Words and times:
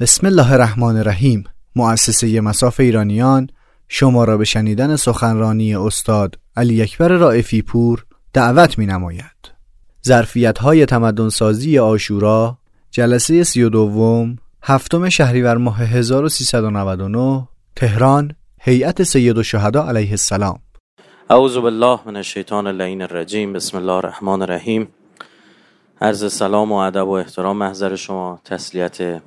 بسم 0.00 0.26
الله 0.26 0.52
الرحمن 0.52 0.96
الرحیم 0.96 1.44
مؤسسه 1.76 2.40
مساف 2.40 2.80
ایرانیان 2.80 3.50
شما 3.88 4.24
را 4.24 4.36
به 4.36 4.44
شنیدن 4.44 4.96
سخنرانی 4.96 5.76
استاد 5.76 6.38
علی 6.56 6.82
اکبر 6.82 7.08
رائفی 7.08 7.62
پور 7.62 8.04
دعوت 8.32 8.78
می 8.78 8.86
نماید 8.86 9.52
ظرفیت 10.06 10.58
های 10.58 10.86
تمدن 10.86 11.28
سازی 11.28 11.78
آشورا 11.78 12.58
جلسه 12.90 13.44
سی 13.44 13.62
و 13.62 13.68
دوم 13.68 14.36
هفتم 14.62 15.08
شهریور 15.08 15.56
ماه 15.56 15.78
1399 15.78 17.48
تهران 17.76 18.34
هیئت 18.60 19.02
سید 19.02 19.36
الشهدا 19.36 19.88
علیه 19.88 20.10
السلام. 20.10 20.58
اعوذ 21.30 21.56
بالله 21.56 21.98
من 22.06 22.16
الشیطان 22.16 22.66
اللعین 22.66 23.02
الرجیم. 23.02 23.52
بسم 23.52 23.76
الله 23.76 23.92
الرحمن 23.92 24.42
الرحیم. 24.42 24.88
عرض 26.00 26.32
سلام 26.32 26.72
و 26.72 26.74
ادب 26.74 27.08
و 27.08 27.10
احترام 27.10 27.56
محضر 27.56 27.96
شما. 27.96 28.40
تسلیت 28.44 29.20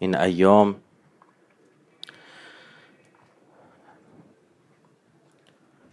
این 0.00 0.16
ایام. 0.16 0.76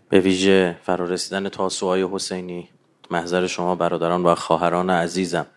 به 0.09 0.19
ویژه 0.19 0.79
فرارسیدن 0.83 1.49
تاسوهای 1.49 2.07
حسینی 2.11 2.69
محضر 3.11 3.47
شما 3.47 3.75
برادران 3.75 4.23
و 4.23 4.35
خواهران 4.35 4.89
عزیزم. 4.89 5.47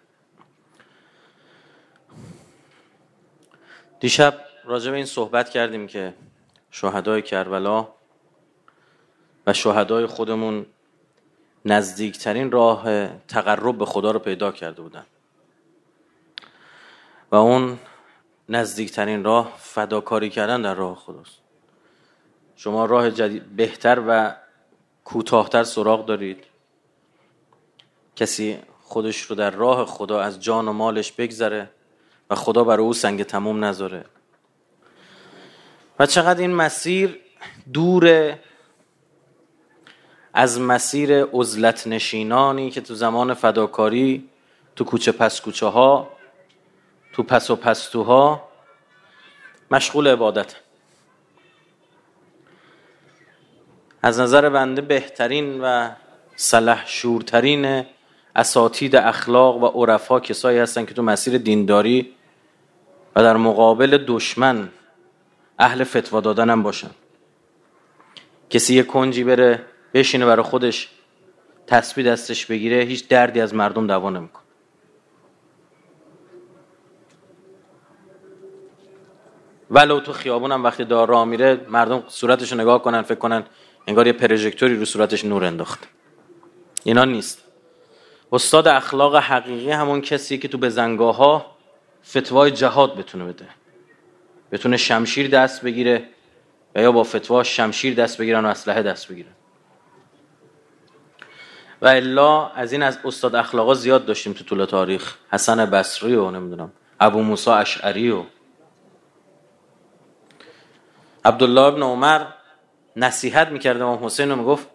دیشب 4.01 4.41
راجع 4.65 4.91
به 4.91 4.97
این 4.97 5.07
صحبت 5.07 5.51
کردیم 5.51 5.87
که 5.87 6.15
شهدای 6.71 7.23
کربلا 7.23 7.89
و 9.47 9.53
شهدای 9.53 10.07
خودمون 10.07 10.67
نزدیکترین 11.65 12.51
راه 12.51 13.09
تقرب 13.19 13.79
به 13.79 13.87
خدا 13.87 14.11
رو 14.11 14.19
پیدا 14.19 14.53
کرده 14.53 14.83
بودن. 14.83 15.07
و 17.31 17.37
اون 17.37 17.79
نزدیکترین 18.51 19.25
راه 19.25 19.53
فداکاری 19.59 20.31
کردن 20.31 20.63
در 20.63 20.75
راه 20.75 20.97
خداست. 20.97 21.39
شما 22.57 22.85
راه 22.85 23.11
جدید 23.11 23.57
بهتر 23.57 24.03
و 24.09 24.35
کوتاهتر 25.05 25.65
سراغ 25.65 26.07
دارید. 26.07 26.45
کسی 28.17 28.59
خودش 28.83 29.23
رو 29.23 29.37
در 29.37 29.51
راه 29.51 29.87
خدا 29.87 30.21
از 30.21 30.41
جان 30.41 30.69
و 30.69 30.73
مالش 30.73 31.13
بگذره 31.13 31.71
و 32.31 32.35
خدا 32.35 32.65
برای 32.65 32.87
او 32.87 32.93
سنگ 32.93 33.23
تموم 33.23 33.65
نذاره. 33.65 34.05
و 35.99 36.07
چقدر 36.07 36.41
این 36.41 36.55
مسیر 36.55 37.21
دور 37.73 38.35
از 40.33 40.61
مسیر 40.61 41.25
عزلت 41.25 41.87
نشینانی 41.87 42.71
که 42.71 42.81
تو 42.81 42.95
زمان 42.95 43.35
فداکاری 43.35 44.29
تو 44.77 44.85
کوچه 44.85 45.13
پس 45.13 45.41
کوچه 45.41 45.67
ها 45.67 46.20
تو 47.21 47.27
پس 47.27 47.51
و 47.51 47.57
پستوها 47.57 48.49
مشغول 49.71 50.09
عبادت. 50.09 50.57
از 54.03 54.21
نظر 54.21 54.49
بنده 54.49 54.83
بهترین 54.83 55.61
و 55.61 55.91
صلح 56.37 56.87
شورترین 56.87 57.85
اساتید 58.37 58.97
اخلاق 58.97 59.63
و 59.63 59.67
عرفا 59.67 60.21
کسایی 60.21 60.59
هستن 60.59 60.85
که 60.85 60.95
تو 60.95 61.03
مسیر 61.03 61.39
دینداری 61.39 62.15
و 63.17 63.23
در 63.23 63.37
مقابل 63.37 64.05
دشمن 64.07 64.69
اهل 65.59 65.85
فتوا 65.85 66.21
دادن 66.21 66.51
هم 66.51 66.63
باشن. 66.63 66.91
کسی 68.51 68.75
یه 68.75 68.83
کنجی 68.83 69.25
بره 69.25 69.65
بشینه 69.95 70.27
برای 70.27 70.43
خودش 70.43 70.89
تسبیح 71.67 72.13
دستش 72.13 72.47
بگیره 72.47 72.77
هیچ 72.77 73.09
دردی 73.09 73.41
از 73.41 73.55
مردم 73.55 73.87
دوا 73.87 74.11
نمی‌کنه 74.11 74.40
ولو 79.71 80.01
تو 80.01 80.13
خیابون 80.13 80.53
هم 80.53 80.65
وقتی 80.65 80.85
دار 80.85 81.09
راه 81.09 81.25
میره 81.25 81.61
مردم 81.69 82.03
صورتش 82.09 82.53
نگاه 82.53 82.83
کنن 82.83 83.03
فکر 83.03 83.19
کنن 83.19 83.45
انگار 83.87 84.07
یه 84.07 84.13
پروژکتوری 84.13 84.77
رو 84.77 84.85
صورتش 84.85 85.25
نور 85.25 85.45
انداخت 85.45 85.89
اینا 86.85 87.05
نیست. 87.05 87.45
استاد 88.33 88.69
اخلاق 88.69 89.17
حقیقی 89.17 89.71
همون 89.71 90.01
کسی 90.01 90.39
که 90.39 90.49
تو 90.49 90.59
بزنگاه 90.59 91.17
ها 91.17 91.57
فتوای 92.09 92.51
جهاد 92.51 92.97
بتونه 92.97 93.25
بده. 93.25 93.49
بتونه 94.53 94.77
شمشیر 94.77 95.29
دست 95.29 95.63
بگیره 95.63 96.09
و 96.75 96.83
یا 96.83 96.93
با 96.93 97.03
فتوا 97.03 97.43
شمشیر 97.43 97.95
دست 97.95 98.19
بگیرن 98.19 98.45
و 98.45 98.49
اسلحه 98.49 98.83
دست 98.83 99.09
بگیرن. 99.09 99.33
و 101.83 101.87
الا 101.87 102.47
از 102.47 102.73
این 102.73 102.83
از 102.83 102.99
استاد 103.05 103.35
اخلاقا 103.35 103.75
زیاد 103.75 104.07
داشتیم 104.07 104.33
تو 104.33 104.45
طول 104.45 104.65
تاریخ. 104.65 105.15
حسن 105.33 105.67
بصری 105.67 106.15
و 106.15 106.31
نمی‌دونم 106.31 106.73
ابو 107.01 107.23
موسی 107.23 107.51
اشعری 107.51 108.11
و 108.11 108.23
عبدالله 111.25 111.61
ابن 111.61 111.83
عمر 111.83 112.25
نصیحت 112.97 113.49
می‌کرد 113.49 113.83
امام 113.83 114.05
حسین 114.05 114.31
رو 114.31 114.37
می‌گفت 114.37 114.69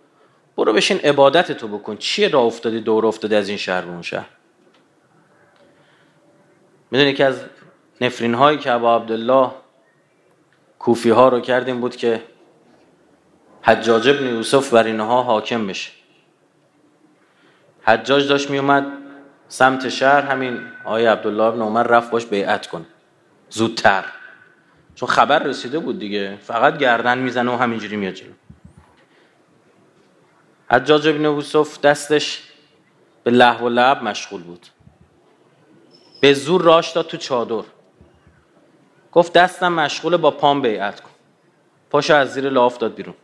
برو 0.57 0.73
بشین 0.73 0.97
عبادت 0.97 1.51
تو 1.51 1.67
بکن 1.67 1.97
چیه 1.97 2.27
راه 2.27 2.43
افتادی 2.43 2.79
دور 2.79 3.05
افتادی 3.05 3.35
از 3.35 3.49
این 3.49 3.57
شهر 3.57 3.81
به 3.81 3.91
اون 3.91 4.01
شهر؟ 4.01 4.29
می‌دونی 6.91 7.13
که 7.13 7.25
از 7.25 7.41
نفرین 8.01 8.33
هایی 8.33 8.57
که 8.57 8.71
ابا 8.71 8.95
عبدالله 8.95 9.51
کوفی 10.79 11.09
ها 11.09 11.29
رو 11.29 11.39
کردیم 11.39 11.81
بود 11.81 11.95
که 11.95 12.21
حجاج 13.61 14.09
ابن 14.09 14.25
یوسف 14.25 14.73
بر 14.73 14.83
اینها 14.83 15.23
حاکم 15.23 15.67
بشه. 15.67 15.91
حجاج 17.83 18.27
داشت 18.27 18.49
میومد 18.49 18.85
سمت 19.47 19.89
شهر 19.89 20.21
همین 20.21 20.59
آقای 20.85 21.05
عبدالله 21.05 21.43
ابن 21.43 21.61
عمر 21.61 21.83
رفت 21.83 22.11
باش 22.11 22.25
بیعت 22.25 22.67
کن 22.67 22.85
زودتر. 23.49 24.05
چون 24.95 25.09
خبر 25.09 25.39
رسیده 25.39 25.79
بود 25.79 25.99
دیگه. 25.99 26.37
فقط 26.37 26.77
گردن 26.77 27.17
می‌زنه 27.17 27.51
و 27.51 27.57
همینجوری 27.57 27.95
میاد 27.95 28.13
جلو. 28.13 28.31
حجاج 30.71 31.07
ابن 31.07 31.21
یوسف 31.21 31.81
دستش 31.81 32.43
به 33.23 33.31
لحو 33.31 33.65
و 33.65 33.69
لعب 33.69 34.03
مشغول 34.03 34.43
بود. 34.43 34.67
به 36.21 36.33
زور 36.33 36.61
راش 36.61 36.91
داد 36.91 37.07
تو 37.07 37.17
چادر. 37.17 37.63
گفت 39.11 39.33
دستم 39.33 39.73
مشغول 39.73 40.17
با 40.17 40.31
پام 40.31 40.61
بیعت 40.61 41.01
کن. 41.01 41.09
پاشو 41.89 42.15
از 42.15 42.33
زیر 42.33 42.49
لاف 42.49 42.77
داد 42.77 42.95
بیرون. 42.95 43.15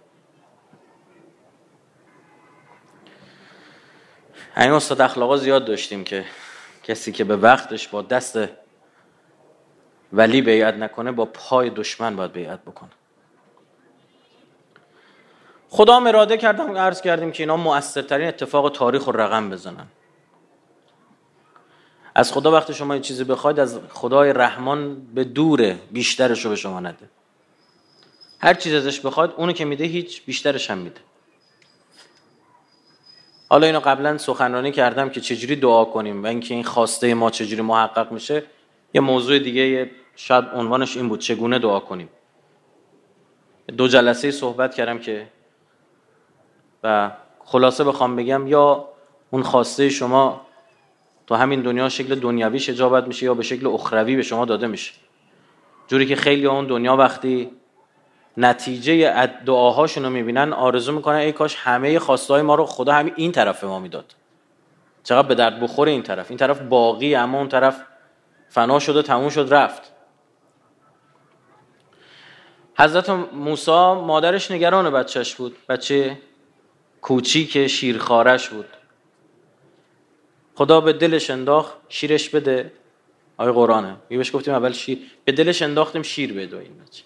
این 4.57 4.71
استاد 4.71 5.01
اخلاقا 5.01 5.38
زیاد 5.38 5.65
داشتیم 5.65 6.03
که 6.03 6.25
کسی 6.83 7.11
که 7.11 7.23
به 7.23 7.35
وقتش 7.35 7.88
با 7.88 8.01
دست 8.01 8.60
ولی 10.13 10.41
بیعت 10.41 10.73
نکنه 10.73 11.11
با 11.11 11.25
پای 11.25 11.69
دشمن 11.69 12.16
باید 12.16 12.31
بیعت 12.31 12.61
بکنه. 12.61 12.89
خدا 15.69 15.95
هم 15.95 16.07
اراده 16.07 16.38
کردم 16.38 16.77
عرض 16.77 17.01
کردیم 17.01 17.31
که 17.31 17.44
اینا 17.44 17.57
مؤثرترین 17.57 18.27
اتفاق 18.27 18.71
تاریخ 18.71 19.07
و 19.07 19.11
رقم 19.11 19.50
بزنن. 19.50 19.88
از 22.16 22.33
خدا 22.33 22.51
وقتی 22.51 22.73
شما 22.73 22.95
یه 22.95 23.01
چیزی 23.01 23.23
بخواید 23.23 23.59
از 23.59 23.79
خدای 23.89 24.33
رحمان 24.33 25.01
به 25.13 25.23
دوره 25.23 25.77
بیشترش 25.91 26.45
رو 26.45 26.50
به 26.50 26.55
شما 26.55 26.79
نده. 26.79 27.09
هر 28.39 28.53
چیز 28.53 28.73
ازش 28.73 29.00
بخواید 29.00 29.31
اونو 29.38 29.51
که 29.51 29.66
میده 29.66 29.83
هیچ 29.83 30.25
بیشترش 30.25 30.71
هم 30.71 30.77
میده. 30.77 31.01
حالا 33.50 33.67
اینو 33.67 33.79
قبلا 33.79 34.17
سخنرانی 34.17 34.71
کردم 34.71 35.09
که 35.09 35.21
چجوری 35.21 35.55
دعا 35.55 35.85
کنیم 35.85 36.23
و 36.23 36.27
اینکه 36.27 36.53
این 36.53 36.63
خواسته 36.63 37.13
ما 37.13 37.29
چجوری 37.29 37.61
محقق 37.61 38.11
میشه 38.11 38.44
یه 38.94 39.01
موضوع 39.01 39.39
دیگه 39.39 39.91
شاید 40.23 40.45
عنوانش 40.53 40.97
این 40.97 41.09
بود 41.09 41.19
چگونه 41.19 41.59
دعا 41.59 41.79
کنیم. 41.79 42.09
دو 43.77 43.87
جلسه 43.87 44.31
صحبت 44.31 44.75
کردم 44.75 44.99
که 44.99 45.27
و 46.83 47.11
خلاصه 47.45 47.83
بخوام 47.83 48.15
بگم 48.15 48.47
یا 48.47 48.87
اون 49.31 49.43
خواسته 49.43 49.89
شما 49.89 50.41
تو 51.27 51.35
همین 51.35 51.61
دنیا 51.61 51.89
شکل 51.89 52.15
دنیویش 52.15 52.69
اجابت 52.69 53.07
میشه 53.07 53.25
یا 53.25 53.33
به 53.33 53.43
شکل 53.43 53.67
اخروی 53.67 54.15
به 54.15 54.21
شما 54.21 54.45
داده 54.45 54.67
میشه. 54.67 54.93
جوری 55.87 56.06
که 56.06 56.15
خیلی 56.15 56.45
اون 56.45 56.67
دنیا 56.67 56.95
وقتی 56.95 57.51
نتیجه 58.38 59.27
دعاهاشون 59.45 60.03
رو 60.03 60.09
می‌بینن 60.09 60.53
آرزو 60.53 60.91
می‌کنن 60.91 61.15
ای 61.15 61.31
کاش 61.31 61.56
همه 61.56 62.00
خواستهای 62.00 62.41
ما 62.41 62.56
رو 62.56 62.65
خدا 62.65 62.94
همین 62.94 63.13
این 63.15 63.31
طرف 63.31 63.63
ما 63.63 63.79
می‌داد. 63.79 64.15
چقدر 65.03 65.27
به 65.27 65.35
درد 65.35 65.59
بخور 65.59 65.88
این 65.88 66.03
طرف. 66.03 66.31
این 66.31 66.38
طرف 66.38 66.62
باقی 66.62 67.15
اما 67.15 67.38
اون 67.38 67.47
طرف 67.47 67.83
فنا 68.50 68.79
شد 68.79 68.95
و 68.95 69.01
تموم 69.01 69.29
شد 69.29 69.47
رفت. 69.53 69.90
حضرت 72.81 73.10
موسی 73.33 73.72
مادرش 73.94 74.51
نگران 74.51 74.89
بچهش 74.89 75.36
بود. 75.36 75.57
بچه 75.69 76.18
کوچیک 77.01 77.68
شیرخارش 77.68 78.50
بود. 78.50 78.66
خدا 80.56 80.81
به 80.81 80.94
دلش 80.94 81.30
انداخت 81.30 81.74
شیرش 81.89 82.30
بده. 82.30 82.72
آیه 83.38 83.51
قرآنه. 83.51 83.95
بهش 84.10 84.36
گفتیم 84.36 84.54
اول 84.54 84.72
شیر. 84.72 85.12
به 85.25 85.31
دلش 85.31 85.62
انداختیم 85.62 86.01
شیر 86.01 86.33
بده 86.33 86.57
این 86.57 86.78
بچه. 86.78 87.04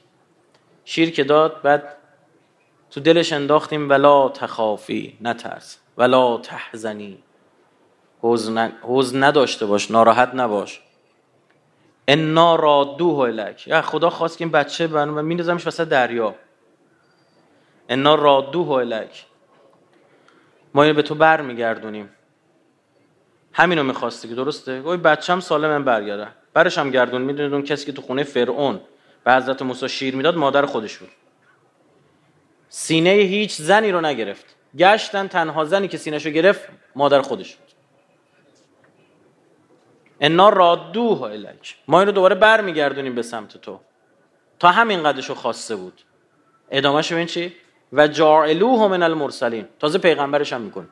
شیر 0.86 1.12
که 1.12 1.24
داد 1.24 1.62
بعد 1.62 1.98
تو 2.92 3.00
دلش 3.00 3.34
انداختیم 3.34 3.90
ولا 3.90 4.30
تخافی 4.30 5.18
نترس. 5.22 5.78
ولا 5.98 6.38
تحزنی. 6.38 7.18
حوز 8.82 9.16
نداشته 9.16 9.66
باش 9.66 9.92
ناراحت 9.92 10.32
نباش. 10.34 10.82
انا 12.08 12.56
رادوه 12.56 13.20
الک 13.20 13.82
خدا 13.82 14.10
خواست 14.10 14.38
که 14.38 14.44
این 14.44 14.52
بچه 14.52 14.88
و 14.88 15.06
میندازمش 15.22 15.68
وسط 15.68 15.88
دریا 15.88 16.36
انا 17.90 18.16
رادوه 18.16 18.72
الک 18.72 19.26
ما 20.74 20.84
اینو 20.84 20.96
به 20.96 21.02
تو 21.02 21.16
بر 21.16 21.42
میگردونیم 21.42 22.10
همینو 23.54 23.84
می‌خواستی 23.84 24.28
که 24.28 24.36
درسته 24.36 24.82
گوی 24.82 24.98
بچم 24.98 25.40
سالم 25.40 25.70
من 25.70 25.84
برگرده 25.84 26.28
برش 26.54 26.78
هم 26.78 26.92
گردون 26.92 27.22
می‌دونید 27.22 27.54
اون 27.54 27.64
کسی 27.64 27.86
که 27.86 27.92
تو 27.92 28.02
خونه 28.02 28.24
فرعون 28.24 28.82
به 29.24 29.34
حضرت 29.34 29.62
موسی 29.62 29.90
شیر 29.90 30.16
می‌داد 30.16 30.38
مادر 30.38 30.66
خودش 30.66 30.98
بود 30.98 31.10
سینه 32.70 33.10
هیچ 33.10 33.56
زنی 33.62 33.92
رو 33.92 34.02
نگرفت 34.02 34.56
گشتن 34.78 35.28
تنها 35.28 35.66
زنی 35.66 35.88
که 35.88 35.98
سینهشو 35.98 36.30
گرفت 36.30 36.70
مادر 36.96 37.22
خودش 37.22 37.56
بود 37.56 37.65
انا 40.20 40.50
رادوه 40.50 41.22
الک 41.22 41.78
ما 41.88 42.00
این 42.00 42.08
رو 42.08 42.14
دوباره 42.14 42.36
برمیگردونیم 42.36 43.16
به 43.16 43.22
سمت 43.22 43.58
تو. 43.58 43.80
تا 44.60 44.68
همین 44.68 45.04
قدشو 45.04 45.36
خواسته 45.36 45.76
بود. 45.76 46.02
ادامهش 46.72 47.12
این 47.12 47.26
چی؟ 47.26 47.56
و 47.94 48.08
جاعلوه 48.08 48.88
من 48.88 49.04
المرسلین. 49.04 49.68
تازه 49.80 49.98
پیغمبرش 50.00 50.54
هم 50.54 50.62
میکن 50.62 50.90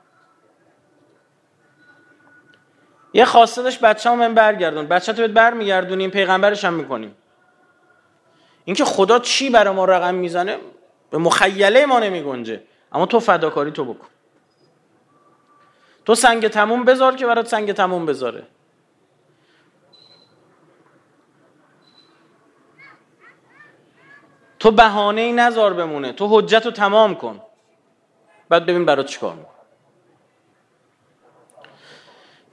یه 3.13 3.25
خواسته 3.25 3.61
داشت 3.61 3.81
بچه 3.81 4.09
هم 4.09 4.33
برگردون. 4.33 4.87
بچه 4.87 5.13
تو 5.13 5.21
بهت 5.21 5.31
برمیگردونیم 5.31 6.09
پیغمبرش 6.09 6.65
هم 6.65 6.73
می‌کنیم. 6.73 7.15
اینکه 8.65 8.85
خدا 8.85 9.19
چی 9.19 9.49
برای 9.49 9.73
ما 9.73 9.85
رقم 9.85 10.15
می‌زنه؟ 10.15 10.57
به 11.09 11.17
مخیله 11.17 11.85
ما 11.85 11.99
نمیگنجه. 11.99 12.63
اما 12.91 13.05
تو 13.05 13.19
فداکاری 13.19 13.71
تو 13.71 13.85
بکن. 13.85 14.07
تو 16.05 16.15
سنگ 16.15 16.47
تموم 16.47 16.85
بذار 16.85 17.15
که 17.15 17.25
برات 17.25 17.47
سنگ 17.47 17.71
تموم 17.71 18.05
بذاره. 18.05 18.43
تو 24.63 24.71
بهانه 24.71 25.21
ای 25.21 25.33
نذار 25.33 25.73
بمونه. 25.73 26.11
تو 26.11 26.27
حجت 26.31 26.65
رو 26.65 26.71
تمام 26.71 27.15
کن. 27.15 27.41
بعد 28.49 28.65
ببین 28.65 28.85
برات 28.85 29.05
چیکار 29.05 29.35
میکن 29.35 29.49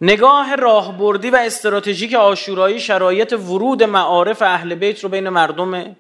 نگاه 0.01 0.57
راهبردی 0.57 1.31
و 1.31 1.37
استراتژیک 1.37 2.15
آشورایی 2.15 2.81
شرایط 2.81 3.33
ورود 3.33 3.83
معارف 3.83 4.43
اهل 4.43 4.75
بیت 4.75 5.05
رو 5.05 5.09
بین 5.09 5.29
مردم 5.29 5.97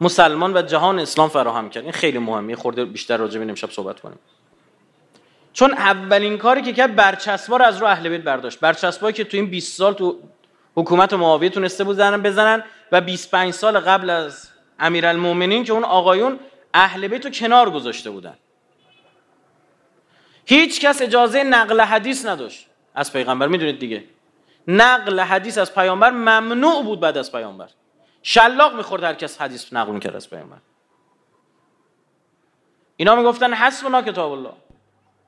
مسلمان 0.00 0.56
و 0.56 0.62
جهان 0.62 0.98
اسلام 0.98 1.28
فراهم 1.28 1.70
کرد. 1.70 1.82
این 1.82 1.92
خیلی 1.92 2.18
مهمه. 2.18 2.56
خورده 2.56 2.84
بیشتر 2.84 3.16
راجع 3.16 3.40
به 3.40 3.48
امشب 3.48 3.70
صحبت 3.70 4.00
کنیم. 4.00 4.18
چون 5.52 5.72
اولین 5.72 6.38
کاری 6.38 6.62
که 6.62 6.72
کرد 6.72 6.96
برچسبا 6.96 7.56
رو 7.56 7.64
از 7.64 7.78
رو 7.78 7.86
اهل 7.86 8.08
بیت 8.08 8.22
برداشت. 8.22 8.60
برچسبایی 8.60 9.12
که 9.12 9.24
تو 9.24 9.36
این 9.36 9.50
20 9.50 9.78
سال 9.78 9.92
تو 9.92 10.16
حکومت 10.76 11.12
معاویه 11.12 11.50
تونسته 11.50 11.84
بودن 11.84 12.22
بزنن 12.22 12.64
و 12.92 13.00
25 13.00 13.52
سال 13.52 13.80
قبل 13.80 14.10
از 14.10 14.50
امیرالمومنین 14.80 15.64
که 15.64 15.72
اون 15.72 15.84
آقایون 15.84 16.40
اهل 16.74 17.08
بیت 17.08 17.24
رو 17.24 17.30
کنار 17.30 17.70
گذاشته 17.70 18.10
بودن. 18.10 18.38
هیچ 20.46 20.80
کس 20.80 21.02
اجازه 21.02 21.44
نقل 21.44 21.80
حدیث 21.80 22.26
نداشت. 22.26 22.66
از 22.94 23.12
پیغمبر 23.12 23.46
می‌دونید 23.46 23.78
دیگه. 23.78 24.04
نقل 24.68 25.20
حدیث 25.20 25.58
از 25.58 25.74
پیامبر 25.74 26.10
ممنوع 26.10 26.84
بود 26.84 27.00
بعد 27.00 27.18
از 27.18 27.32
پیامبر. 27.32 27.68
شلاق 28.22 28.76
می‌خورد 28.76 29.04
هر 29.04 29.14
کس 29.14 29.40
حدیث 29.40 29.72
نقل 29.72 29.92
می‌کرد 29.92 30.16
از 30.16 30.30
پیامبر. 30.30 30.56
اینا 32.96 33.16
می‌گفتن 33.16 33.54
حسبنا 33.54 34.02
کتاب 34.02 34.32
الله. 34.32 34.52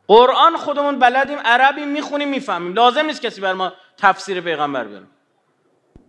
قرآن 0.08 0.56
خودمون 0.56 0.98
بلدیم 0.98 1.38
عربی 1.38 1.84
می‌خونیم 1.84 2.28
می‌فهمیم. 2.28 2.74
لازم 2.74 3.06
نیست 3.06 3.22
کسی 3.22 3.40
بر 3.40 3.52
ما 3.52 3.72
تفسیر 3.96 4.40
پیغمبر 4.40 4.84
بیاره 4.84 5.06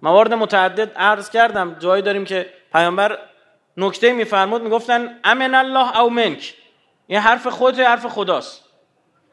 موارد 0.01 0.33
متعدد 0.33 0.93
عرض 0.95 1.29
کردم. 1.29 1.75
جایی 1.79 2.01
داریم 2.01 2.25
که 2.25 2.53
پیامبر 2.73 3.19
نکته 3.77 4.13
میفرمود 4.13 4.61
می‌گفتن 4.61 5.19
امن 5.23 5.55
الله 5.55 5.99
او 5.99 6.09
منک. 6.09 6.55
این 7.07 7.19
حرف 7.19 7.47
خودت 7.47 7.79
حرف 7.79 8.05
خداست؟ 8.05 8.63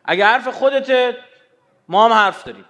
اگه 0.04 0.26
حرف 0.26 0.48
خودت 0.48 1.16
ما 1.88 2.04
هم 2.04 2.12
حرف 2.12 2.44
داریم. 2.44 2.64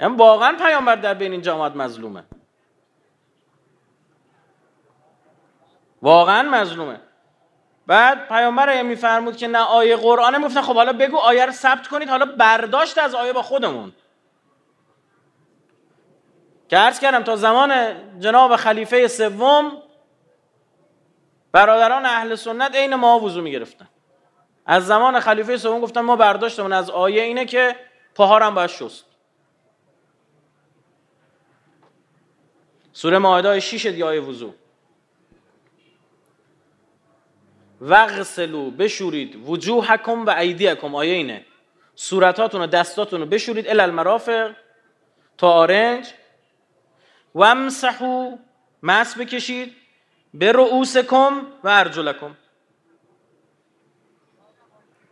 یعنی 0.00 0.16
واقعا 0.16 0.56
پیامبر 0.56 0.96
در 0.96 1.14
بین 1.14 1.32
این 1.32 1.42
جماعت 1.42 1.76
مظلومه. 1.76 2.24
واقعا 6.02 6.42
مظلومه. 6.42 7.00
بعد 7.86 8.28
پیامبر 8.28 8.82
میفرمود 8.82 9.36
که 9.36 9.46
نه 9.46 9.58
آیه 9.58 9.96
قرآنه 9.96 10.38
می‌گفتن 10.38 10.62
خب 10.62 10.74
حالا 10.74 10.92
بگو 10.92 11.16
آیه 11.16 11.46
رو 11.46 11.52
ثبت 11.52 11.88
کنید 11.88 12.08
حالا 12.08 12.26
برداشت 12.26 12.98
از 12.98 13.14
آیه 13.14 13.32
با 13.32 13.42
خودمون. 13.42 13.92
که 16.68 16.76
عرض 16.76 17.00
کردم 17.00 17.22
تا 17.22 17.36
زمان 17.36 17.94
جناب 18.20 18.56
خلیفه 18.56 19.08
سوم 19.08 19.82
برادران 21.54 22.06
اهل 22.06 22.34
سنت 22.34 22.74
عین 22.74 22.94
ما 22.94 23.20
وضو 23.20 23.42
می‌گرفتن. 23.42 23.88
از 24.66 24.86
زمان 24.86 25.20
خلیفه 25.20 25.56
سوم 25.56 25.80
گفتن 25.80 26.00
ما 26.00 26.16
برداشتمون 26.16 26.72
از 26.72 26.90
آیه 26.90 27.22
اینه 27.22 27.44
که 27.44 27.76
پاهارم 28.14 28.54
باید 28.54 28.70
شست. 28.70 29.04
سوره 32.92 33.18
مائده 33.18 33.60
6 33.60 33.86
دیگه 33.86 34.04
آیه 34.04 34.20
وضو. 34.20 34.54
وغسلو 37.80 38.70
بشورید 38.70 39.48
وجوهکم 39.48 40.26
و 40.26 40.30
ایدیکم. 40.30 40.94
آیه 40.94 41.14
اینه. 41.14 41.44
صورتاتون 41.94 42.60
و 42.60 42.66
دستاتون 42.66 43.20
رو 43.20 43.26
بشورید 43.26 43.68
ال 43.68 43.80
المرافق 43.80 44.52
تا 45.38 45.50
آرنج. 45.50 46.12
وامسحو 47.34 48.36
مس 48.82 49.18
بکشید. 49.18 49.83
به 50.34 50.52
رؤوسکم 50.52 51.46
و 51.64 51.68
ارجلکم. 51.68 52.36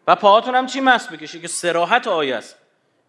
و 0.07 0.17
پاهاتون 0.17 0.55
هم 0.55 0.67
چی 0.67 0.81
مس 0.81 1.13
بکشید؟ 1.13 1.43
که 1.43 1.49
سراحت 1.49 2.07
آیه 2.07 2.37
است. 2.37 2.59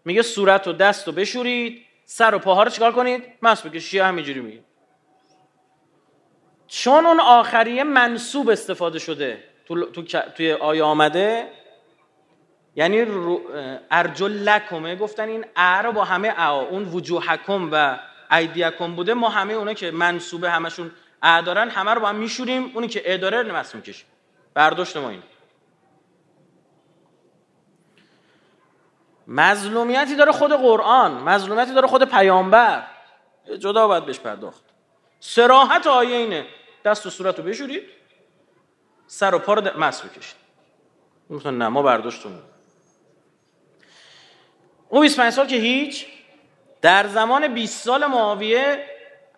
میگه 0.04 0.22
صورت 0.22 0.68
و 0.68 0.72
دست 0.72 1.06
رو 1.06 1.12
بشورید 1.12 1.86
سر 2.04 2.34
و 2.34 2.38
پاها 2.38 2.62
رو 2.62 2.70
چیکار 2.70 2.92
کنید؟ 2.92 3.24
مس 3.42 3.66
بکشید. 3.66 4.00
همینجوری 4.00 4.40
میگه؟ 4.40 4.60
چون 6.66 7.06
اون 7.06 7.20
آخریه 7.20 7.84
منصوب 7.84 8.48
استفاده 8.48 8.98
شده. 8.98 9.44
تو, 9.66 9.84
تو، 9.84 10.02
توی 10.36 10.52
آیه 10.52 10.82
آمده 10.82 11.48
یعنی 12.76 13.06
ارجل 13.90 14.32
لکمه 14.32 14.96
گفتن 14.96 15.28
این 15.28 15.44
ا 15.56 15.80
رو 15.80 15.92
با 15.92 16.04
همه 16.04 16.34
ا 16.36 16.60
اون 16.60 16.84
وجوهکم 16.84 17.68
و 17.72 17.98
ایدیکم 18.30 18.94
بوده. 18.94 19.14
ما 19.14 19.28
همه 19.28 19.52
اونا 19.52 19.74
که 19.74 19.90
منصوبه 19.90 20.50
همشون 20.50 20.90
ا 21.24 21.40
دارن 21.40 21.70
همه 21.70 21.94
رو 21.94 22.00
با 22.00 22.08
هم 22.08 22.16
میشوریم 22.16 22.70
اونی 22.74 22.88
که 22.88 23.14
ا 23.14 23.16
داره 23.16 23.42
نمس 23.42 23.74
می‌کشیم 23.74 24.06
برداشت 24.54 24.96
ما 24.96 25.10
این 25.10 25.22
مظلومیتی 29.28 30.16
داره 30.16 30.32
خود 30.32 30.52
قرآن 30.52 31.12
مظلومیتی 31.12 31.74
داره 31.74 31.86
خود 31.86 32.04
پیامبر. 32.04 32.86
جدا 33.58 33.88
باید 33.88 34.06
بهش 34.06 34.18
پرداخت. 34.20 34.62
سراحت 35.20 35.86
آیه 35.86 36.16
اینه. 36.16 36.46
دست 36.84 37.06
و 37.06 37.10
صورت 37.10 37.38
رو 37.38 37.44
بشورید. 37.44 37.82
سر 39.06 39.34
و 39.34 39.38
پا 39.38 39.54
رو 39.54 39.80
مس 39.80 40.02
بکشید. 40.02 40.36
نه 41.44 41.68
ما 41.68 41.82
برداشتون 41.82 42.42
او 44.88 45.00
25 45.00 45.32
سال 45.32 45.46
که 45.46 45.56
هیچ 45.56 46.06
در 46.82 47.06
زمان 47.06 47.54
20 47.54 47.84
سال 47.84 48.06
معاویه 48.06 48.86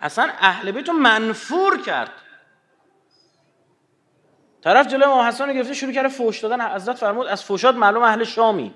اصلا 0.00 0.32
اهل 0.38 0.70
بیت 0.70 0.88
منفور 0.88 1.82
کرد. 1.82 2.10
طرف 4.62 4.86
جلوی 4.86 5.04
امام 5.04 5.26
حسن 5.26 5.52
گرفته 5.52 5.74
شروع 5.74 5.92
کرده 5.92 6.08
فوش 6.08 6.40
دادن. 6.40 6.74
حضرت 6.74 6.96
فرمود 6.96 7.26
از 7.26 7.44
فوشات 7.44 7.74
معلوم 7.74 8.02
اهل 8.02 8.24
شامی. 8.24 8.74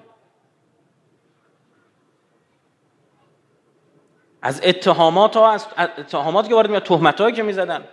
از 4.43 4.61
اتهامات 4.65 5.37
ها 5.37 5.51
از 5.51 5.67
اتهامات 5.79 6.49
که 6.49 6.55
وارد 6.55 6.71
می 6.71 6.81
تهمت 6.81 7.21
هایی 7.21 7.35
که 7.35 7.43
می‌زدن. 7.43 7.85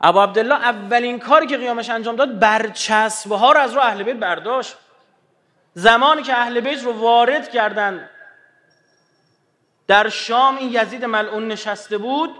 ابو 0.00 0.20
عبدالله 0.20 0.54
اولین 0.54 1.18
کاری 1.18 1.46
که 1.46 1.56
قیامش 1.56 1.90
انجام 1.90 2.16
داد 2.16 2.38
برچسبه 2.38 3.36
ها 3.36 3.52
رو 3.52 3.60
از 3.60 3.74
رو 3.74 3.80
اهل 3.80 4.02
بیت 4.02 4.16
برداشت. 4.16 4.76
زمانی 5.74 6.22
که 6.22 6.34
اهل 6.34 6.60
بیت 6.60 6.84
رو 6.84 6.92
وارد 6.92 7.50
کردن 7.50 8.10
در 9.88 10.08
شام 10.08 10.56
این 10.56 10.70
یزید 10.72 11.04
ملعون 11.04 11.48
نشسته 11.48 11.98
بود 11.98 12.30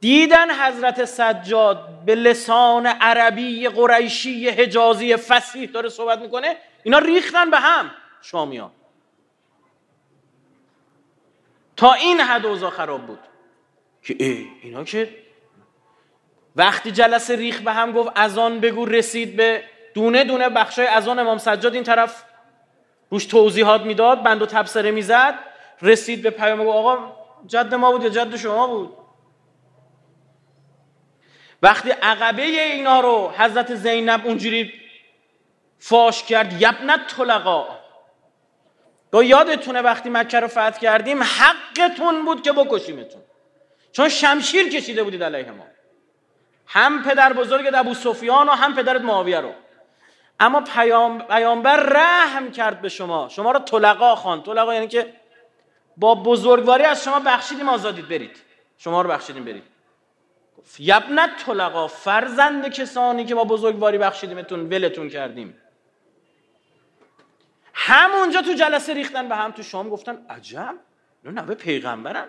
دیدن 0.00 0.50
حضرت 0.50 1.04
سجاد 1.04 2.04
به 2.06 2.14
لسان 2.14 2.86
عربی 2.86 3.68
قریشی 3.68 4.48
حجازی 4.48 5.16
فسیح 5.16 5.70
داره 5.70 5.88
صحبت 5.88 6.18
می‌کنه 6.18 6.56
اینا 6.82 6.98
ریختن 6.98 7.50
به 7.50 7.58
هم 7.58 7.90
شامیان. 8.22 8.70
تا 11.76 11.92
این 11.92 12.20
حد 12.20 12.46
اوضاع 12.46 12.70
خراب 12.70 13.06
بود 13.06 13.18
که 14.02 14.16
ای 14.18 14.46
اینا 14.62 14.84
که 14.84 15.16
وقتی 16.56 16.92
جلسه 16.92 17.36
ریخ 17.36 17.60
به 17.60 17.72
هم 17.72 17.92
گفت 17.92 18.10
از 18.14 18.38
آن 18.38 18.60
بگو 18.60 18.84
رسید 18.84 19.36
به 19.36 19.64
دونه 19.94 20.24
دونه 20.24 20.48
بخشای 20.48 20.86
از 20.86 21.08
آن 21.08 21.18
امام 21.18 21.38
سجاد 21.38 21.74
این 21.74 21.84
طرف 21.84 22.24
روش 23.10 23.26
توضیحات 23.26 23.80
می‌داد 23.82 24.22
بند 24.22 24.42
و 24.42 24.46
تبصره 24.46 24.90
می‌زد. 24.90 25.53
رسید 25.84 26.22
به 26.22 26.30
پیام 26.30 26.68
آقا 26.68 27.12
جد 27.46 27.74
ما 27.74 27.92
بود 27.92 28.02
یا 28.02 28.08
جد 28.08 28.36
شما 28.36 28.66
بود؟ 28.66 28.96
وقتی 31.62 31.90
عقبه 31.90 32.42
اینا 32.42 33.00
رو 33.00 33.30
حضرت 33.38 33.74
زینب 33.74 34.26
اونجوری 34.26 34.72
فاش 35.78 36.22
کرد 36.22 36.62
یبنت 36.62 37.06
طلقا. 37.16 37.66
گو 39.12 39.22
یادتونه 39.22 39.82
وقتی 39.82 40.10
مکه 40.10 40.40
رو 40.40 40.48
فتح 40.48 40.78
کردیم 40.78 41.22
حقتون 41.22 42.24
بود 42.24 42.42
که 42.42 42.52
بکشیمتون. 42.52 43.22
چون 43.92 44.08
شمشیر 44.08 44.68
کشیده 44.68 45.02
بودید 45.02 45.22
علیه 45.22 45.50
ما. 45.50 45.66
هم 46.66 47.02
پدر 47.02 47.32
بزرگ 47.32 47.70
ابو 47.74 47.94
سفیان 47.94 48.48
و 48.48 48.52
هم 48.52 48.74
پدرت 48.74 49.00
معاویه 49.00 49.40
رو. 49.40 49.52
اما 50.40 50.60
پیام 50.60 51.22
پیامبر 51.22 51.76
رحم 51.76 52.50
کرد 52.50 52.80
به 52.80 52.88
شما. 52.88 53.28
شما 53.28 53.52
رو 53.52 53.58
طلقا 53.58 54.14
خان 54.14 54.42
طلقا 54.42 54.74
یعنی 54.74 54.88
که 54.88 55.12
با 55.96 56.14
بزرگواری 56.14 56.84
از 56.84 57.04
شما 57.04 57.20
بخشیدیم 57.20 57.68
آزادید. 57.68 58.08
برید. 58.08 58.36
شما 58.78 59.02
رو 59.02 59.10
بخشیدیم 59.10 59.44
برید. 59.44 59.64
یبنت 60.78 61.30
طلقا 61.46 61.88
فرزند 61.88 62.68
کسانی 62.68 63.24
که 63.24 63.34
با 63.34 63.44
بزرگواری 63.44 63.98
بخشیدیمتون 63.98 64.60
ولتون 64.60 65.08
کردیم. 65.08 65.56
همونجا 67.74 68.42
تو 68.42 68.52
جلسه 68.52 68.94
ریختن 68.94 69.28
به 69.28 69.36
هم 69.36 69.50
تو 69.50 69.62
شام 69.62 69.88
گفتن 69.88 70.26
عجب 70.30 70.74
اینا 71.24 71.42
نوه 71.42 71.54
پیغمبرن. 71.54 72.26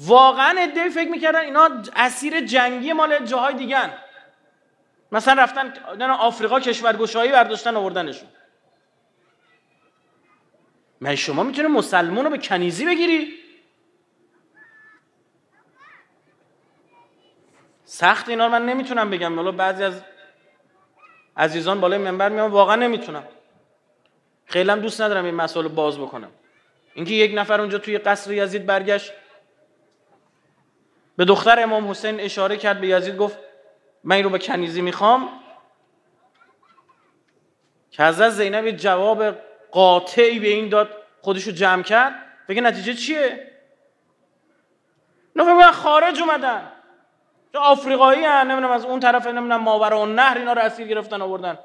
واقعا 0.00 0.54
ادعای 0.58 0.90
فکر 0.90 1.10
می‌کردن 1.10 1.40
اینا 1.40 1.68
اسیر 1.96 2.40
جنگی 2.40 2.92
مال 2.92 3.24
جاهای 3.24 3.54
دیگن 3.54 3.92
مثلا 5.12 5.42
رفتن 5.42 5.72
آفریقا 6.02 6.60
کشورگشایی 6.60 7.32
برداشتن 7.32 7.76
آوردنشون. 7.76 8.28
من 11.00 11.14
شما 11.14 11.42
می‌تونه 11.42 11.68
مسلمون 11.68 12.24
رو 12.24 12.30
به 12.30 12.38
کنیزی 12.38 12.86
بگیری؟ 12.86 13.34
سخت 17.84 18.28
اینا 18.28 18.46
رو 18.46 18.52
من 18.52 18.66
نمی‌تونم 18.66 19.10
بگم. 19.10 19.36
حالا 19.36 19.52
بعضی 19.52 19.84
از 19.84 20.02
عزیزان 21.36 21.80
بالای 21.80 21.98
منبر 21.98 22.28
میان 22.28 22.50
واقعا 22.50 22.76
نمی‌تونم. 22.76 23.24
خیلی 24.44 24.70
هم 24.70 24.80
دوست 24.80 25.00
ندارم 25.00 25.24
این 25.24 25.34
مسئله 25.34 25.68
باز 25.68 25.98
بکنم. 25.98 26.30
اینکه 26.94 27.14
یک 27.14 27.32
نفر 27.34 27.60
اونجا 27.60 27.78
توی 27.78 27.98
قصر 27.98 28.32
یزید 28.32 28.66
برگشت. 28.66 29.12
به 31.16 31.24
دختر 31.24 31.62
امام 31.62 31.90
حسین 31.90 32.20
اشاره 32.20 32.56
کرد 32.56 32.80
به 32.80 32.88
یزید 32.88 33.16
گفت 33.16 33.38
من 34.04 34.16
این 34.16 34.24
رو 34.24 34.30
به 34.30 34.38
کنیزی 34.38 34.82
می‌خوام. 34.82 35.40
که 37.90 38.04
حضرت 38.04 38.30
زینب 38.30 38.70
جواب 38.70 39.45
قاطعی 39.70 40.38
به 40.38 40.48
این 40.48 40.68
داد 40.68 41.02
خودشو 41.20 41.50
جمع 41.50 41.82
کرد. 41.82 42.14
بگه 42.48 42.60
نتیجه 42.60 42.94
چیه؟ 42.94 43.52
نه 45.36 45.72
خارج 45.72 46.20
اومدن. 46.20 46.72
آفریقایی 47.54 48.24
هن 48.24 48.50
نمی‌دونم 48.50 48.72
از 48.72 48.84
اون 48.84 49.00
طرف 49.00 49.26
نمی‌دونم 49.26 49.62
ماورا 49.62 50.00
و 50.00 50.06
نهر 50.06 50.38
اینا 50.38 50.52
رو 50.52 50.62
اسیر 50.62 50.86
گرفتن 50.86 51.22
آوردن. 51.22 51.58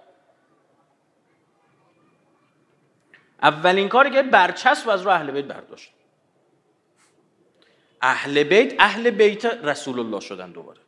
اولین 3.42 3.90
کاری 3.90 4.12
که 4.12 4.24
برچسب 4.24 4.90
از 4.90 5.02
رو 5.02 5.12
اهل 5.12 5.32
بیت 5.32 5.46
برداشت. 5.46 5.94
اهل 8.02 8.44
بیت 8.44 8.74
اهل 8.80 9.10
بیت 9.10 9.46
رسول 9.46 10.00
الله 10.00 10.20
شدن 10.20 10.52
دوباره. 10.52 10.80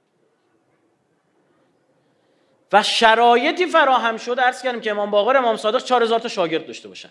و 2.73 2.83
شرایطی 2.83 3.65
فراهم 3.65 4.17
شد 4.17 4.39
ارز 4.39 4.61
کردیم 4.61 4.81
که 4.81 4.91
امام 4.91 5.11
باقر 5.11 5.37
امام 5.37 5.57
صادق 5.57 5.83
4000 5.83 6.19
تا 6.19 6.27
شاگرد 6.27 6.67
داشته 6.67 6.87
باشن. 6.87 7.09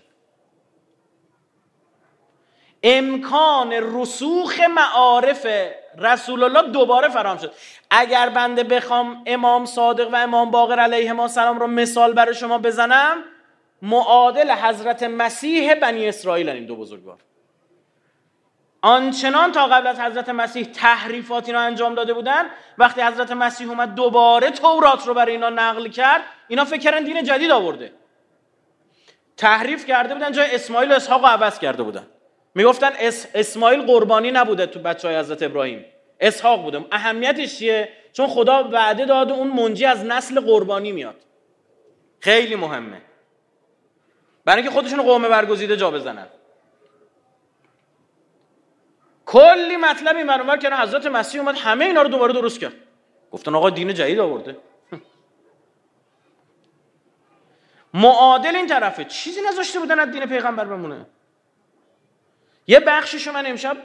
امکان 2.82 3.72
رسوخ 3.72 4.60
معارف 4.60 5.46
رسول 5.98 6.42
الله 6.42 6.62
دوباره 6.62 7.08
فراهم 7.08 7.38
شد. 7.38 7.52
اگر 7.90 8.28
بنده 8.28 8.64
بخوام 8.64 9.22
امام 9.26 9.64
صادق 9.64 10.12
و 10.12 10.16
امام 10.16 10.50
باقر 10.50 10.78
علیه 10.78 11.12
ما 11.12 11.28
سلام 11.28 11.58
رو 11.58 11.66
مثال 11.66 12.12
برای 12.12 12.34
شما 12.34 12.58
بزنم 12.58 13.24
معادل 13.82 14.50
حضرت 14.50 15.02
مسیح 15.02 15.74
بنی 15.74 16.08
اسرائیل 16.08 16.48
این 16.48 16.66
دو 16.66 16.76
بزرگوار. 16.76 17.18
آنچنان 18.82 19.52
تا 19.52 19.66
قبل 19.66 19.86
از 19.86 20.00
حضرت 20.00 20.28
مسیح 20.28 20.64
تحریفاتی 20.64 21.52
رو 21.52 21.60
انجام 21.60 21.94
داده 21.94 22.14
بودن 22.14 22.46
وقتی 22.78 23.00
حضرت 23.00 23.32
مسیح 23.32 23.68
اومد 23.68 23.94
دوباره 23.94 24.50
تورات 24.50 25.06
رو 25.06 25.14
برای 25.14 25.32
اینا 25.32 25.50
نقل 25.50 25.88
کرد 25.88 26.22
اینا 26.48 26.64
فکر 26.64 26.80
کردن 26.80 27.04
دین 27.04 27.24
جدید 27.24 27.50
آورده. 27.50 27.92
تحریف 29.36 29.86
کرده 29.86 30.14
بودن 30.14 30.32
جای 30.32 30.54
اسماعیل 30.54 30.92
و 30.92 30.94
اسحاق 30.94 31.24
عوض 31.26 31.58
کرده 31.58 31.82
بودن. 31.82 32.06
می‌گفتن 32.54 32.90
اس 32.98 33.26
اسماعیل 33.34 33.82
قربانی 33.82 34.30
نبوده 34.30 34.66
تو 34.66 34.80
بچه 34.80 35.08
های 35.08 35.16
حضرت 35.16 35.42
ابراهیم. 35.42 35.84
اسحاق 36.20 36.62
بوده. 36.62 36.84
اهمیتش 36.92 37.58
چیه؟ 37.58 37.88
چون 38.12 38.26
خدا 38.26 38.68
وعده 38.72 39.04
داده 39.04 39.32
اون 39.32 39.48
منجی 39.48 39.84
از 39.84 40.04
نسل 40.04 40.40
قربانی 40.40 40.92
میاد. 40.92 41.16
خیلی 42.20 42.56
مهمه. 42.56 43.02
برای 44.44 44.62
اینکه 44.62 44.74
خودشون 44.74 45.02
قوم 45.02 45.22
برگزیده 45.22 45.76
جا 45.76 45.90
بزنن. 45.90 46.26
کلی 49.26 49.76
مطلب 49.76 50.16
این 50.16 50.58
که 50.58 50.70
حضرت 50.70 51.06
مسیح 51.06 51.40
اومد 51.40 51.56
همه 51.56 51.84
اینا 51.84 52.02
رو 52.02 52.08
دوباره 52.08 52.32
درست 52.32 52.60
کرد. 52.60 52.72
گفتن 53.32 53.54
آقا 53.54 53.70
دین 53.70 53.94
جدید 53.94 54.18
آورده. 54.18 54.56
معادل 57.94 58.56
این 58.56 58.66
طرفه. 58.66 59.04
چیزی 59.04 59.40
نذاشته 59.48 59.78
بودن 59.78 59.98
از 59.98 60.10
دین 60.10 60.26
پیغمبر 60.26 60.64
بمونه. 60.64 61.06
یه 62.66 62.80
بخشیشو 62.80 63.32
من 63.32 63.46
امشب 63.46 63.76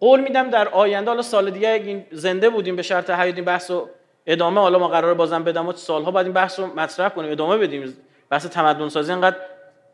قول 0.00 0.20
میدم 0.20 0.50
در 0.50 0.68
آینده 0.68 1.10
حالا 1.10 1.22
سال 1.22 1.50
دیگه 1.50 1.68
این 1.68 2.06
زنده 2.12 2.50
بودیم 2.50 2.76
به 2.76 2.82
شرط 2.82 3.10
حیات 3.10 3.34
این 3.34 3.44
بحث 3.44 3.70
و 3.70 3.88
ادامه 4.26 4.60
حالا 4.60 4.78
ما 4.78 4.88
قراره 4.88 5.14
بازم 5.14 5.44
بدم 5.44 5.68
و 5.68 5.72
سالها 5.72 6.10
بعد 6.10 6.24
این 6.24 6.34
بحث 6.34 6.58
رو 6.58 6.66
مطرح 6.66 7.08
کنیم 7.08 7.32
ادامه 7.32 7.58
بدیم. 7.58 7.96
بحث 8.30 8.46
تمدن 8.46 8.88
سازی 8.88 9.12
انقدر 9.12 9.36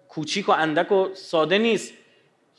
کوچیک 0.09 0.49
و 0.49 0.53
اندک 0.53 0.93
و 0.93 1.09
ساده 1.15 1.59
نیست. 1.59 1.95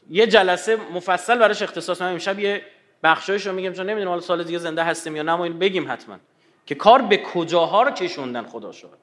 یه 0.10 0.28
جلسه 0.28 0.76
مفصل 0.76 1.38
براش 1.38 1.62
اختصاص 1.62 2.02
من 2.02 2.12
امشب 2.12 2.40
یه 2.40 2.66
بخشایش 3.04 3.48
رو 3.48 3.54
میگم 3.54 3.74
چون 3.74 3.86
نمی‌دونم 3.86 4.10
حالا 4.10 4.22
سال 4.22 4.44
دیگه 4.44 4.58
زنده 4.58 4.84
هستیم 4.84 5.16
یا 5.16 5.24
نه 5.24 5.36
ما 5.36 5.50
بگیم 5.50 5.92
حتما. 5.92 6.20
که 6.66 6.76
کار 6.76 7.02
به 7.02 7.18
کجاها 7.18 7.84
رو 7.84 7.92
کشوندن 7.92 8.44
خدا 8.44 8.72
شد 8.72 8.98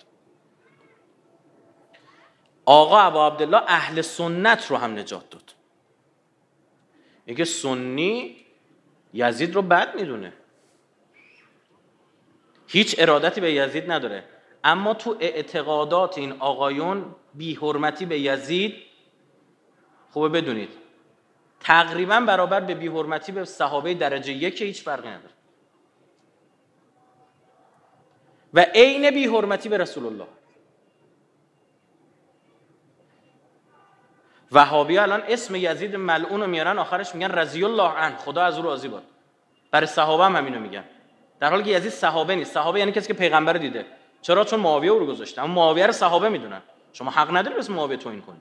آقا 2.65 2.99
ابا 2.99 3.27
عبدالله 3.27 3.63
اهل 3.67 4.01
سنت 4.01 4.67
رو 4.67 4.77
هم 4.77 4.99
نجات 4.99 5.31
داد. 5.31 5.55
اینکه 7.25 7.45
سنی 7.45 8.37
یزید 9.15 9.55
رو 9.55 9.63
بد 9.63 9.95
می‌دونه. 9.95 10.33
هیچ 12.67 12.95
ارادتی 12.99 13.41
به 13.41 13.53
یزید 13.53 13.91
نداره. 13.91 14.25
اما 14.65 14.95
تو 14.95 15.17
اعتقادات 15.21 16.19
این 16.19 16.33
آقایون 16.33 17.15
بی 17.35 17.55
حرمتی 17.55 18.07
به 18.07 18.21
یزید 18.21 18.75
خوبه 20.11 20.29
بدونید. 20.29 20.80
تقریبا 21.61 22.21
برابر 22.21 22.61
به 22.61 22.75
بی 22.75 22.89
حرمتی 22.89 23.33
به 23.33 23.45
صحابه 23.45 23.95
درجه 23.95 24.33
یک 24.33 24.63
هیچ 24.63 24.83
فرقی 24.83 25.09
نداره. 25.09 25.35
و 28.55 28.61
عین 28.75 29.11
بی 29.11 29.27
حرمتی 29.27 29.69
به 29.69 29.79
رسول 29.79 30.07
الله. 30.07 30.27
وهابی 34.53 34.99
الان 34.99 35.23
اسم 35.29 35.55
یزید 35.55 35.97
ملعون 35.97 36.41
رو 36.41 36.47
میارن 36.47 36.79
آخرش 36.79 37.15
میگن 37.15 37.31
رضی 37.31 37.65
الله 37.65 37.89
عنه. 37.89 38.17
خدا 38.17 38.43
از 38.43 38.59
او 38.59 38.63
راضی 38.65 38.89
باد. 38.89 39.03
برای 39.71 39.87
صحابه 39.87 40.25
هم 40.25 40.37
همینو 40.37 40.61
میگن. 40.61 40.85
در 41.41 41.51
حالی 41.51 41.63
که 41.63 41.71
یزید 41.71 41.93
صحابه 41.93 42.35
نیست. 42.35 42.55
صحابه 42.55 42.79
یعنی 42.79 42.93
کسی 42.93 43.07
که 43.07 43.15
پیغمبر 43.15 43.53
دیده. 43.53 43.87
چرا؟ 44.23 44.45
چون 44.45 44.61
معاویه 44.61 44.91
رو 44.91 45.07
گذاشته. 45.07 45.43
اما 45.43 45.55
معاویه 45.55 45.87
رو 45.87 45.93
صحابه 45.93 46.29
می‌دونن. 46.29 46.63
شما 46.93 47.11
حق 47.11 47.37
نداری 47.37 47.57
اسم 47.57 47.73
معاویه 47.73 47.97
توهین 47.97 48.21
کنی. 48.21 48.41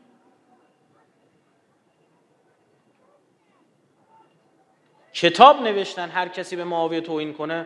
کتاب 5.14 5.62
نوشتن 5.62 6.10
هر 6.10 6.28
کسی 6.28 6.56
به 6.56 6.64
معاویه 6.64 7.02
توهین 7.02 7.34
کنه. 7.34 7.66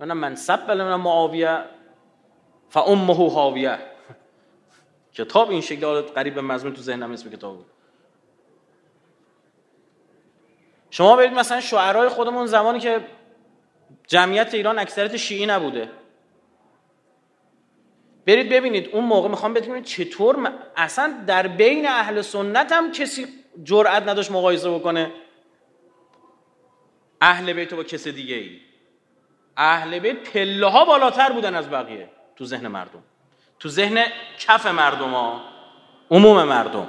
من 0.00 0.12
منصب 0.12 0.66
بله 0.66 0.96
معاویه. 0.96 1.64
فامه 2.68 3.30
حاویه. 3.30 3.78
کتاب 5.12 5.50
این 5.50 5.60
شکل 5.60 6.00
قریب 6.00 6.38
مضمون 6.38 6.74
تو 6.74 6.82
ذهنم 6.82 7.12
اسم 7.12 7.30
کتاب. 7.30 7.56
بود 7.56 7.66
شما 10.90 11.16
برید 11.16 11.32
مثلا 11.32 11.60
شعرهای 11.60 12.08
خودمون 12.08 12.46
زمانی 12.46 12.78
که 12.78 13.00
جمعیت 14.06 14.54
ایران 14.54 14.78
اکثریت 14.78 15.16
شیعی 15.16 15.46
نبوده. 15.46 15.90
برید 18.26 18.48
ببینید 18.48 18.88
اون 18.88 19.04
موقع 19.04 19.28
می‌خوام 19.28 19.54
بدونید 19.54 19.84
چطور 19.84 20.52
اصلا 20.76 21.24
در 21.26 21.46
بین 21.46 21.88
اهل 21.88 22.20
سنت 22.20 22.72
هم 22.72 22.92
کسی 22.92 23.26
جرأت 23.64 24.02
نداشت 24.02 24.30
مقایسه 24.30 24.70
بکنه. 24.70 25.12
اهل 27.24 27.52
بیت 27.52 27.74
با 27.74 27.84
کس 27.84 28.08
دیگه 28.08 28.34
ای. 28.34 28.60
اهل 29.56 29.98
بیت 29.98 30.30
پله 30.30 30.66
ها 30.66 30.84
بالاتر 30.84 31.32
بودن 31.32 31.54
از 31.54 31.70
بقیه 31.70 32.08
تو 32.36 32.44
ذهن 32.44 32.66
مردم. 32.66 33.02
تو 33.58 33.68
ذهن 33.68 34.04
کف 34.38 34.66
مردم 34.66 35.10
ها 35.10 35.40
عموم 36.10 36.42
مردم. 36.42 36.88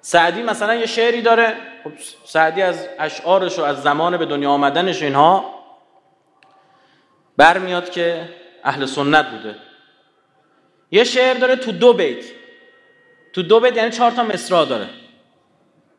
سعدی 0.00 0.42
مثلا 0.42 0.74
یه 0.74 0.86
شعری 0.86 1.22
داره. 1.22 1.56
خب 1.84 1.92
سعدی 2.24 2.62
از 2.62 2.88
اشعارش 2.98 3.58
و 3.58 3.62
از 3.62 3.82
زمان 3.82 4.16
به 4.16 4.26
دنیا 4.26 4.50
آمدنش 4.50 5.02
اینها 5.02 5.54
برمیاد 7.36 7.90
که 7.90 8.28
اهل 8.64 8.86
سنت 8.86 9.30
بوده. 9.30 9.56
یه 10.90 11.04
شعر 11.04 11.34
داره 11.34 11.56
تو 11.56 11.72
دو 11.72 11.92
بیت. 11.92 12.24
تو 13.32 13.42
دو 13.42 13.60
بیت 13.60 13.76
یعنی 13.76 13.90
چهار 13.90 14.10
تا 14.10 14.24
مصرع 14.24 14.64
داره. 14.64 15.01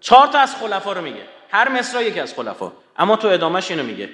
چهار 0.04 0.28
تا 0.28 0.40
از 0.40 0.56
خلفا 0.56 0.94
رو 0.94 1.02
میگه. 1.02 1.22
هر 1.50 1.70
مصرع 1.70 2.04
یکی 2.04 2.20
از 2.20 2.34
خلفا. 2.34 2.72
اما 2.98 3.16
تو 3.16 3.28
ادامهش 3.28 3.72
اینو 3.72 3.84
میگه. 3.84 4.10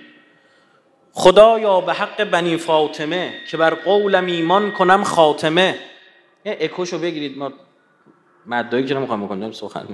خدایا 1.14 1.82
به 1.82 1.94
حق 1.94 2.24
بنی 2.24 2.58
فاطمه 2.58 3.34
که 3.52 3.58
بر 3.58 3.74
قولم 3.74 4.26
ایمان 4.26 4.72
کنم 4.72 5.04
خاتمه. 5.04 5.80
یه 6.46 6.58
اکوشو 6.62 7.00
بگیرید. 7.00 7.38
ما 7.38 7.52
مدایی 8.46 8.86
که 8.86 8.94
نمی‌خوام 8.96 9.26
بکنم 9.26 9.52
سخن 9.52 9.88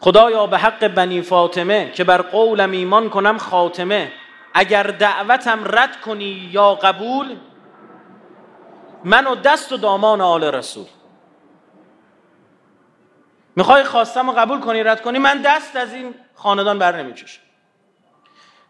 خدایا 0.00 0.46
به 0.46 0.58
حق 0.58 0.88
بنی 0.88 1.22
فاطمه 1.22 1.90
که 1.94 2.04
بر 2.04 2.22
قولم 2.22 2.70
ایمان 2.70 3.10
کنم 3.10 3.38
خاتمه. 3.38 4.12
اگر 4.54 4.82
دعوتم 4.82 5.60
رد 5.64 6.00
کنی 6.00 6.50
یا 6.52 6.74
قبول 6.74 7.36
من 9.04 9.26
و 9.26 9.34
دست 9.34 9.72
و 9.72 9.76
دامان 9.76 10.20
آل 10.20 10.44
رسول. 10.44 10.86
می‌خوای 13.56 13.84
خواستم 13.84 14.28
و 14.28 14.32
قبول 14.32 14.60
کنی 14.60 14.82
رد 14.82 15.02
کنی 15.02 15.18
من 15.18 15.42
دست 15.42 15.76
از 15.76 15.94
این 15.94 16.14
خاندان 16.34 16.78
بر 16.78 17.02
نمی‌کشم 17.02 17.40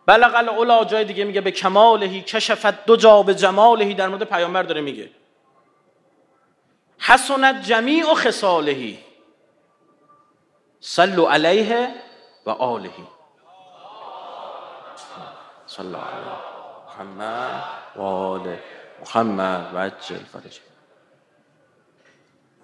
بلغ 0.06 0.34
العلا 0.34 0.84
جای 0.84 1.04
دیگه 1.04 1.24
میگه 1.24 1.40
به 1.40 1.50
کمالهی 1.50 2.22
کشفت 2.22 2.84
دو 2.84 2.96
جا 2.96 3.22
به 3.22 3.34
جمالهی 3.34 3.94
در 3.94 4.08
مورد 4.08 4.24
پیامبر 4.24 4.62
داره 4.62 4.80
میگه. 4.80 5.10
حسنت 6.98 7.62
جمیع 7.62 8.12
و 8.12 8.14
خصالهی. 8.14 8.98
صلو 10.80 11.26
علیه 11.26 11.94
و 12.46 12.50
آلهی 12.50 13.06
صلو 15.66 15.96
علیه 15.96 16.50
محمد 16.88 17.62
و 17.96 18.02
آل 18.02 18.56
محمد 19.00 19.74
و 19.74 19.78
عجل 19.78 20.16
فرج 20.16 20.60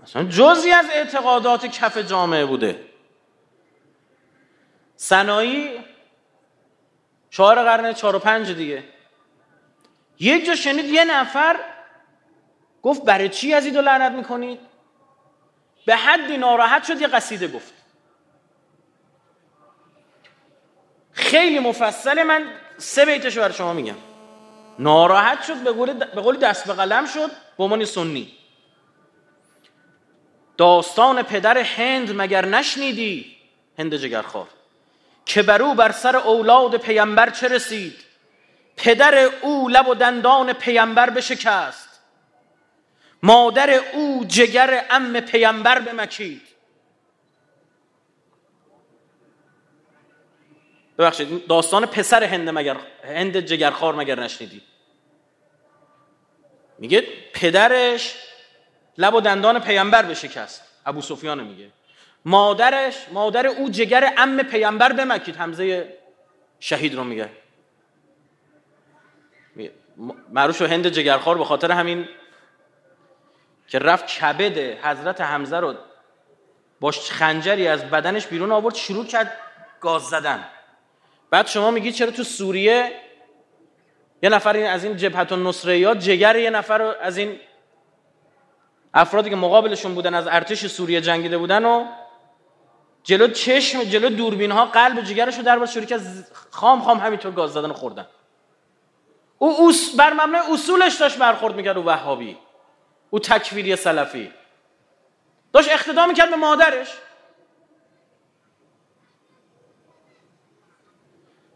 اصلا 0.07 0.25
جزی 0.25 0.71
از 0.71 0.87
اعتقادات 0.93 1.67
کف 1.67 1.99
جامعه 1.99 2.45
بوده. 2.47 2.81
سنایی 4.97 5.85
چهار 7.31 7.63
قرن 7.65 7.93
چهار 7.93 8.17
و 8.17 8.19
پنج 8.19 8.53
دیگه. 8.53 8.85
یک 10.21 10.47
جا 10.47 10.55
شنید 10.55 10.85
یه 10.85 11.05
نفر 11.05 11.57
گفت 12.83 13.05
برای 13.05 13.29
چی 13.29 13.55
از 13.55 13.67
دو 13.67 13.81
لعنت 13.81 14.13
می‌کنید؟ 14.13 14.61
به 15.87 15.97
حدی 15.97 16.37
ناراحت 16.37 16.85
شد 16.85 17.01
یه 17.01 17.07
قصیده 17.07 17.49
گفت. 17.49 17.73
خیلی 21.13 21.59
مفصله 21.59 22.25
من 22.25 22.53
سه 22.79 23.05
بیتشو 23.07 23.41
برای 23.41 23.55
شما 23.55 23.73
میگم. 23.73 23.97
ناراحت 24.79 25.43
شد 25.43 25.57
به 26.15 26.21
قول 26.23 26.37
دست 26.37 26.67
به 26.67 26.73
قلم 26.73 27.07
شد 27.07 27.31
به 27.59 27.65
عنوان 27.65 27.85
سنی. 27.85 28.33
داستان 30.57 31.23
پدر 31.23 31.59
هند 31.59 32.13
مگر 32.15 32.47
نشنیدی؟ 32.47 33.37
هند 33.79 33.97
جگرخوار. 33.97 34.47
که 35.27 35.43
بر 35.43 35.63
او 35.63 35.75
بر 35.75 35.93
سر 35.93 36.17
اولاد 36.17 36.77
پیامبر 36.77 37.31
چه 37.31 37.49
رسید؟ 37.49 38.05
پدر 38.77 39.31
او 39.43 39.69
لب 39.69 39.89
و 39.89 39.95
دندان 39.95 40.53
پیامبر 40.53 41.11
بشکست. 41.11 41.89
مادر 43.23 43.71
او 43.71 44.25
جگر 44.29 44.85
ام 44.91 45.21
پیامبر 45.21 45.79
بمکید. 45.79 46.43
ببخشید 50.99 51.47
داستان 51.47 51.87
پسر 51.87 52.25
هند 52.25 52.49
مگر 52.49 52.77
هند 53.05 53.41
جگرخوار 53.41 53.95
مگر 53.95 54.21
نشنیدی؟ 54.21 54.63
میگه 56.79 57.05
پدرش 57.33 58.15
لب 58.99 59.15
و 59.15 59.21
دندان 59.21 59.59
پیامبر 59.59 60.03
بشکست 60.03 60.63
ابو 60.87 61.01
سفیان 61.01 61.45
میگه. 61.45 61.71
مادرش 62.25 63.07
مادر 63.13 63.47
او 63.47 63.71
جگر 63.71 64.13
ام 64.17 64.43
پیامبر 64.43 64.93
بمکید. 64.93 65.37
حمزه 65.37 65.95
شهید 66.61 66.95
رو 66.95 67.05
میگه. 67.05 67.31
معروف 70.29 70.63
هند 70.63 70.89
جگرخوار 70.89 71.39
به 71.39 71.45
خاطر 71.45 71.73
همین 71.73 72.09
که 73.69 73.79
رفت 73.79 74.07
کبد 74.07 74.59
حضرت 74.59 75.21
حمزه 75.21 75.57
رو 75.57 75.75
با 76.81 76.91
خنجری 76.91 77.69
از 77.69 77.85
بدنش 77.91 78.27
بیرون 78.27 78.53
آورد 78.53 78.75
شروع 78.75 79.07
کرد 79.07 79.33
گاز 79.81 80.03
زدن. 80.03 80.45
بعد 81.31 81.47
شما 81.47 81.71
میگید 81.71 81.95
چرا 81.95 82.11
تو 82.11 82.25
سوریه 82.25 82.93
یه 84.23 84.29
نفر 84.29 84.57
از 84.57 84.85
این 84.85 84.97
جبهت 84.97 85.33
النصریات 85.33 85.99
جگر 85.99 86.37
یه 86.37 86.51
نفر 86.51 86.83
از 86.83 87.17
این 87.17 87.41
افرادی 88.97 89.31
که 89.31 89.37
مقابلشون 89.37 89.95
بودن 89.95 90.15
از 90.15 90.27
ارتش 90.27 90.67
سوریه 90.67 91.01
جنگیده 91.01 91.39
بودن 91.39 91.65
و 91.65 91.85
جلو 93.03 93.29
چشم 93.29 93.85
جلو 93.85 94.09
دوربین 94.09 94.51
ها 94.51 94.65
قلب 94.65 94.99
و 94.99 95.01
جگرش 95.01 95.37
رو 95.37 95.43
در 95.43 95.59
باز 95.59 95.73
شروع 95.73 95.85
که 95.85 96.01
خام 96.51 96.81
خام 96.81 96.99
همینطور 96.99 97.33
گاز 97.33 97.53
زدن 97.53 97.73
خوردن. 97.73 98.07
او 99.39 99.73
بر 99.99 100.13
مبنای 100.13 100.41
اصولش 100.53 100.95
داشت 100.95 101.19
برخورد 101.19 101.57
می‌کرد 101.57 101.77
و 101.77 101.83
وهابی. 101.83 102.39
او 103.11 103.19
تکفیری 103.19 103.77
سلفی. 103.77 104.33
داشت 105.53 105.71
اقتدا 105.71 106.07
می‌کرد 106.07 106.31
به 106.31 106.37
مادرش. 106.37 106.89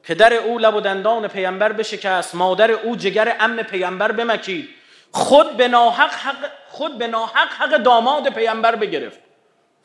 پدر 0.03 0.33
او 0.33 0.59
لب 0.59 0.75
و 0.75 0.81
دندان 0.81 1.29
پیامبر 1.29 1.73
بشکست 1.73 2.35
مادر 2.35 2.71
او 2.71 2.97
جگر 2.97 3.37
ام 3.41 3.63
پیامبر 3.63 4.13
بمکید. 4.13 4.80
خود 5.13 5.57
به 5.57 5.69
ناحق 5.69 6.11
حق 6.11 6.51
خود 6.69 6.99
به 6.99 7.07
ناحق 7.07 7.49
حق 7.49 7.77
داماد 7.77 8.35
پیامبر 8.35 8.77
بگرفت. 8.77 9.21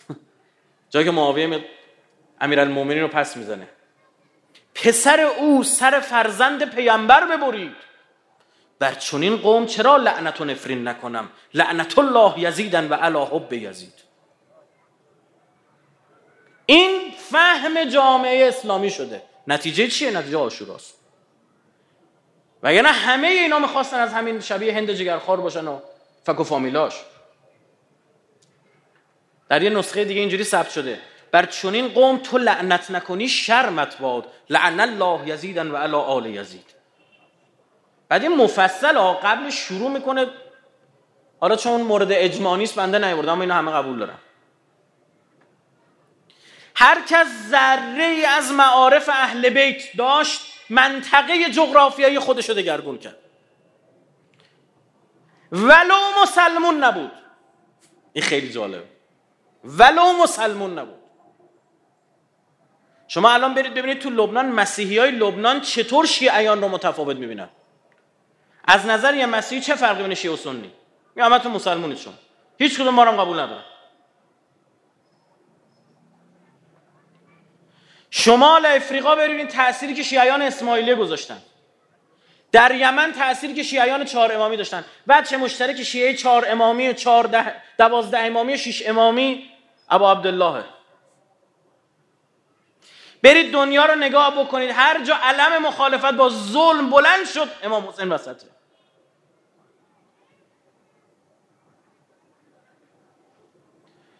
جایی 0.89 1.05
که 1.05 1.11
معاویه 1.11 1.65
امیرالمومنین 2.41 3.01
رو 3.01 3.07
پس 3.07 3.38
می‌زنه. 3.38 3.67
پسر 4.75 5.19
او 5.19 5.63
سر 5.63 5.99
فرزند 5.99 6.75
پیامبر 6.75 7.38
ببرید. 7.38 7.75
بر 8.79 8.93
چنین 8.93 9.38
قوم 9.38 9.65
چرا 9.65 9.97
لعنت 9.97 10.41
و 10.41 10.45
نفرین 10.45 10.88
نکنم؟ 10.88 11.29
لعنت 11.53 11.99
الله 11.99 12.39
یزیدن 12.39 12.88
و 12.88 12.93
علا 12.93 13.25
حب 13.25 13.53
یزید. 13.53 13.93
این 16.65 17.11
فهم 17.31 17.83
جامعه 17.83 18.47
اسلامی 18.47 18.89
شده. 18.89 19.21
نتیجه 19.47 19.88
چیه؟ 19.88 20.11
نتیجه 20.11 20.38
آشوراست. 20.38 20.94
وگرنه 22.63 22.89
همه 22.89 23.27
اینا 23.27 23.59
می‌خواستن 23.59 23.99
از 23.99 24.13
همین 24.13 24.39
شبیه 24.39 24.73
هند 24.73 24.91
جگرخوار 24.91 25.41
باشن 25.41 25.67
و 25.67 25.79
فک 26.23 26.39
و 26.39 26.43
فامیلاش. 26.43 26.93
در 29.49 29.63
یه 29.63 29.69
نسخه 29.69 30.05
دیگه 30.05 30.19
اینجوری 30.19 30.43
ثبت 30.43 30.69
شده. 30.69 30.99
بر 31.31 31.45
چنین 31.45 31.87
قوم 31.87 32.17
تو 32.17 32.37
لعنت 32.37 32.91
نکنی 32.91 33.27
شرمت 33.27 33.97
باد. 33.97 34.27
لعن 34.49 34.79
الله 34.79 35.27
یزیدن 35.27 35.71
و 35.71 35.75
علا 35.75 35.99
آل 35.99 36.25
یزید. 36.25 36.75
بعد 38.09 38.23
این 38.23 38.35
مفصل 38.35 38.97
ها 38.97 39.13
قبل 39.13 39.49
شروع 39.49 39.91
می‌کنه. 39.91 40.27
حالا 41.39 41.55
چون 41.55 41.81
مورد 41.81 42.11
اجماع 42.11 42.57
نیست 42.57 42.75
بنده 42.75 42.99
نیوردم 42.99 43.31
اما 43.31 43.41
اینو 43.41 43.53
همه 43.53 43.71
قبول 43.71 43.99
دارم. 43.99 44.19
هر 46.75 47.01
کس 47.09 47.27
ذره 47.49 48.23
از 48.27 48.51
معارف 48.51 49.09
اهل 49.09 49.49
بیت 49.49 49.97
داشت 49.97 50.41
منطقه 50.69 51.49
جغرافیایی 51.51 52.19
خودشو 52.19 52.54
دگرگون 52.54 52.97
کرد. 52.97 53.17
ولو 55.51 56.21
مسلمون 56.23 56.84
نبود. 56.84 57.12
این 58.13 58.23
خیلی 58.23 58.49
جالب 58.49 58.84
ولو 59.63 60.13
مسلمون 60.23 60.80
نبود. 60.80 60.99
شما 63.08 63.32
الان 63.32 63.54
برید 63.54 63.73
ببینید 63.73 63.99
تو 63.99 64.10
لبنان 64.10 64.45
مسیحی 64.45 64.97
های 64.97 65.12
لبنان 65.12 65.62
چطور 65.62 66.06
شیعیان 66.06 66.62
رو 66.62 66.67
متفاوت 66.67 67.17
می‌بینن. 67.17 67.49
از 68.67 68.86
نظر 68.86 69.15
یه 69.15 69.25
مسیحی 69.25 69.62
چه 69.62 69.75
فرقی 69.75 70.04
بین 70.04 70.13
شیعه 70.13 70.34
و 70.34 70.38
سنی؟ 70.38 70.71
یا 71.17 71.25
همه 71.25 71.39
تو 71.39 71.49
مسلمونید 71.49 71.97
شما. 71.97 72.13
هیچ 72.58 72.75
کدوم 72.75 72.93
ما 72.93 73.04
رو 73.04 73.12
قبول 73.12 73.39
ندارن. 73.39 73.63
شمال 78.17 78.65
افریقا 78.65 79.15
ببینید 79.15 79.47
تأثیری 79.47 79.93
که 79.93 80.04
شیعیان 80.04 80.41
اسماعیلیه 80.41 80.95
گذاشتن. 80.95 81.41
در 82.51 82.75
یمن 82.75 83.12
تأثیری 83.12 83.54
که 83.54 83.63
شیعیان 83.63 84.06
چهار 84.06 84.34
امامی 84.34 84.58
داشتن. 84.58 84.86
چه 85.30 85.38
مشترک 85.38 85.84
شیعه 85.84 86.13
چهار 86.13 86.45
امامی 86.49 86.89
و 86.89 86.93
چهار 86.93 87.23
ده 87.23 87.56
دوازده 87.78 88.19
امامی 88.19 88.54
و 88.54 88.58
شیش 88.58 88.88
امامی؟ 88.88 89.49
ابا 89.89 90.12
عبدالله 90.12 90.63
برید 93.23 93.54
دنیا 93.54 93.86
رو 93.86 93.95
نگاه 93.95 94.43
بکنید. 94.43 94.69
هر 94.73 95.04
جا 95.04 95.15
علم 95.23 95.62
مخالفت 95.62 96.13
با 96.13 96.30
ظلم 96.30 96.89
بلند 96.89 97.25
شد. 97.34 97.49
امام 97.63 97.88
حسین 97.88 98.10
وسطه. 98.10 98.47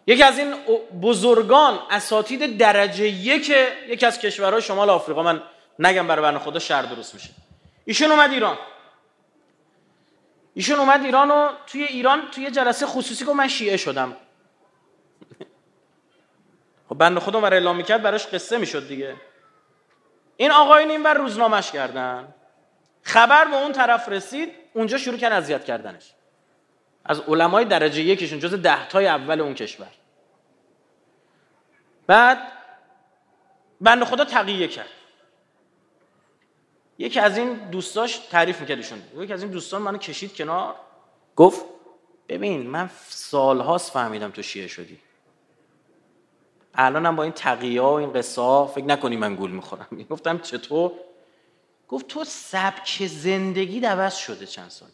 یکی 0.06 0.22
از 0.22 0.38
این 0.38 0.54
بزرگان 1.02 1.78
اساتید 1.90 2.58
درجه 2.58 3.08
یک 3.08 3.52
یکی 3.88 4.06
از 4.06 4.18
کشورهای 4.18 4.62
شمال 4.62 4.90
آفریقا. 4.90 5.22
من 5.22 5.42
نگم 5.78 6.06
برای 6.06 6.22
بنده 6.22 6.38
خدا 6.38 6.58
شهر 6.58 6.82
درست 6.82 7.14
میشه. 7.14 7.30
ایشون 7.84 8.10
اومد 8.10 8.30
ایران. 8.30 8.58
ایشون 10.54 10.78
اومد 10.78 11.04
ایران 11.04 11.30
و 11.30 11.48
توی 11.66 11.84
ایران 11.84 12.30
توی 12.30 12.50
جلسه 12.50 12.86
خصوصی 12.86 13.24
که 13.24 13.32
من 13.32 13.48
شیعه 13.48 13.76
شدم. 13.76 14.16
خب 16.88 16.94
بنده 16.94 17.20
خودم 17.20 17.40
برای 17.40 17.58
اعلام 17.58 17.76
می‌کرد 17.76 18.02
براش 18.02 18.26
قصه 18.26 18.58
می‌شد 18.58 18.88
دیگه. 18.88 19.14
این 20.36 20.50
آقایون 20.50 20.90
این 20.90 21.02
بر 21.02 21.14
روزنامهش 21.14 21.70
کردن. 21.70 22.34
خبر 23.02 23.44
به 23.44 23.56
اون 23.56 23.72
طرف 23.72 24.08
رسید 24.08 24.52
اونجا 24.74 24.98
شروع 24.98 25.18
کرد 25.18 25.32
اذیت 25.32 25.64
کردنش. 25.64 26.12
از 27.08 27.20
علمای 27.20 27.64
درجه 27.64 28.02
یکشون 28.02 28.38
جز 28.38 28.54
دهتای 28.54 29.06
اول 29.06 29.40
اون 29.40 29.54
کشور. 29.54 29.90
بعد 32.06 32.38
بنده 33.80 34.04
خدا 34.04 34.24
تقیه 34.24 34.68
کرد. 34.68 34.88
یکی 36.98 37.20
از 37.20 37.38
این 37.38 37.54
دوستاش 37.54 38.18
تعریف 38.18 38.60
می‌کرد 38.60 38.78
ایشون. 38.78 39.02
یکی 39.16 39.32
از 39.32 39.42
این 39.42 39.50
دوستان 39.52 39.82
منو 39.82 39.98
کشید 39.98 40.36
کنار. 40.36 40.74
گفت 41.36 41.64
ببین 42.28 42.66
من 42.66 42.90
سالهاست 43.08 43.92
فهمیدم 43.92 44.30
تو 44.30 44.42
شیعه 44.42 44.66
شدی. 44.66 44.98
الانم 46.74 47.16
با 47.16 47.22
این 47.22 47.32
تقیه 47.32 47.82
و 47.82 47.84
این 47.84 48.12
قصه 48.12 48.66
فکر 48.66 48.84
نکنی 48.84 49.16
من 49.16 49.34
گول 49.34 49.50
می‌خورم. 49.50 49.86
گفتم 50.10 50.38
چطور؟ 50.38 50.92
گفت 51.88 52.08
تو 52.08 52.24
سبک 52.24 53.06
زندگی 53.06 53.80
عوض 53.80 54.16
شده 54.16 54.46
چند 54.46 54.70
سالی. 54.70 54.92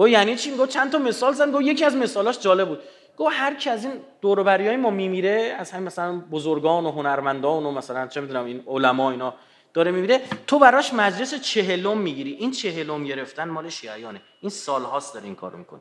گفت 0.00 0.10
یعنی 0.10 0.36
چی؟ 0.36 0.56
گفت 0.56 0.70
چند 0.70 0.92
تا 0.92 0.98
مثال 0.98 1.32
زن 1.32 1.50
گفت 1.50 1.62
یکی 1.62 1.84
از 1.84 1.96
مثالاش 1.96 2.38
جالب 2.38 2.68
بود. 2.68 2.78
گفت 3.16 3.36
هر 3.36 3.54
کی 3.54 3.70
از 3.70 3.84
این 3.84 3.92
دور 4.20 4.76
ما 4.76 4.90
میمیره 4.90 5.56
از 5.58 5.70
همین 5.70 5.86
مثلا 5.86 6.18
بزرگان 6.30 6.86
و 6.86 6.90
هنرمندان 6.90 7.66
و 7.66 7.70
مثلا 7.70 8.06
چه 8.06 8.20
می‌دونم 8.20 8.44
این 8.44 8.64
علما 8.66 9.10
اینا 9.10 9.34
داره 9.74 9.90
میمیره 9.90 10.22
تو 10.46 10.58
براش 10.58 10.94
مجلس 10.94 11.34
چهلم 11.34 11.98
می‌گیری. 11.98 12.32
این 12.32 12.50
چهلم 12.50 13.04
گرفتن 13.04 13.48
مال 13.48 13.68
شیعیانه. 13.68 14.22
این 14.40 14.50
سالهاست 14.50 15.14
داره 15.14 15.26
این 15.26 15.34
کارو 15.34 15.58
می‌کنه. 15.58 15.80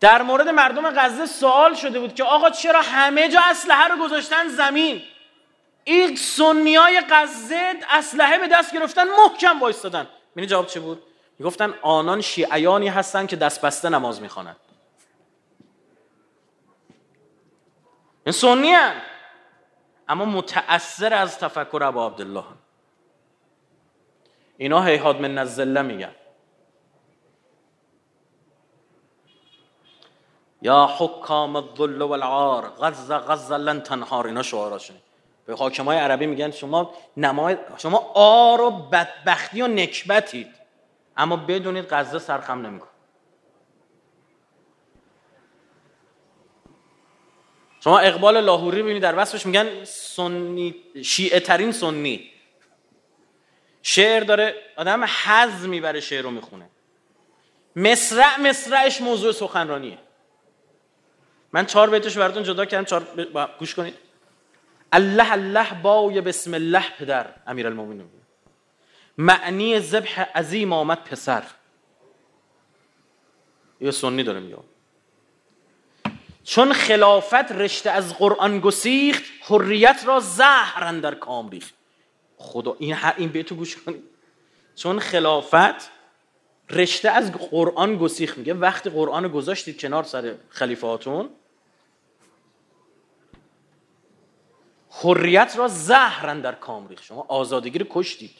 در 0.00 0.22
مورد 0.22 0.48
مردم 0.48 0.90
غزه 0.90 1.26
سوال 1.26 1.74
شده 1.74 2.00
بود 2.00 2.14
که 2.14 2.24
آقا 2.24 2.50
چرا 2.50 2.80
همه 2.82 3.28
جا 3.28 3.40
اسلحه 3.50 3.88
رو 3.88 4.04
گذاشتن 4.04 4.48
زمین؟ 4.48 5.02
این 5.84 6.16
سنیای 6.16 7.02
غزه 7.10 7.74
اسلحه 7.90 8.38
به 8.38 8.48
دست 8.48 8.74
گرفتن 8.74 9.04
محکم 9.08 9.60
وایستادن. 9.60 10.08
می‌دونی 10.34 10.46
جواب 10.46 10.66
چه 10.66 10.80
بود؟ 10.80 11.02
می‌گفتن 11.38 11.74
آنان 11.82 12.20
شیعیانی 12.20 12.88
هستند 12.88 13.28
که 13.28 13.36
دست 13.36 13.60
بسته 13.60 13.88
نماز 13.88 14.22
می‌خوانند. 14.22 14.56
این 18.26 18.32
سنی 18.32 18.76
اما 20.08 20.24
متأثر 20.24 21.14
از 21.14 21.38
تفکر 21.38 21.82
ابا 21.82 22.06
عبدالله. 22.06 22.44
اینا 24.56 24.82
هیهاد 24.82 25.20
من 25.20 25.34
نزله 25.34 25.82
میگن. 25.82 26.14
یا 30.62 30.86
حکام 30.98 31.56
الظل 31.56 32.02
والعار 32.02 32.68
غزه 32.68 33.14
غزه 33.14 33.56
لن 33.56 33.80
تنهار. 33.80 34.26
اینا 34.26 34.42
شعاراشونه 34.42 35.00
به 35.46 35.54
حاکمای 35.54 35.98
عربی 35.98 36.26
میگن 36.26 36.50
شما 36.50 36.94
نمای 37.16 37.56
شما 37.78 38.12
آر 38.14 38.60
و 38.60 38.70
بدبختی 38.70 39.62
و 39.62 39.66
نکبتید. 39.66 40.54
اما 41.16 41.36
بدونید 41.36 41.86
غزه 41.90 42.18
سرخم 42.18 42.66
نمیکن 42.66 42.86
شما 47.84 47.98
اقبال 47.98 48.40
لاهوری 48.40 48.82
ببینید 48.82 49.02
در 49.02 49.18
وصفش 49.18 49.46
میگن 49.46 49.84
سنی 49.84 50.74
شیعه 51.02 51.40
ترین 51.40 51.72
سنی. 51.72 52.30
شعر 53.82 54.20
داره 54.20 54.54
آدم 54.76 55.04
حز 55.04 55.66
می‌بره 55.66 56.00
شعر 56.00 56.22
رو 56.22 56.30
می‌خونه. 56.30 56.70
مصرع 57.76 58.40
مصرعش 58.40 59.00
موضوع 59.00 59.32
سخنرانیه. 59.32 59.98
من 61.52 61.66
چهار 61.66 61.90
بیتش 61.90 62.18
براتون 62.18 62.42
جدا 62.42 62.64
کردم 62.64 62.84
چهار 62.84 63.06
گوش 63.58 63.74
کنید. 63.74 64.09
الله 64.92 65.32
الله 65.32 65.74
بای 65.82 66.20
بسم 66.20 66.54
الله 66.54 66.84
پدر 66.98 67.26
امیر 67.46 67.66
المومنین 67.66 68.08
معنی 69.18 69.80
ذبح 69.80 70.20
عظیم 70.20 70.72
آمد 70.72 71.04
پسر. 71.04 71.42
یه 73.80 73.90
سنی 73.90 74.22
داره 74.22 74.40
میگه. 74.40 74.56
چون 76.44 76.72
خلافت 76.72 77.52
رشته 77.52 77.90
از 77.90 78.14
قرآن 78.14 78.60
گسیخت 78.60 79.24
حریت 79.42 80.02
را 80.06 80.20
زهر 80.20 80.92
در 80.92 81.14
کام 81.14 81.50
ریخت. 81.50 81.74
خدا 82.36 82.76
این 82.78 82.96
این 83.16 83.28
بیتو 83.28 83.54
گوش 83.54 83.76
کنید 83.76 84.04
چون 84.74 84.98
خلافت 84.98 85.90
رشته 86.70 87.10
از 87.10 87.32
قرآن 87.32 87.96
گسیخت. 87.96 88.38
میگه 88.38 88.54
وقتی 88.54 88.90
قرآن 88.90 89.28
گذاشتید 89.28 89.80
کنار 89.80 90.02
سر 90.02 90.34
خلیفاتون 90.50 91.30
حریت 95.02 95.54
را 95.56 95.68
زهرن 95.68 96.40
در 96.40 96.54
کام 96.54 96.88
ریخت. 96.88 97.04
شما 97.04 97.26
آزادگی 97.28 97.78
رو 97.78 97.86
کشتید. 97.90 98.30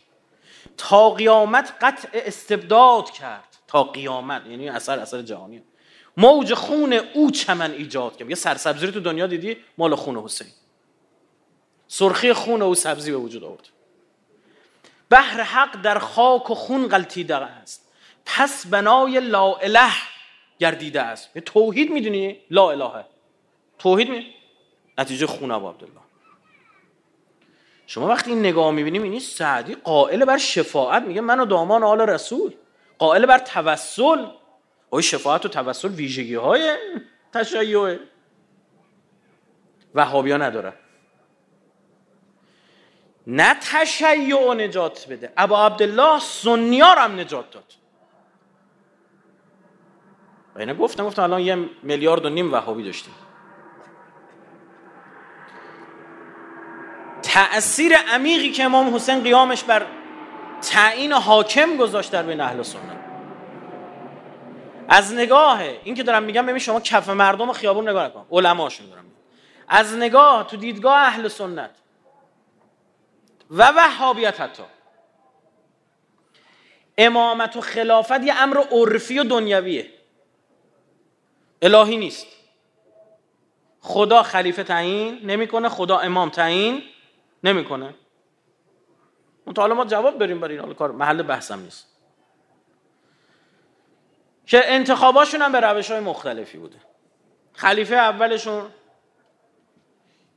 تا 0.77 1.11
قیامت 1.11 1.75
قطع 1.81 2.09
استبداد 2.13 3.11
کرد. 3.11 3.57
تا 3.67 3.83
قیامت 3.85 4.47
یعنی 4.47 4.69
اثر 4.69 4.99
اثر 4.99 5.23
جهانی. 5.23 5.63
موج 6.17 6.55
خون 6.55 6.93
او 6.93 7.31
چمن 7.31 7.71
ایجاد 7.71 8.17
کرد. 8.17 8.31
یه 8.31 8.37
سرسبزی 8.37 8.87
رو 8.87 8.93
تو 8.93 9.01
دنیا 9.01 9.27
دیدی؟ 9.27 9.57
مال 9.79 9.95
خون 9.95 10.17
حسین. 10.17 10.49
سرخی 11.89 12.33
خون 12.33 12.63
او 12.63 12.75
سبزی 12.75 13.11
به 13.11 13.17
وجود 13.17 13.45
آورد. 13.45 13.69
بحر 15.11 15.41
حق 15.41 15.83
در 15.83 15.99
خاک 15.99 16.51
و 16.51 16.55
خون 16.55 16.89
غلطیده 16.89 17.37
است. 17.37 17.93
پس 18.27 18.67
بنای 18.67 19.21
لا 19.21 19.55
اله 19.55 19.93
گردیده 20.59 21.03
است. 21.03 21.39
توحید 21.39 21.91
می‌دونی؟ 21.91 22.41
لا 22.51 22.71
الهه 22.71 23.05
توحید 23.79 24.11
می 24.11 24.35
نتیجه 24.99 25.27
خون 25.27 25.51
ابو 25.51 25.69
عبدالله 25.69 26.10
شما 27.91 28.07
وقتی 28.07 28.31
این 28.31 28.41
نگاه 28.41 28.71
می‌بینیم 28.71 29.03
این 29.03 29.21
سعدی 29.21 29.75
قائل 29.75 30.25
بر 30.25 30.39
شفاعت 30.39 31.03
میگه 31.03 31.21
من 31.21 31.41
و 31.41 31.45
دامان 31.45 31.83
آل 31.83 32.01
رسول. 32.01 32.55
قائل 32.99 33.27
بر 33.27 33.39
توسل. 33.39 34.27
آیا 34.91 35.01
شفاعت 35.01 35.47
و 35.47 35.49
توسل 35.49 35.89
ویژگی 35.89 36.35
های 36.35 36.77
تشیعه. 37.33 38.01
وهابیا 39.95 40.37
نداره. 40.37 40.73
نه 43.27 43.55
تشیع 43.55 44.55
نجات 44.55 45.07
بده. 45.11 45.33
ابا 45.37 45.67
عبدالله 45.67 46.21
سنیار 46.21 46.99
هم 46.99 47.21
نجات 47.21 47.51
داد. 47.51 47.75
و 50.55 50.59
اینه 50.59 50.75
گفتم 50.75 51.05
گفتم 51.05 51.23
الان 51.23 51.41
یه 51.41 51.69
میلیارد 51.83 52.25
و 52.25 52.29
نیم 52.29 52.53
وهابی 52.53 52.85
داشتیم. 52.85 53.15
تأثیر 57.23 57.97
عمیقی 57.97 58.51
که 58.51 58.65
امام 58.65 58.95
حسین 58.95 59.23
قیامش 59.23 59.65
بر 59.65 59.87
تعیین 60.63 61.13
حاکم 61.13 61.77
گذاشت 61.77 62.11
در 62.11 62.23
بین 62.23 62.41
اهل 62.41 62.63
سنت. 62.63 63.01
از 64.89 65.15
نگاه 65.15 65.61
این 65.85 65.95
که 65.95 66.03
دارم 66.03 66.23
میگم 66.23 66.47
ببین 66.47 66.59
شما 66.59 66.81
کف 66.81 67.09
مردم 67.09 67.53
خیابون 67.53 67.89
نگاه 67.89 68.07
نکن. 68.07 68.27
علماشون 68.31 68.87
دارم 68.87 69.05
از 69.69 69.97
نگاه 69.97 70.47
تو 70.47 70.57
دیدگاه 70.57 70.97
اهل 70.97 71.29
سنت 71.29 71.71
و 73.51 73.73
وهابیت 73.77 74.41
حتی 74.41 74.63
امامت 76.99 77.57
و 77.57 77.61
خلافت 77.61 78.25
یه 78.25 78.43
امر 78.43 78.59
عرفی 78.73 79.19
و 79.19 79.25
دنیویه 79.25 79.91
الهی 81.63 81.97
نیست. 81.97 82.27
خدا 83.81 84.23
خلیفه 84.23 84.63
تعیین 84.63 85.21
نمی‌کنه 85.25 85.69
خدا 85.69 85.99
امام 85.99 86.29
تعیین 86.29 86.83
نمی‌کنه. 87.45 87.95
اون 89.45 89.55
حالا 89.57 89.75
ما 89.75 89.85
جواب 89.85 90.19
بریم 90.19 90.41
برای 90.41 90.59
این 90.59 90.75
کار. 90.75 90.93
محل 90.93 91.23
بحثم 91.23 91.61
نیست. 91.61 91.87
که 94.47 94.63
انتخاباشون 94.65 95.43
هم 95.43 95.53
به 95.53 95.61
روش 95.61 95.91
های 95.91 96.01
مختلفی 96.01 96.59
بوده. 96.59 96.77
خلیفه 97.53 97.95
اولشون 97.95 98.71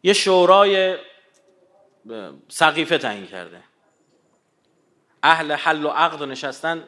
یه 0.04 0.14
شورای 0.14 0.98
سقیفه 2.50 2.98
تعیین 2.98 3.28
کرده. 3.28 3.64
اهل 5.24 5.52
حل 5.52 5.86
و 5.86 5.90
عقد 5.90 6.24
نشستن. 6.24 6.84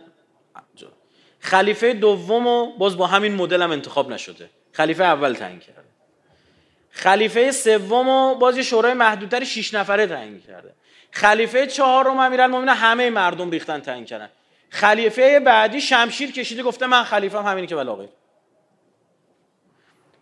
خلیفه 1.40 1.94
دوم 1.94 2.48
و 2.48 2.78
باز 2.78 2.98
با 2.98 3.08
همین 3.08 3.36
مدل 3.36 3.62
هم 3.62 3.72
انتخاب 3.72 4.10
نشده. 4.10 4.50
خلیفه 4.72 5.04
اول 5.04 5.34
تعیین 5.34 5.60
کرده. 5.60 5.85
خلیفه 6.96 7.52
سوم 7.52 8.08
و 8.08 8.36
باز 8.36 8.58
یه 8.58 8.64
شورای 8.64 8.94
محدودتر 8.94 9.44
6 9.44 9.74
نفره 9.74 10.08
تعیین 10.08 10.42
کرده. 10.42 10.74
خلیفه 11.12 11.68
چهارم 11.68 12.20
امیرالمومنین 12.20 12.70
همه 12.70 13.10
مردم 13.10 13.52
ریختن 13.52 13.80
تعیین 13.80 14.06
کردن. 14.06 14.30
خلیفه 14.70 15.40
بعدی 15.40 15.82
شمشیر 15.82 16.32
کشیده 16.32 16.64
گفته 16.64 16.88
من 16.88 17.04
خلیفه 17.04 17.38
هم 17.38 17.46
همینی 17.46 17.68
که 17.68 17.76
بلاغه 17.76 18.10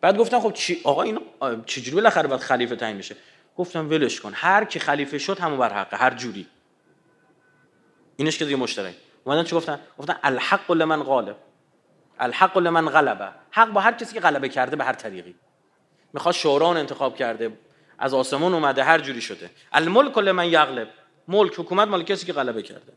بعد 0.01 0.17
گفتم 0.17 0.39
خب 0.39 0.53
چی؟ 0.53 0.81
آقا 0.83 1.01
این 1.01 1.19
چجوری 1.65 1.95
بالاخره 1.95 2.27
باید 2.27 2.41
خلیفه 2.41 2.75
تعیین 2.75 2.97
بشه؟ 2.97 3.15
گفتم 3.57 3.89
ولش 3.89 4.21
کن. 4.21 4.31
هر 4.35 4.65
کی 4.65 4.79
خلیفه 4.79 5.17
شد 5.17 5.39
همون 5.39 5.57
بر 5.57 5.73
حقه 5.73 5.97
هر 5.97 6.13
جوری. 6.13 6.47
اینش 8.15 8.37
که 8.37 8.45
دیگه 8.45 8.57
مشترک. 8.57 8.95
اومدن 9.23 9.43
چی 9.43 9.55
گفتن؟ 9.55 9.79
گفتن 9.97 10.15
الحق 10.23 10.71
لمن 10.71 11.03
غالب. 11.03 11.35
الحق 12.19 12.57
لمن 12.57 12.89
غلبه. 12.89 13.29
حق 13.51 13.69
با 13.69 13.81
هر 13.81 13.91
کسی 13.91 14.13
که 14.13 14.19
غلبه 14.19 14.49
کرده 14.49 14.75
به 14.75 14.83
هر 14.83 14.93
طریقی. 14.93 15.35
می‌خواد 16.13 16.35
شوران 16.35 16.77
انتخاب 16.77 17.15
کرده 17.15 17.57
از 17.99 18.13
آسمون 18.13 18.53
اومده 18.53 18.83
هر 18.83 18.99
جوری 18.99 19.21
شده. 19.21 19.49
الملک 19.71 20.17
لمن 20.17 20.45
یغلب. 20.45 20.89
ملک 21.27 21.53
حکومت 21.59 21.87
مال 21.87 22.03
کسی 22.03 22.25
که 22.25 22.33
غلبه 22.33 22.61
کرده. 22.61 22.93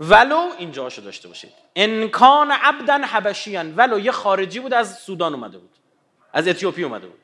ولو 0.00 0.40
اینجاشو 0.58 1.02
داشته 1.02 1.28
باشید. 1.28 1.52
انکان 1.76 2.50
عبدا 2.50 3.00
حبشیان 3.04 3.74
ولو 3.76 3.98
یه 3.98 4.12
خارجی 4.12 4.60
بود 4.60 4.74
از 4.74 4.98
سودان 4.98 5.34
اومده 5.34 5.58
بود. 5.58 5.70
از 6.32 6.48
اتیوپی 6.48 6.84
اومده 6.84 7.06
بود. 7.06 7.20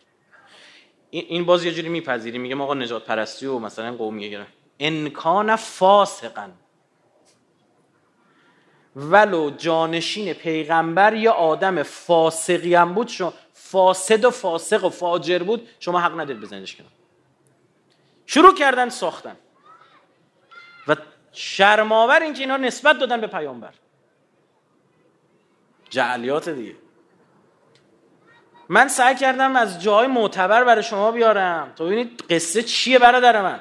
این 1.11 1.45
باز 1.45 1.65
یه 1.65 1.73
جوری 1.73 1.89
میپذیری 1.89 2.39
میگه 2.39 2.57
آقا 2.57 2.75
نجات 2.75 3.05
پرستی 3.05 3.47
و 3.47 3.59
مثلا 3.59 3.97
قومیه 3.97 4.29
گره 4.29 4.47
انکان 4.81 5.57
فاسقا. 5.57 6.49
ولو 8.97 9.51
جانشین 9.51 10.33
پیغمبر 10.33 11.15
یا 11.15 11.33
آدم 11.33 11.83
فاسقی 11.83 12.75
هم 12.75 12.95
بود 12.95 13.09
شما 13.09 13.33
فاسد 13.53 14.25
و 14.25 14.31
فاسق 14.31 14.85
و 14.85 14.89
فاجر 14.89 15.43
بود 15.43 15.69
شما 15.81 16.01
حق 16.01 16.21
ندید 16.21 16.41
بزنیدش 16.41 16.77
کنار. 16.77 16.91
شروع 18.27 18.55
کردن 18.55 18.89
ساختن. 18.89 19.37
و 20.89 20.97
شرماور 21.33 22.21
اینکه 22.21 22.41
اینا 22.41 22.57
نسبت 22.57 22.99
دادن 22.99 23.21
به 23.21 23.27
پیامبر. 23.27 23.73
جعلیات 25.91 26.49
دیگه. 26.49 26.75
من 28.69 28.89
سعی 28.89 29.15
کردم 29.15 29.57
از 29.57 29.83
جای 29.83 30.07
معتبر 30.07 30.65
برای 30.65 30.83
شما 30.83 31.11
بیارم. 31.11 31.73
تا 31.77 31.85
ببینید 31.85 32.25
قصه 32.31 32.63
چیه 32.63 32.99
برادر 32.99 33.43
من؟ 33.43 33.61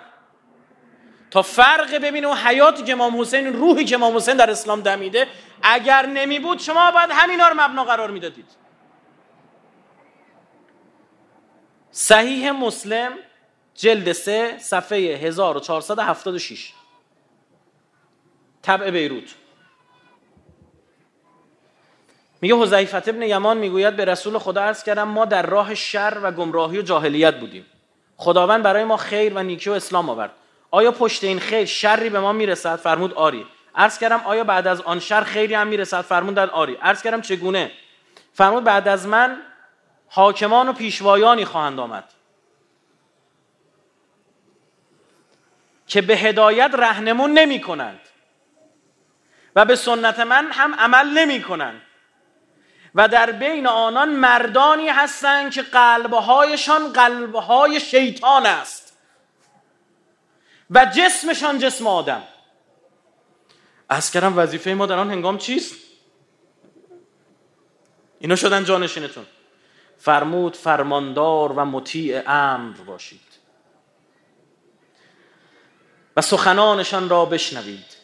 تا 1.34 1.42
فرق 1.42 1.96
ببینه 1.96 2.28
و 2.28 2.34
حیاتی 2.34 2.84
که 2.84 2.92
امام 2.92 3.22
حسین 3.22 3.54
روحی 3.54 3.86
که 3.86 3.96
امام 3.96 4.16
حسین 4.16 4.38
در 4.38 4.52
اسلام 4.52 4.82
دمیده. 4.82 5.28
اگر 5.62 6.06
نمی 6.06 6.40
بود 6.40 6.60
شما 6.60 6.92
باید 6.92 7.10
همینا 7.12 7.48
رو 7.48 7.54
مبنا 7.62 7.84
قرار 7.84 8.12
می‌دادید. 8.12 8.46
صحیح 11.92 12.52
مسلم 12.52 13.12
جلد 13.76 14.12
سه 14.12 14.58
صفحه 14.58 14.98
1476 14.98 16.74
طبع 18.62 18.92
بیروت. 18.92 19.36
میگه 22.42 22.56
حذیفه 22.56 22.98
ابن 22.98 23.22
یمان 23.22 23.58
می‌گوید 23.58 23.96
به 23.96 24.06
رسول 24.06 24.38
خدا 24.38 24.62
عرض 24.62 24.84
کردم 24.84 25.08
ما 25.08 25.26
در 25.26 25.46
راه 25.46 25.76
شر 25.76 26.18
و 26.24 26.32
گمراهی 26.32 26.80
و 26.80 26.82
جاهلیت 26.82 27.40
بودیم. 27.40 27.66
خداوند 28.18 28.64
برای 28.64 28.84
ما 28.84 28.98
خیر 28.98 29.34
و 29.34 29.44
نیکی 29.44 29.70
و 29.70 29.74
اسلام 29.74 30.10
آورد. 30.10 30.32
آیا 30.74 30.92
پشت 30.92 31.24
این 31.24 31.40
خیر 31.40 31.66
شری 31.66 32.10
به 32.10 32.20
ما 32.20 32.34
می‌رسد؟ 32.34 32.76
فرمود 32.76 33.14
آری. 33.14 33.46
عرض 33.76 34.00
کردم 34.00 34.22
آیا 34.26 34.44
بعد 34.44 34.68
از 34.68 34.82
آن 34.82 35.00
شر 35.00 35.24
خیری 35.24 35.54
هم 35.54 35.68
می‌رسد؟ 35.68 36.02
فرمودن 36.02 36.50
آری. 36.50 36.76
عرض 36.76 37.02
کردم 37.02 37.22
چگونه؟ 37.22 37.72
فرمود 38.34 38.64
بعد 38.64 38.88
از 38.88 39.08
من 39.08 39.42
حاکمان 40.08 40.70
و 40.70 40.74
پیشوایانی 40.74 41.46
خواهند 41.46 41.80
آمد. 41.80 42.04
که 45.88 46.02
به 46.02 46.16
هدایت 46.16 46.72
رهنمون 46.74 47.32
نمی 47.32 47.62
کنند 47.62 48.00
و 49.56 49.66
به 49.66 49.76
سنت 49.76 50.20
من 50.20 50.52
هم 50.52 50.76
عمل 50.76 51.08
نمی 51.08 51.42
کنند 51.42 51.82
و 52.96 53.08
در 53.08 53.32
بین 53.32 53.68
آنان 53.68 54.10
مردانی 54.10 54.90
هستند 54.90 55.52
که 55.52 55.62
قلبهایشان 55.62 56.94
قلبهای 56.94 57.80
شیطان 57.80 58.46
است. 58.46 58.83
و 60.70 60.86
جسمشان 60.86 61.60
جسم 61.60 61.88
آدم. 61.88 62.24
از 63.90 64.16
وظیفه 64.16 64.74
ما 64.74 64.86
در 64.86 64.98
آن 64.98 65.12
هنگام 65.12 65.38
چیست؟ 65.38 65.76
اینا 68.20 68.36
شدن 68.36 68.64
جانشینتون. 68.64 69.26
فرمود 69.98 70.56
فرماندار 70.56 71.52
و 71.52 71.66
مطیع 71.66 72.30
امر 72.30 72.78
باشید. 72.78 73.22
و 76.18 76.22
سخنانشان 76.22 77.10
را 77.10 77.26
بشنوید. 77.26 78.04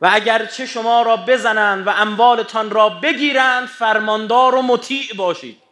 و 0.00 0.10
اگرچه 0.12 0.66
شما 0.66 1.02
را 1.02 1.16
بزنند 1.16 1.86
و 1.86 1.90
اموالتان 1.90 2.70
را 2.70 2.88
بگیرند 2.88 3.68
فرماندار 3.68 4.54
و 4.54 4.62
مطیع 4.62 5.14
باشید. 5.16 5.67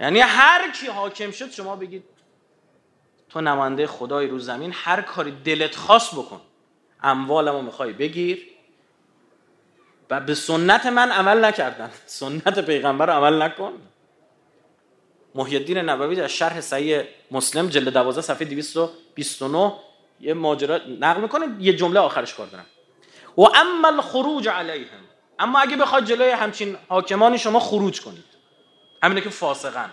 یعنی 0.00 0.20
هر 0.20 0.72
کی 0.72 0.86
حاکم 0.86 1.30
شد 1.30 1.50
شما 1.50 1.76
بگید 1.76 2.04
تو 3.28 3.40
نماینده 3.40 3.86
خدای 3.86 4.26
رو 4.26 4.38
زمین 4.38 4.72
هر 4.74 5.02
کاری 5.02 5.30
دلت 5.44 5.76
خواست 5.76 6.14
بکن. 6.14 6.40
اموالمو 7.02 7.62
می‌خوای 7.62 7.92
بگیر. 7.92 8.46
و 10.10 10.20
به 10.20 10.34
سنت 10.34 10.86
من 10.86 11.10
عمل 11.10 11.44
نکردن. 11.44 11.90
سنت 12.06 12.58
پیغمبر 12.58 13.10
عمل 13.10 13.42
نکن. 13.42 13.72
محی 15.34 15.56
الدین 15.56 15.78
نبوی 15.78 16.16
در 16.16 16.26
شرح 16.26 16.60
صحیح 16.60 17.02
مسلم 17.30 17.68
جلد 17.68 17.92
12 17.92 18.20
صفحه 18.20 18.44
229 18.44 19.72
یه 20.20 20.34
ماجرا 20.34 20.80
نقل 21.00 21.20
می‌کنه. 21.20 21.46
یه 21.60 21.76
جمله 21.76 22.00
آخرش 22.00 22.34
کار 22.34 22.46
دارم. 22.46 22.66
و 23.38 23.42
اما 23.42 23.88
الخروج 23.88 24.48
علیهم. 24.48 25.00
اما 25.38 25.58
اگه 25.58 25.76
بخواد 25.76 26.04
جلوی 26.04 26.30
همچین 26.30 26.76
حاکمانی 26.88 27.38
شما 27.38 27.60
خروج 27.60 28.00
کنید. 28.00 28.37
همینه 29.02 29.20
که 29.20 29.30
فاسقن. 29.30 29.90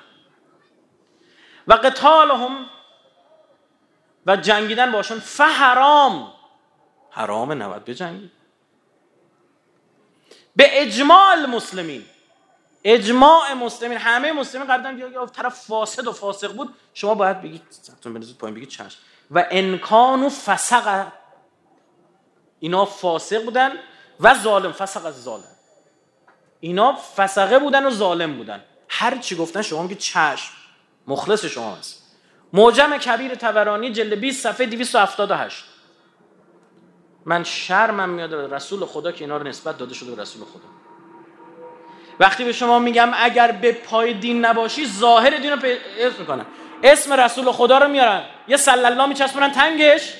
و 1.67 1.73
قتالهم 1.73 2.65
و 4.25 4.35
جنگیدن 4.35 4.91
باشون 4.91 5.19
فحرام. 5.19 6.33
حرام 7.09 7.63
نباید 7.63 7.85
بجنگید. 7.85 8.31
به 10.55 10.81
اجماع 10.81 11.31
المسلمین 11.31 12.05
اجماع 12.83 13.53
مسلمین. 13.53 13.97
همه 13.97 14.31
مسلمین 14.31 14.67
قبلا 14.67 14.91
یا 14.91 15.25
طرف 15.25 15.65
فاسد 15.65 16.07
و 16.07 16.11
فاسق 16.11 16.53
بود. 16.53 16.73
شما 16.93 17.15
باید 17.15 17.41
بگید 17.41 17.61
پایین 18.39 18.55
بگید 18.55 18.69
چشم. 18.69 18.99
و 19.31 19.45
انکان 19.51 20.23
و 20.23 20.29
فسق. 20.29 21.07
اینا 22.59 22.85
فاسق 22.85 23.45
بودن 23.45 23.71
و 24.19 24.33
ظالم. 24.33 24.71
فسق 24.71 25.05
از 25.05 25.23
ظالم. 25.23 25.55
اینا 26.59 26.93
فسقه 26.93 27.59
بودن 27.59 27.85
و 27.85 27.91
ظالم 27.91 28.37
بودن. 28.37 28.63
هر 28.97 29.17
چی 29.17 29.35
گفتن 29.35 29.61
شما 29.61 29.81
میگید 29.81 29.97
چشم. 29.97 30.53
مخلص 31.07 31.45
شما 31.45 31.75
هست. 31.75 32.03
موجم 32.53 32.97
کبیر 32.97 33.35
تبرانی 33.35 33.91
جلد 33.91 34.13
20 34.13 34.43
صفحه 34.43 34.65
278 34.65 35.65
من 37.25 37.43
شرمم 37.43 38.09
میاد 38.09 38.33
رسول 38.33 38.85
خدا 38.85 39.11
که 39.11 39.23
اینا 39.23 39.37
رو 39.37 39.47
نسبت 39.47 39.77
داده 39.77 39.93
شده 39.93 40.15
به 40.15 40.21
رسول 40.21 40.43
خدا. 40.43 40.63
وقتی 42.19 42.43
به 42.43 42.53
شما 42.53 42.79
میگم 42.79 43.11
اگر 43.15 43.51
به 43.51 43.71
پای 43.71 44.13
دین 44.13 44.45
نباشی 44.45 44.87
ظاهر 44.87 45.37
دین 45.37 45.51
رو 45.51 45.57
پیدا 45.57 45.79
می‌کنن 46.19 46.45
اسم 46.83 47.13
رسول 47.13 47.51
خدا 47.51 47.77
رو 47.77 47.87
میارن. 47.87 48.23
یه 48.47 48.57
صلی 48.57 48.85
الله 48.85 49.05
میچسبونن 49.05 49.51
تنگش. 49.51 50.13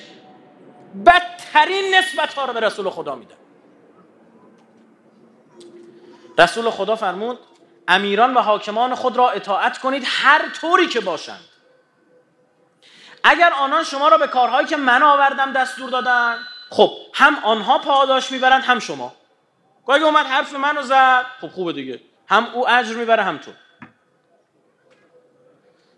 بدترین 1.06 1.94
نسبت 1.94 2.34
ها 2.34 2.44
رو 2.44 2.52
به 2.52 2.60
رسول 2.60 2.90
خدا 2.90 3.14
میدن. 3.14 3.34
رسول 6.38 6.70
خدا 6.70 6.96
فرمود 6.96 7.38
امیران 7.88 8.34
و 8.34 8.40
حاکمان 8.40 8.94
خود 8.94 9.16
را 9.16 9.30
اطاعت 9.30 9.78
کنید 9.78 10.04
هر 10.06 10.48
طوری 10.48 10.86
که 10.86 11.00
باشند. 11.00 11.44
اگر 13.24 13.52
آنان 13.52 13.84
شما 13.84 14.08
را 14.08 14.18
به 14.18 14.26
کارهایی 14.26 14.66
که 14.66 14.76
من 14.76 15.02
آوردم 15.02 15.52
دستور 15.52 15.90
دادن 15.90 16.38
خب 16.70 16.90
هم 17.14 17.38
آنها 17.44 17.78
پاداش 17.78 18.32
می‌برند 18.32 18.62
هم 18.62 18.78
شما. 18.78 19.14
اگه 19.88 20.04
اومد 20.04 20.26
حرف 20.26 20.54
منو 20.54 20.82
زد 20.82 21.26
خب 21.40 21.48
خوبه 21.48 21.72
دیگه. 21.72 22.00
هم 22.28 22.46
او 22.52 22.68
اجر 22.68 22.94
می‌بره 22.94 23.22
هم 23.22 23.38
تو. 23.38 23.50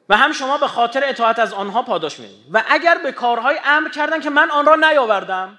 و 0.08 0.16
هم 0.16 0.32
شما 0.32 0.58
به 0.58 0.68
خاطر 0.68 1.02
اطاعت 1.04 1.38
از 1.38 1.52
آنها 1.52 1.82
پاداش 1.82 2.18
می‌دید 2.18 2.46
و 2.52 2.64
اگر 2.68 2.98
به 2.98 3.12
کارهای 3.12 3.60
امر 3.64 3.88
کردن 3.88 4.20
که 4.20 4.30
من 4.30 4.50
آن 4.50 4.66
را 4.66 4.76
نیاوردم 4.76 5.58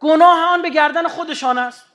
گناه 0.00 0.44
آن 0.44 0.62
به 0.62 0.70
گردن 0.70 1.08
خودشان 1.08 1.58
است. 1.58 1.86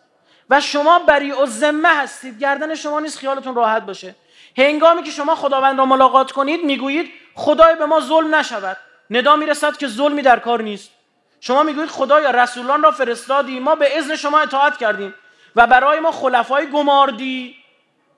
و 0.52 0.62
شما 0.62 1.00
بری 1.00 1.32
و 1.32 1.46
ذمه 1.46 1.90
هستید. 1.90 2.40
گردن 2.40 2.76
شما 2.76 3.00
نیست 3.00 3.18
خیالتون 3.20 3.56
راحت 3.56 3.86
باشه. 3.86 4.16
هنگامی 4.58 5.04
که 5.04 5.12
شما 5.12 5.36
خداوند 5.36 5.78
را 5.78 5.86
ملاقات 5.86 6.32
کنید 6.32 6.64
می‌گویید 6.64 7.12
خدای 7.36 7.76
به 7.76 7.86
ما 7.86 8.00
ظلم 8.00 8.36
نشود. 8.36 8.78
ندا 9.10 9.36
می‌رسد 9.36 9.78
که 9.78 9.88
ظلمی 9.88 10.22
در 10.22 10.40
کار 10.40 10.62
نیست. 10.62 10.92
شما 11.40 11.64
می‌گویید 11.64 11.90
خدایا 11.90 12.32
رسولان 12.32 12.84
را 12.84 12.92
فرستادی 12.92 13.60
ما 13.60 13.76
به 13.76 13.98
اذن 13.98 14.16
شما 14.16 14.40
اطاعت 14.40 14.78
کردیم 14.78 15.14
و 15.56 15.68
برای 15.68 16.00
ما 16.00 16.12
خلفای 16.12 16.68
گماردی. 16.68 17.56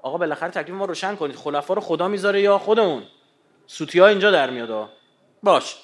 آقا 0.01 0.17
بالاخره 0.17 0.49
تکلیف 0.49 0.75
ما 0.75 0.85
روشن 0.85 1.15
کنید. 1.15 1.35
خلفا 1.35 1.73
رو 1.73 1.81
خدا 1.81 2.07
می‌ذاره 2.07 2.41
یا 2.41 2.57
خودمون؟ 2.57 3.03
سوتی 3.67 3.99
ها 3.99 4.07
اینجا 4.07 4.31
در 4.31 4.49
میاد 4.49 4.89
باش. 5.43 5.75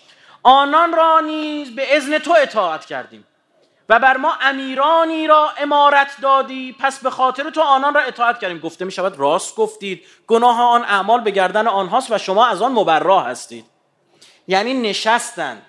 آنان 0.44 0.94
را 0.94 1.20
نیز 1.20 1.76
به 1.76 1.96
ازن 1.98 2.18
تو 2.18 2.36
اطاعت 2.38 2.86
کردیم. 2.86 3.26
و 3.89 3.99
بر 3.99 4.17
ما 4.17 4.34
امیرانی 4.41 5.28
را 5.28 5.49
امارت 5.58 6.12
دادی. 6.21 6.75
پس 6.80 6.99
به 6.99 7.10
خاطر 7.10 7.49
تو 7.49 7.62
آنان 7.62 7.93
را 7.93 8.02
اطاعت 8.02 8.39
کردیم. 8.39 8.60
گفته 8.60 8.86
می 8.86 8.91
شود 8.91 9.19
راست 9.19 9.56
گفتید. 9.56 10.06
گناه 10.28 10.62
آن 10.62 10.84
اعمال 10.84 11.21
به 11.21 11.32
گردن 11.32 11.67
آنهاست 11.67 12.12
و 12.12 12.17
شما 12.17 12.47
از 12.47 12.62
آن 12.62 12.71
مبرا 12.71 13.19
هستید. 13.19 13.65
یعنی 14.47 14.73
نشستن 14.73 15.62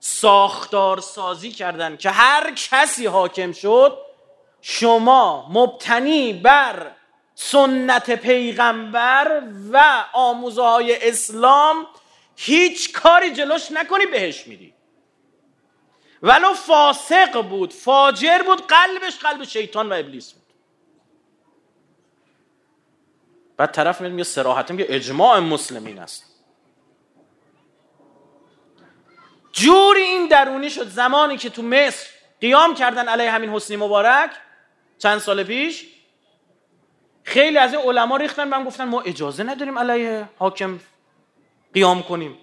ساختار 0.00 1.00
سازی 1.00 1.52
کردن 1.52 1.96
که 1.96 2.10
هر 2.10 2.52
کسی 2.54 3.06
حاکم 3.06 3.52
شد 3.52 3.98
شما 4.60 5.48
مبتنی 5.50 6.32
بر 6.32 6.90
سنت 7.34 8.10
پیغمبر 8.10 9.42
و 9.72 10.04
آموزه 10.12 10.62
های 10.62 11.08
اسلام 11.08 11.86
هیچ 12.36 12.92
کاری 12.92 13.30
جلوش 13.30 13.72
نکنی 13.72 14.06
بهش 14.06 14.46
میری 14.46 14.74
ولو 16.22 16.54
فاسق 16.54 17.42
بود 17.42 17.72
فاجر 17.72 18.42
بود 18.42 18.66
قلبش 18.66 19.18
قلب 19.18 19.44
شیطان 19.44 19.88
و 19.88 19.92
ابلیس 19.92 20.32
بود. 20.32 20.42
بعد 23.56 23.72
طرف 23.72 24.00
میگه 24.00 24.24
سراحتا 24.24 24.74
میگه 24.74 24.86
اجماع 24.88 25.38
مسلمین 25.38 25.98
است. 25.98 26.24
جوری 29.52 30.02
این 30.02 30.28
درونی 30.28 30.70
شد 30.70 30.88
زمانی 30.88 31.36
که 31.36 31.50
تو 31.50 31.62
مصر 31.62 32.08
قیام 32.40 32.74
کردن 32.74 33.08
علیه 33.08 33.30
همین 33.30 33.50
حسنی 33.50 33.76
مبارک 33.76 34.30
چند 34.98 35.18
سال 35.18 35.44
پیش. 35.44 35.86
خیلی 37.24 37.58
از 37.58 37.74
این 37.74 37.82
علما 37.82 38.16
ریختن 38.16 38.48
من 38.48 38.64
گفتن 38.64 38.84
ما 38.84 39.00
اجازه 39.00 39.42
نداریم 39.42 39.78
علیه 39.78 40.28
حاکم 40.38 40.80
قیام 41.74 42.02
کنیم. 42.02 42.38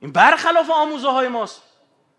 این 0.00 0.12
برخلاف 0.12 0.70
آموزه 0.70 1.08
های 1.08 1.28
ماست. 1.28 1.62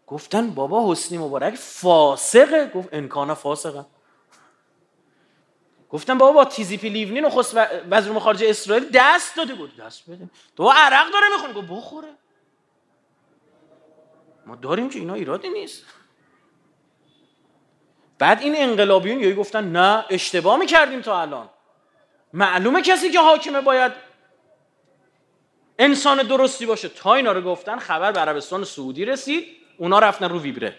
گفتن 0.08 0.50
بابا 0.50 0.92
حسنی 0.92 1.18
مبارک 1.18 1.56
فاسقه. 1.56 2.72
گفت 2.76 2.90
انکانه 2.92 3.34
فاسقه. 3.34 3.86
گفتن 5.90 6.18
بابا 6.18 6.32
با 6.32 6.46
تیزیپی 6.46 6.90
لیونین 6.90 7.26
و 7.26 7.30
خست 7.30 7.58
وزیر 7.90 8.20
خارجه 8.20 8.50
اسرائیل 8.50 8.90
دست 8.94 9.36
داده. 9.36 9.56
بود 9.56 9.76
دست 9.78 10.10
بده. 10.10 10.30
تو 10.58 10.70
عرق 10.70 11.12
داره 11.12 11.26
می‌خونه. 11.34 11.54
گفت 11.54 11.68
بخوره. 11.68 12.08
ما 14.46 14.56
داریم 14.56 14.90
که 14.90 15.00
اینا 15.00 15.14
ایرادی 15.14 15.50
نیست. 15.50 15.84
بعد 18.20 18.42
این 18.42 18.54
انقلابیون 18.58 19.20
یهو 19.20 19.40
گفتن 19.40 19.72
نه 19.72 20.06
اشتباه 20.10 20.58
می‌کردیم 20.60 21.02
تا 21.02 21.22
الان. 21.22 21.50
معلومه 22.34 22.82
کسی 22.82 23.12
که 23.12 23.20
حاکمه 23.20 23.62
باید 23.62 23.92
انسان 25.80 26.18
درستی 26.18 26.66
باشه. 26.66 26.90
تا 26.90 27.14
اینا 27.14 27.32
رو 27.32 27.42
گفتن 27.42 27.80
خبر 27.80 28.12
به 28.12 28.20
عربستان 28.20 28.64
سعودی 28.64 29.06
رسید. 29.06 29.57
اونا 29.78 30.00
رفتن 30.00 30.30
رو 30.30 30.40
ویبره. 30.40 30.76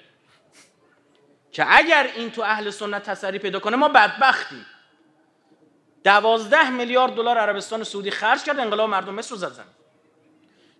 که 1.52 1.64
اگر 1.68 2.10
این 2.16 2.30
تو 2.30 2.42
اهل 2.42 2.70
سنت 2.70 3.02
تسری 3.02 3.38
پیدا 3.38 3.60
کنه 3.60 3.76
ما 3.76 3.88
بدبختیم. 3.88 4.66
دوازده 6.04 6.70
میلیارد 6.70 7.14
دلار 7.14 7.38
عربستان 7.38 7.84
سعودی 7.84 8.10
خرج 8.10 8.42
کرد 8.42 8.58
انقلاب 8.60 8.90
مردم 8.90 9.14
مصر 9.14 9.30
رو 9.30 9.36
زد 9.36 9.64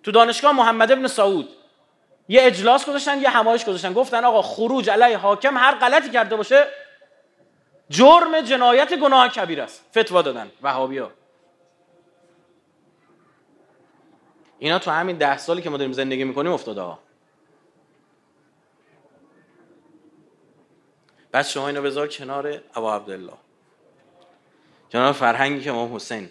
تو 0.02 0.11
دانشگاه 0.11 0.52
محمد 0.52 0.92
ابن 0.92 1.07
سعود 1.07 1.48
یه 2.28 2.42
اجلاس 2.42 2.87
گذاشتن 2.87 3.20
یه 3.20 3.28
همایش 3.28 3.64
گذاشتن. 3.64 3.92
گفتن 3.92 4.24
آقا 4.24 4.42
خروج 4.42 4.90
علیه 4.90 5.16
حاکم 5.16 5.57
هر 5.57 5.74
غلطی 5.74 6.11
کرده 6.11 6.37
باشه 6.37 6.66
جرم 7.90 8.40
جنایت 8.40 8.94
گناه 8.94 9.28
کبیر 9.28 9.62
است. 9.62 9.85
فتوا 9.90 10.22
دادن 10.22 10.50
وهابی 10.62 10.98
ها 10.98 11.11
اینا 14.59 14.78
تو 14.78 14.90
همین 14.90 15.16
ده 15.16 15.38
سالی 15.38 15.62
که 15.62 15.70
ما 15.70 15.76
داریم 15.76 15.92
زندگی 15.92 16.24
می‌کنیم 16.24 16.52
افتاده 16.52 16.81
ها. 16.81 16.98
بعد 21.33 21.47
شما 21.47 21.69
اینو 21.69 21.83
بذار 21.83 22.09
کنار 22.09 22.61
ابا 22.75 22.97
عبدالله. 22.97 23.33
کنار 24.93 25.12
فرهنگی 25.12 25.64
که 25.64 25.73
ما 25.73 25.91
حسین. 25.95 26.31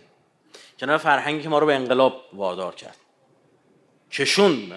کنار 0.79 0.97
فرهنگی 0.97 1.43
که 1.43 1.49
ما 1.49 1.59
رو 1.59 1.65
به 1.65 1.75
انقلاب 1.75 2.21
وادار 2.33 2.75
کرد. 2.75 2.97
کشون 4.11 4.73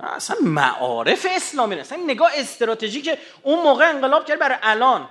اصلا 0.00 0.36
معارف 0.42 1.26
اسلامی 1.30 1.74
اصلا 1.74 1.98
نگاه 2.06 2.30
استراتژی 2.34 3.02
که 3.02 3.18
اون 3.42 3.62
موقع 3.62 3.88
انقلاب 3.88 4.24
کرد 4.24 4.38
برای 4.38 4.58
الان. 4.62 5.08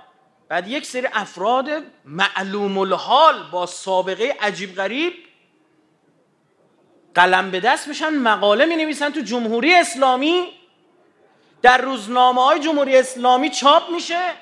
بعد 0.48 0.68
یک 0.68 0.86
سری 0.86 1.08
افراد 1.12 1.68
معلوم 2.04 2.78
الحال 2.78 3.50
با 3.50 3.66
سابقه 3.66 4.36
عجیب 4.40 4.74
غریب 4.74 5.12
قلم 7.14 7.50
به 7.50 7.60
دست 7.60 7.88
میشن 7.88 8.14
مقاله 8.14 8.66
می 8.66 8.76
نویسن 8.76 9.10
تو 9.10 9.20
جمهوری 9.20 9.74
اسلامی. 9.74 10.52
در 11.66 11.78
روزنامه 11.78 12.44
های 12.44 12.60
جمهوری 12.60 12.96
اسلامی 12.96 13.50
چاپ 13.50 13.90
میشه 13.90 14.32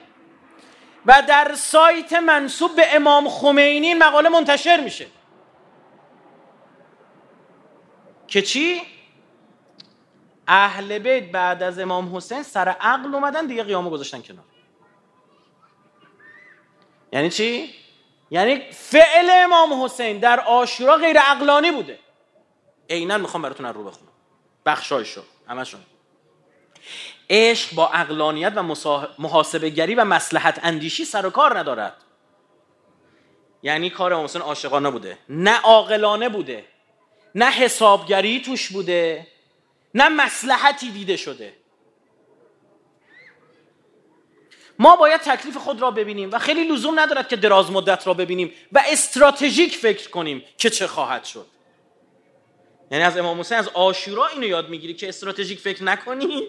و 1.06 1.22
در 1.28 1.54
سایت 1.54 2.12
منصوب 2.12 2.76
به 2.76 2.96
امام 2.96 3.28
خمینی 3.28 3.94
مقاله 3.94 4.28
منتشر 4.28 4.80
میشه. 4.80 5.06
که 8.26 8.42
چی؟ 8.42 8.82
اهل 10.48 10.98
بیت 10.98 11.30
بعد 11.30 11.62
از 11.62 11.78
امام 11.78 12.16
حسین 12.16 12.42
سر 12.42 12.68
عقل 12.68 13.14
اومدن 13.14 13.46
دیگه 13.46 13.62
قیامو 13.62 13.90
گذاشتن 13.90 14.22
کنار. 14.22 14.44
یعنی 17.12 17.30
چی؟ 17.30 17.74
یعنی 18.30 18.72
فعل 18.72 19.30
امام 19.30 19.84
حسین 19.84 20.18
در 20.18 20.40
آشورا 20.40 20.96
غیر 20.96 21.18
عقلانی 21.18 21.70
بوده. 21.72 21.98
عینا 22.90 23.18
می‌خوام 23.18 23.42
براتون 23.42 23.66
رو 23.66 23.84
بخونم. 23.84 24.12
بخشایشو. 24.66 25.22
همشون. 25.48 25.80
عشق 27.30 27.74
با 27.74 27.88
اقلانیت 27.88 28.52
و 28.56 28.62
محاسبه 29.18 29.70
گری 29.70 29.94
و 29.94 30.04
مسلحت 30.04 30.60
اندیشی 30.62 31.04
سر 31.04 31.26
و 31.26 31.30
کار 31.30 31.58
ندارد. 31.58 31.96
یعنی 33.62 33.90
کار 33.90 34.12
امام 34.12 34.24
حسین 34.24 34.42
عاشقانه 34.42 34.90
بوده. 34.90 35.18
نه 35.28 35.60
عاقلانه 35.60 36.28
بوده. 36.28 36.64
نه 37.34 37.50
حسابگری 37.50 38.40
توش 38.40 38.70
بوده. 38.70 39.26
نه 39.94 40.08
مسلحتی 40.08 40.90
دیده 40.90 41.16
شده. 41.16 41.52
ما 44.78 44.96
باید 44.96 45.20
تکلیف 45.20 45.56
خود 45.56 45.82
را 45.82 45.90
ببینیم 45.90 46.30
و 46.32 46.38
خیلی 46.38 46.64
لزوم 46.64 47.00
ندارد 47.00 47.28
که 47.28 47.36
دراز 47.36 47.70
مدت 47.70 48.06
را 48.06 48.14
ببینیم 48.14 48.52
و 48.72 48.82
استراتژیک 48.86 49.76
فکر 49.76 50.10
کنیم 50.10 50.44
که 50.58 50.70
چه 50.70 50.86
خواهد 50.86 51.24
شد. 51.24 51.46
یعنی 52.90 53.04
از 53.04 53.16
امام 53.16 53.40
حسین 53.40 53.58
از 53.58 53.68
آشورا 53.68 54.26
اینو 54.26 54.46
یاد 54.46 54.68
می‌گیری 54.68 54.94
که 54.94 55.08
استراتژیک 55.08 55.60
فکر 55.60 55.84
نکنی. 55.84 56.48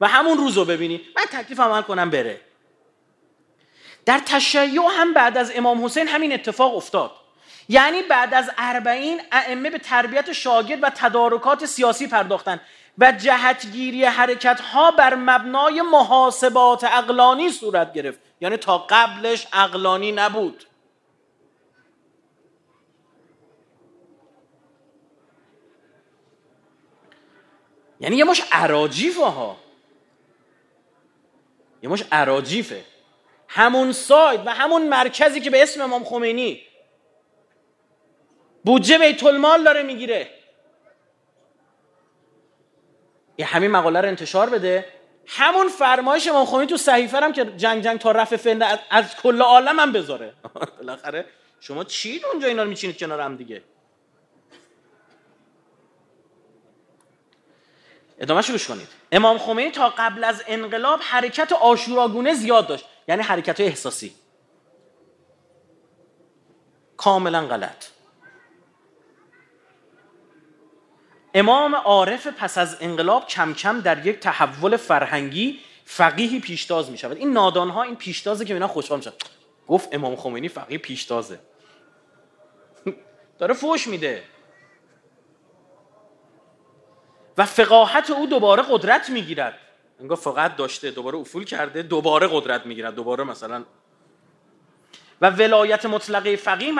و 0.00 0.08
همون 0.08 0.38
روز 0.38 0.56
رو 0.56 0.64
ببینی. 0.64 1.00
من 1.16 1.22
تکلیف 1.22 1.60
عمل 1.60 1.82
کنم 1.82 2.10
بره. 2.10 2.40
در 4.06 4.18
تشیع 4.26 4.80
هم 4.90 5.14
بعد 5.14 5.38
از 5.38 5.52
امام 5.54 5.84
حسین 5.84 6.08
همین 6.08 6.32
اتفاق 6.32 6.76
افتاد. 6.76 7.12
یعنی 7.68 8.02
بعد 8.02 8.34
از 8.34 8.50
اربعین 8.58 9.20
ائمه 9.32 9.70
به 9.70 9.78
تربیت 9.78 10.32
شاگرد 10.32 10.82
و 10.82 10.90
تدارکات 10.90 11.66
سیاسی 11.66 12.06
پرداختن 12.06 12.60
و 12.98 13.12
جهتگیری 13.12 14.04
حرکت 14.04 14.60
ها 14.60 14.90
بر 14.90 15.14
مبنای 15.14 15.82
محاسبات 15.82 16.84
اقلانی 16.84 17.50
صورت 17.50 17.92
گرفت. 17.92 18.18
یعنی 18.40 18.56
تا 18.56 18.78
قبلش 18.78 19.46
اقلانی 19.52 20.12
نبود. 20.12 20.64
یعنی 28.00 28.16
یه 28.16 28.24
مش 28.24 28.42
عراجیفه 28.52 29.24
ها. 29.24 29.56
یه 31.82 31.88
مش 31.88 32.04
عراجیفه. 32.12 32.84
همون 33.48 33.92
سایت 33.92 34.40
و 34.46 34.54
همون 34.54 34.88
مرکزی 34.88 35.40
که 35.40 35.50
به 35.50 35.62
اسم 35.62 35.80
امام 35.80 36.04
خمینی. 36.04 36.62
بودجه 38.64 38.98
بیت 38.98 39.24
المال 39.24 39.64
داره 39.64 39.82
می‌گیره. 39.82 40.30
یه 43.38 43.46
همین 43.46 43.70
مقاله 43.70 44.00
رو 44.00 44.08
انتشار 44.08 44.50
بده. 44.50 44.84
همون 45.26 45.68
فرمایش 45.68 46.28
امام 46.28 46.46
خمینی 46.46 46.66
تو 46.66 46.76
صحیفه 46.76 47.18
هم 47.18 47.32
که 47.32 47.44
جنگ 47.44 47.82
جنگ 47.82 47.98
تا 47.98 48.12
رفع 48.12 48.36
فتنه 48.36 48.78
از 48.90 49.16
کل 49.16 49.42
عالم 49.42 49.80
هم 49.80 49.92
بذاره. 49.92 50.34
بالاخره 50.78 51.24
شما 51.60 51.84
چی 51.84 52.20
اونجا 52.32 52.48
اینا 52.48 52.62
رو 52.62 52.68
میچینید 52.68 52.98
کنار 52.98 53.20
هم 53.20 53.36
دیگه؟ 53.36 53.62
ادامه 58.20 58.42
گوش 58.42 58.66
کنید. 58.66 58.88
امام 59.12 59.38
خمینی 59.38 59.70
تا 59.70 59.88
قبل 59.88 60.24
از 60.24 60.42
انقلاب 60.46 61.00
حرکت 61.02 61.52
آشوراگونه 61.52 62.34
زیاد 62.34 62.66
داشت. 62.66 62.84
یعنی 63.08 63.22
حرکت 63.22 63.60
احساسی. 63.60 64.14
کاملا 66.96 67.46
غلط. 67.46 67.86
امام 71.34 71.74
عارف 71.74 72.26
پس 72.26 72.58
از 72.58 72.76
انقلاب 72.80 73.26
کم 73.26 73.54
کم 73.54 73.80
در 73.80 74.06
یک 74.06 74.20
تحول 74.20 74.76
فرهنگی 74.76 75.60
فقیهی 75.84 76.40
پیشتاز 76.40 76.90
می 76.90 76.98
شود 76.98 77.16
این 77.16 77.32
نادان 77.32 77.70
ها 77.70 77.82
این 77.82 77.96
پیشتازه 77.96 78.44
که 78.44 78.54
اینا 78.54 78.68
خوشحال 78.68 78.98
میشن. 78.98 79.12
گفت 79.68 79.88
امام 79.94 80.16
خمینی 80.16 80.48
فقیه 80.48 80.78
پیشتازه. 80.78 81.38
داره 83.38 83.54
فوش 83.54 83.86
میده. 83.86 84.22
و 87.38 87.46
فقاهت 87.46 88.10
او 88.10 88.26
دوباره 88.26 88.62
قدرت 88.70 89.10
می‌گیرد. 89.10 89.58
انگار 90.00 90.16
فقط 90.16 90.56
داشته 90.56 90.90
دوباره 90.90 91.18
افول 91.18 91.44
کرده 91.44 91.82
دوباره 91.82 92.28
قدرت 92.32 92.66
می‌گیرد 92.66 92.94
دوباره 92.94 93.24
مثلا. 93.24 93.64
و 95.20 95.30
ولایت 95.30 95.86
مطلقه 95.86 96.36
فقیه 96.36 96.72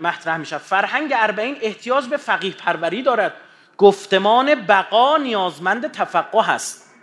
مطرح 0.00 0.36
میشه 0.36 0.58
فرهنگ 0.58 1.12
اربعین 1.16 1.56
احتیاج 1.60 2.06
به 2.06 2.16
فقیه 2.16 2.52
پروری 2.52 3.02
دارد. 3.02 3.34
گفتمان 3.78 4.54
بقا 4.54 5.16
نیازمند 5.16 5.92
تفقه 5.92 6.42
هست 6.42 6.94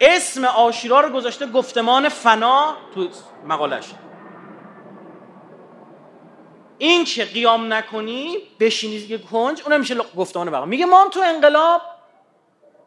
اسم 0.00 0.44
آشورا 0.44 1.00
رو 1.00 1.08
گذاشته 1.08 1.46
گفتمان 1.46 2.08
فنا 2.08 2.76
تو 2.94 3.08
مقالش. 3.46 3.84
این 6.78 7.04
که 7.04 7.24
قیام 7.24 7.72
نکنی 7.72 8.38
بشینی 8.60 9.18
کنج 9.18 9.62
اونم 9.64 9.80
میشه 9.80 9.94
گفتمان 10.16 10.50
بقا. 10.50 10.64
میگه 10.64 10.86
ما 10.86 11.08
تو 11.08 11.20
انقلاب 11.20 11.82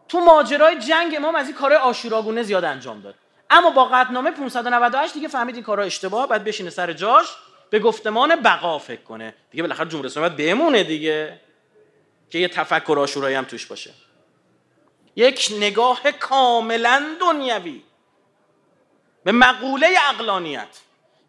تو 0.10 0.20
ماجرای 0.20 0.80
جنگ 0.80 1.16
امام 1.16 1.36
از 1.36 1.45
این 1.45 1.55
کارهای 1.55 1.82
آشوراگونه 1.82 2.43
زیاد 2.43 2.64
انجام 2.64 3.01
داد. 3.01 3.16
اما 3.49 3.70
با 3.70 3.86
قطنامه 3.86 4.32
598 4.32 5.14
دیگه 5.14 5.28
فهمید 5.28 5.55
این 5.55 5.64
کارا 5.64 5.84
اشتباه 5.84 6.28
بعد 6.28 6.43
بشینه 6.43 6.70
سر 6.70 6.93
جاش 6.93 7.28
به 7.70 7.80
گفتمان 7.80 8.36
بقا 8.36 8.80
فکر 8.80 9.01
کنه. 9.01 9.34
دیگه 9.51 9.64
بالاخره 9.64 9.89
جمهوری 9.89 10.07
اسلامی 10.07 10.30
بمونه 10.36 10.84
دیگه 10.84 11.39
که 12.30 12.39
یه 12.39 12.47
تفکر 12.47 12.99
آشورایی 12.99 13.36
هم 13.36 13.45
توش 13.45 13.66
باشه. 13.66 13.91
یک 15.16 15.51
نگاه 15.57 16.12
کاملا 16.12 17.03
دنیوی. 17.22 17.84
به 19.24 19.32
مقوله 19.32 19.88
اقلانیت 20.10 20.80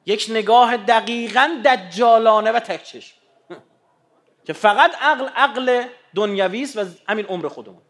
یک 0.06 0.26
نگاه 0.30 0.76
دقیقا 0.76 1.62
دجالانه 1.64 2.52
و 2.52 2.60
تکچشم. 2.60 3.14
که 4.46 4.52
فقط 4.52 4.94
عقل 5.00 5.28
عقل 5.28 5.84
دنیوی 6.14 6.62
است 6.62 6.76
و 6.76 6.84
همین 7.08 7.26
عمر 7.26 7.48
خودمون. 7.48 7.82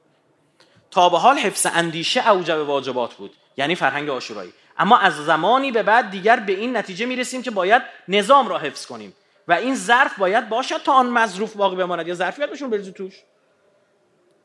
تا 0.91 1.09
به 1.09 1.19
حال 1.19 1.39
حفظ 1.39 1.67
اندیشه 1.75 2.31
اوجب 2.31 2.59
واجبات 2.59 3.15
بود 3.15 3.37
یعنی 3.57 3.75
فرهنگ 3.75 4.11
آشورایی 4.11 4.53
اما 4.79 4.99
از 4.99 5.17
زمانی 5.17 5.73
به 5.73 5.83
بعد 5.83 6.11
دیگر 6.11 6.41
به 6.41 6.53
این 6.53 6.77
نتیجه 6.77 7.07
می‌رسیم 7.07 7.43
که 7.43 7.51
باید 7.51 7.83
نظام 8.09 8.49
را 8.49 8.59
حفظ 8.59 8.87
کنیم. 8.87 9.15
و 9.49 9.53
این 9.53 9.75
ظرف 9.75 10.19
باید 10.19 10.49
باشد 10.49 10.83
تا 10.83 10.93
آن 10.93 11.07
مظروف 11.07 11.57
باقی 11.57 11.77
بماند. 11.77 12.09
یا 12.09 12.15
ظرفیت 12.15 12.51
بهشون 12.51 12.71
بریزی 12.71 12.93
توش. 12.93 13.15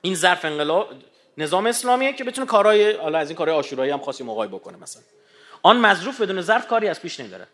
این 0.01 0.15
ظرف 0.15 0.45
انقلاب 0.45 0.89
نظام 1.37 1.65
اسلامیه 1.65 2.13
که 2.13 2.23
بتونه 2.23 2.47
کارهای 2.47 2.91
حالا 2.91 3.17
از 3.19 3.29
این 3.29 3.37
کارهای 3.37 3.59
آشورایی 3.59 3.91
هم 3.91 3.99
خاصی 3.99 4.23
موقعی 4.23 4.47
بکنه 4.47 4.77
مثلا. 4.77 5.03
آن 5.63 5.77
مظروف 5.77 6.21
بدون 6.21 6.41
ظرف 6.41 6.67
کاری 6.67 6.87
از 6.87 7.01
پیش 7.01 7.19
نمی‌برد 7.19 7.47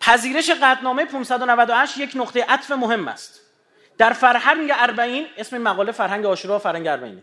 پذیرش 0.00 0.50
قطنامه 0.62 1.04
598 1.04 1.98
یک 1.98 2.12
نقطه 2.14 2.44
عطف 2.48 2.70
مهم 2.70 3.08
است. 3.08 3.40
در 3.98 4.12
فرهنگ 4.12 4.70
اربعین 4.74 5.26
اسم 5.36 5.58
مقاله 5.58 5.92
فرهنگ 5.92 6.26
آشورا 6.26 6.56
و 6.56 6.58
فرهنگ 6.58 6.86
اربعینه. 6.86 7.22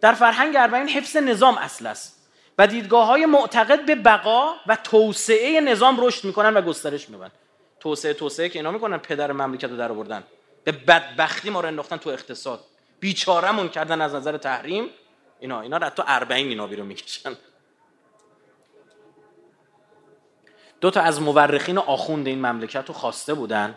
در 0.00 0.12
فرهنگ 0.12 0.56
اربعین 0.56 0.88
حفظ 0.88 1.16
نظام 1.16 1.58
اصل 1.58 1.86
است 1.86 2.30
و 2.58 2.66
دیدگاه 2.66 3.06
های 3.06 3.26
معتقد 3.26 3.86
به 3.86 3.94
بقا 3.94 4.54
و 4.66 4.76
توسعه 4.76 5.60
نظام 5.60 6.04
رشد 6.04 6.24
می‌کنن 6.24 6.54
و 6.54 6.62
گسترش 6.62 7.08
میبن 7.08 7.30
توسعه 7.80 8.12
توسعه 8.12 8.48
که 8.48 8.58
اینا 8.58 8.70
می‌کنن 8.70 8.98
پدر 8.98 9.32
مملکت 9.32 9.70
رو 9.70 9.76
در 9.76 9.92
آوردن. 9.92 10.24
به 10.64 10.72
بدبختی 10.72 11.50
ما 11.50 11.60
رو 11.60 11.66
انداختن 11.66 11.96
تو 11.96 12.10
اقتصاد. 12.10 12.64
بیچارهمون 13.00 13.68
کردن 13.68 14.00
از 14.00 14.14
نظر 14.14 14.36
تحریم. 14.36 14.90
اینا 15.40 15.60
اینا 15.60 15.90
تو 15.90 16.02
اربعین 16.06 16.48
اینا 16.48 16.66
بیرون 16.66 16.86
می‌کشن. 16.86 17.36
دو 20.80 20.90
تا 20.90 21.00
از 21.00 21.22
مورخین 21.22 21.78
آخوند 21.78 22.26
این 22.26 22.46
مملکت 22.46 22.84
رو 22.88 22.94
خواسته 22.94 23.34
بودن. 23.34 23.74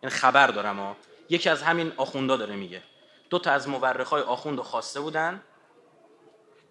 این 0.00 0.10
خبر 0.10 0.46
دارم 0.46 0.76
ها. 0.76 0.96
یکی 1.28 1.48
از 1.48 1.62
همین 1.62 1.92
آخوندا 1.96 2.36
داره 2.36 2.56
میگه. 2.56 2.82
دو 3.30 3.38
تا 3.38 3.50
از 3.50 3.68
مورخای 3.68 4.22
آخوند 4.22 4.56
رو 4.56 4.62
خواسته 4.62 5.00
بودن. 5.00 5.42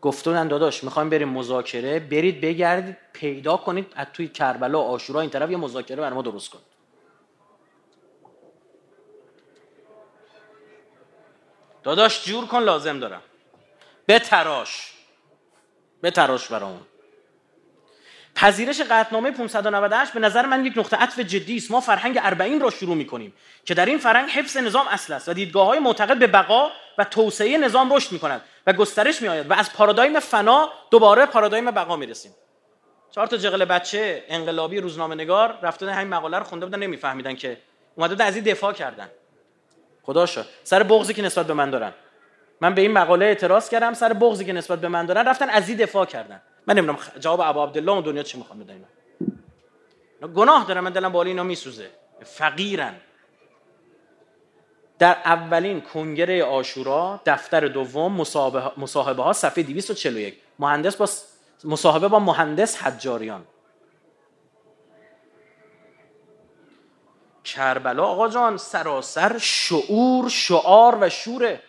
گفتن 0.05 0.47
داداش 0.47 0.83
می‌خوایم 0.83 1.09
بریم 1.09 1.29
مذاکره 1.29 1.99
برید 1.99 2.41
بگردید 2.41 2.97
پیدا 3.13 3.57
کنید 3.57 3.93
از 3.95 4.07
توی 4.13 4.27
کربلا 4.27 4.81
آشورا 4.81 5.21
این 5.21 5.29
طرف 5.29 5.51
یه 5.51 5.57
مذاکره 5.57 5.97
برای 5.97 6.13
ما 6.13 6.21
درست 6.21 6.49
کنید. 6.49 6.65
داداش 11.83 12.25
جور 12.25 12.45
کن 12.45 12.59
لازم 12.59 12.99
دارم. 12.99 13.21
به 14.05 14.19
تراش 14.19 14.93
به 16.01 16.11
تراش 16.11 16.47
برامون. 16.47 16.81
پذیرش 18.35 18.81
قطنامه 18.81 19.31
598 19.31 20.13
به 20.13 20.19
نظر 20.19 20.45
من 20.45 20.65
یک 20.65 20.77
نقطه 20.77 20.97
عطف 20.97 21.19
جدی 21.19 21.57
است. 21.57 21.71
ما 21.71 21.79
فرهنگ 21.79 22.19
اربعین 22.21 22.61
را 22.61 22.69
شروع 22.69 22.95
می 22.95 23.05
کنیم 23.05 23.33
که 23.65 23.73
در 23.73 23.85
این 23.85 23.97
فرهنگ 23.97 24.29
حفظ 24.29 24.57
نظام 24.57 24.87
اصل 24.87 25.13
است 25.13 25.29
و 25.29 25.33
دیدگاه 25.33 25.67
های 25.67 25.79
معتقد 25.79 26.19
به 26.19 26.27
بقا 26.27 26.71
و 26.97 27.03
توسعه 27.03 27.57
نظام 27.57 27.93
رشد 27.93 28.11
می 28.11 28.19
کند 28.19 28.41
و 28.67 28.73
گسترش 28.73 29.21
می 29.21 29.27
آید 29.27 29.51
و 29.51 29.53
از 29.53 29.73
پارادایم 29.73 30.19
فنا 30.19 30.69
دوباره 30.91 31.25
پارادایم 31.25 31.71
بقا 31.71 31.95
می 31.95 32.05
رسیم 32.05 32.31
چهار 33.11 33.27
تا 33.27 33.37
جغل 33.37 33.65
بچه 33.65 34.23
انقلابی 34.27 34.79
روزنامه 34.79 35.15
نگار 35.15 35.59
رفتن 35.61 35.89
همین 35.89 36.07
مقاله 36.07 36.37
رو 36.37 36.43
خونده 36.43 36.65
بودن 36.65 36.79
نمیفهمیدن 36.79 37.35
که 37.35 37.57
اومده 37.95 38.23
از 38.23 38.35
این 38.35 38.43
دفاع 38.43 38.73
کردن. 38.73 39.09
خدا 40.03 40.25
سر 40.63 40.83
بغضی 40.83 41.13
که 41.13 41.21
نسبت 41.21 41.47
به 41.47 41.53
من 41.53 41.69
دارن. 41.69 41.93
من 42.61 42.75
به 42.75 42.81
این 42.81 42.91
مقاله 42.91 43.25
اعتراض 43.25 43.69
کردم 43.69 43.93
سر 43.93 44.13
بغضی 44.13 44.45
که 44.45 44.53
نسبت 44.53 44.79
به 44.79 44.87
من 44.87 45.05
دارن 45.05 45.27
رفتن 45.27 45.49
از 45.49 45.69
این 45.69 45.77
دفاع 45.77 46.05
کردن. 46.05 46.41
من 46.67 46.73
نمی‌دونم 46.77 46.99
جواب 47.19 47.41
ابو 47.41 47.63
عبدالله 47.63 47.91
اون 47.91 48.01
دنیا 48.01 48.23
چی 48.23 48.37
می‌خوام 48.37 48.59
بدن 48.59 48.83
گناه 50.35 50.67
دارم 50.67 50.83
من 50.83 50.91
دلم 50.91 51.11
بالا 51.11 51.27
اینا 51.27 51.43
میسوزه. 51.43 51.89
فقیرن. 52.23 52.95
در 54.99 55.17
اولین 55.25 55.81
کنگره 55.81 56.43
آشورا 56.43 57.21
دفتر 57.25 57.67
دوم 57.67 58.11
مصاحبه 58.77 59.23
ها 59.23 59.33
صفحه 59.33 59.63
241 59.63 60.37
مهندس 60.59 60.95
با 60.95 61.09
مصاحبه 61.63 62.07
با 62.07 62.19
مهندس 62.19 62.77
حجاریان. 62.77 63.45
کربلا 67.43 68.03
آقا 68.03 68.29
جان 68.29 68.57
سراسر 68.57 69.37
شعور 69.37 70.29
شعار 70.29 70.97
و 71.01 71.09
شوره. 71.09 71.61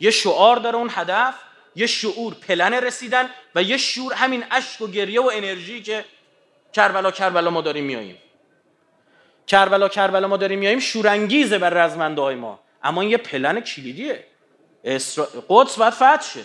یه 0.00 0.10
شعار 0.10 0.56
داره 0.56 0.76
اون 0.76 0.90
هدف 0.92 1.34
یه 1.76 1.86
شعور 1.86 2.34
پلن 2.34 2.74
رسیدن 2.74 3.30
و 3.54 3.62
یه 3.62 3.76
شعور 3.76 4.12
همین 4.12 4.44
اشک 4.50 4.80
و 4.80 4.86
گریه 4.86 5.20
و 5.20 5.30
انرژی 5.34 5.82
که 5.82 6.04
کربلا 6.72 7.10
کربلا 7.10 7.50
ما 7.50 7.60
داریم 7.60 7.84
میاییم 7.84 8.18
کربلا 9.46 9.88
کربلا 9.88 10.28
ما 10.28 10.36
داریم 10.36 10.58
میاییم 10.58 10.80
شورانگیزه 10.80 11.58
بر 11.58 11.70
رزمنده 11.70 12.22
های 12.22 12.34
ما. 12.34 12.65
اما 12.86 13.00
این 13.00 13.10
یه 13.10 13.16
پلن 13.16 13.60
کلیدیه. 13.60 14.26
اسرا... 14.84 15.28
قدس 15.48 15.78
باید 15.78 15.92
فتح 15.92 16.22
شه. 16.22 16.44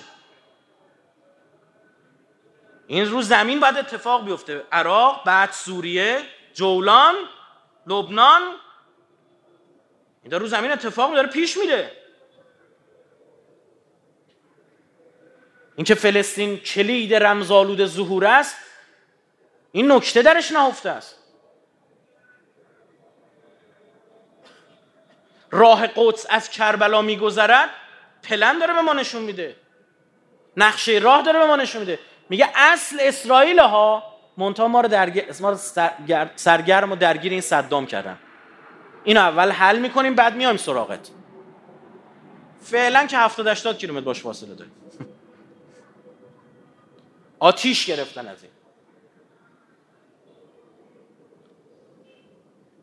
این 2.88 3.06
روز 3.06 3.28
زمین 3.28 3.60
باید 3.60 3.78
اتفاق 3.78 4.26
بیفته. 4.26 4.64
عراق 4.72 5.24
بعد 5.26 5.52
سوریه 5.52 6.22
جولان 6.54 7.16
لبنان. 7.88 8.42
این 10.24 10.32
رو 10.32 10.48
زمین 10.48 10.72
اتفاق 10.72 11.14
داره 11.14 11.28
پیش 11.28 11.58
میره. 11.58 11.92
اینکه 15.76 15.96
فلسطین 15.96 16.58
کلید 16.58 17.14
رمزالود 17.14 17.86
ظهور 17.86 18.26
است 18.26 18.56
این 19.72 19.92
نکته 19.92 20.22
درش 20.22 20.52
نهفته 20.52 20.90
است. 20.90 21.21
راه 25.52 25.88
قدس 25.88 26.26
از 26.30 26.50
کربلا 26.50 27.02
میگذرد 27.02 27.70
پلن 28.24 28.60
داره 28.60 28.74
به 28.74 28.82
ما 28.82 28.94
نشون 28.94 29.22
میده. 29.22 29.56
نقشه 30.58 30.92
راه 30.92 31.22
داره 31.22 31.40
به 31.40 31.46
ما 31.46 31.56
نشون 31.56 31.80
میده. 31.80 32.00
میگه 32.30 32.50
اصل 32.56 32.98
اسرائیل 33.02 33.60
ها 33.60 34.04
منتها 34.38 34.68
ما 34.68 34.82
رو 34.82 35.58
سرگرم 36.36 36.92
و 36.92 36.96
درگیر 36.96 37.32
این 37.32 37.42
صدام 37.42 37.86
کردن. 37.86 38.18
این 39.04 39.18
اول 39.18 39.52
حل 39.52 39.80
می‌کنیم 39.80 40.16
بعد 40.16 40.36
میایم 40.36 40.58
سراغت. 40.58 41.10
فعلا 42.62 43.06
که 43.06 43.18
70 43.18 43.48
80 43.48 43.78
کیلومتر 43.78 44.06
باش 44.06 44.22
فاصله 44.22 44.56
داریم. 44.56 44.74
آتیش 47.40 47.86
گرفتن 47.86 48.28
از 48.28 48.44
این. 48.44 48.52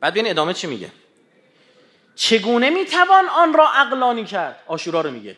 بعد 0.00 0.12
بین 0.12 0.30
ادامه 0.30 0.54
چی 0.54 0.66
میگه؟ 0.66 0.90
چگونه 2.18 2.70
می‌توان 2.70 3.28
آن 3.28 3.54
را 3.54 3.68
عقلانی 3.74 4.24
کرد؟ 4.24 4.62
آشورا 4.66 5.00
رو 5.00 5.10
میگه. 5.10 5.36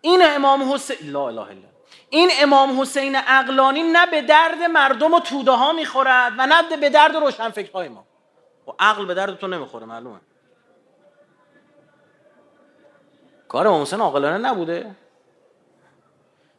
این 0.00 0.22
امام 0.24 0.72
حسین 0.72 0.96
لا 1.10 1.28
اله 1.28 1.40
الا 1.40 1.68
این 2.10 2.30
امام 2.40 2.80
حسین 2.80 3.16
عقلانی 3.16 3.82
نه 3.82 4.06
به 4.06 4.22
درد 4.22 4.62
مردم 4.62 5.14
و 5.14 5.20
توده 5.20 5.50
ها 5.50 5.72
می‌خورد 5.72 6.32
و 6.38 6.46
نه 6.46 6.76
به 6.76 6.90
درد 6.90 7.16
روشن 7.16 7.50
فکرهای 7.50 7.88
ما. 7.88 8.04
و 8.66 8.70
عقل 8.78 9.04
به 9.04 9.14
درد 9.14 9.38
تو 9.38 9.46
نمی‌خوره 9.46 9.86
معلومه. 9.86 10.20
کار 13.48 13.66
امام 13.66 13.82
حسین 13.82 14.00
عاقلانه 14.00 14.38
نبوده. 14.38 14.96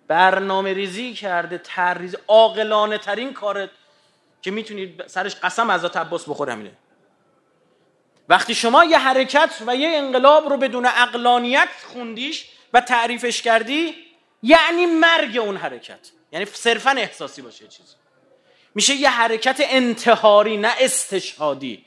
برنامه 0.08 0.74
ریزی 0.74 1.14
کرده 1.14 1.58
تریز 1.58 2.16
عاقلانه 2.28 2.98
ترین 2.98 3.34
کارت 3.34 3.70
که 4.42 4.52
می‌تونید 4.52 5.08
سرش 5.08 5.36
قسم 5.36 5.70
از 5.70 5.86
عباس 5.86 6.30
بخوره 6.30 6.54
همینه. 6.54 6.72
وقتی 8.32 8.56
شما 8.56 8.84
یه 8.84 8.98
حرکت 8.98 9.50
و 9.68 9.76
یه 9.76 9.90
انقلاب 9.90 10.50
رو 10.50 10.58
بدون 10.58 10.86
اقلانیت 10.86 11.70
خوندیش 11.94 12.46
و 12.74 12.82
تعریفش 12.82 13.42
کردی 13.42 13.96
یعنی 14.44 14.86
مرگ 14.86 15.38
اون 15.38 15.58
حرکت. 15.58 16.12
یعنی 16.32 16.46
صرفا 16.46 16.90
احساسی 16.90 17.42
باشه 17.42 17.68
چیزی. 17.68 17.94
میشه 18.76 18.96
یه 18.96 19.10
حرکت 19.10 19.58
انتحاری 19.60 20.58
نه 20.58 20.74
استشهادی. 20.80 21.86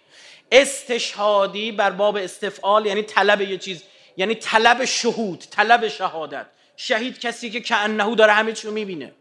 استشهادی 0.53 1.73
بر 1.73 1.91
باب 1.91 2.17
استفعال 2.17 2.87
یعنی 2.87 3.03
طلب 3.03 3.41
یه 3.41 3.59
چیز. 3.59 3.83
یعنی 4.17 4.35
طلب 4.35 4.85
شهود 4.85 5.45
طلب 5.51 5.89
شهادت. 5.89 6.47
شهید 6.77 7.21
کسی 7.21 7.51
که 7.51 7.61
کانه 7.61 8.15
داره 8.15 8.33
همه 8.33 8.53
چی 8.53 8.67
رو 8.67 8.73
می‌بینه. 8.73 9.13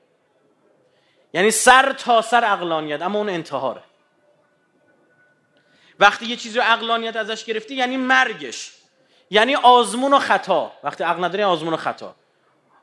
یعنی 1.34 1.52
سر 1.52 1.94
تا 1.94 2.22
سر 2.22 2.54
اقلانیت 2.54 3.02
اما 3.02 3.20
اون 3.20 3.30
انتحاره. 3.30 3.84
وقتی 6.00 6.26
یه 6.26 6.36
چیزی 6.36 6.60
رو 6.60 6.64
اقلانیت 6.68 7.16
ازش 7.16 7.46
گرفتی 7.46 7.76
یعنی 7.76 7.98
مرگش. 7.98 8.72
یعنی 9.30 9.56
آزمون 9.56 10.14
و 10.14 10.20
خطا. 10.20 10.72
وقتی 10.84 11.04
عقل 11.04 11.24
نداری 11.24 11.44
آزمون 11.44 11.74
و 11.74 11.78
خطا. 11.78 12.16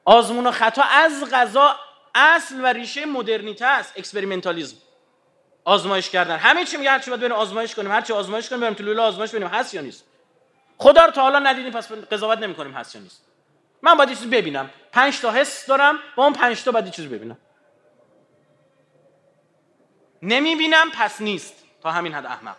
آزمون 0.04 0.46
و 0.46 0.50
خطا 0.50 0.82
از 0.82 1.24
غذا 1.32 1.76
اصل 2.14 2.64
و 2.64 2.66
ریشه 2.66 3.06
مدرنیته 3.06 3.66
است 3.66 3.92
اکسپریمنتالیسم 3.96 4.76
آزمایش 5.64 6.10
کردن. 6.10 6.36
همه 6.36 6.64
چی 6.64 6.76
میگه 6.76 6.90
هرچی 6.90 7.10
باید 7.10 7.20
بریم 7.20 7.32
آزمایش 7.32 7.74
کنیم 7.74 7.90
هرچی 7.90 8.12
آزمایش 8.12 8.48
کنیم 8.48 8.60
بریم 8.60 8.74
تو 8.74 8.84
لوله 8.84 9.02
آزمایش 9.02 9.30
ببینیم 9.30 9.48
هست 9.48 9.74
یا 9.74 9.80
نیست. 9.80 10.04
خدا 10.78 11.04
رو 11.04 11.10
تا 11.10 11.22
حالا 11.22 11.38
ندیدیم 11.38 11.72
پس 11.72 11.92
قضاوت 11.92 12.38
نمی‌کنیم 12.38 12.72
هست 12.72 12.94
یا 12.94 13.00
نیست. 13.00 13.24
من 13.82 13.94
باید 13.94 14.08
چیزی 14.08 14.26
ببینم. 14.26 14.70
پنج 14.92 15.20
تا 15.20 15.30
حس 15.30 15.66
دارم 15.66 15.98
با 16.16 16.24
اون 16.24 16.32
پنج 16.32 16.62
تا 16.62 16.72
باید 16.72 16.90
چیزی 16.90 17.08
ببینم. 17.08 17.38
نمی‌بینم 20.22 20.90
پس 20.90 21.20
نیست. 21.20 21.54
تا 21.82 21.90
همین 21.90 22.14
حد 22.14 22.26
احمق. 22.26 22.56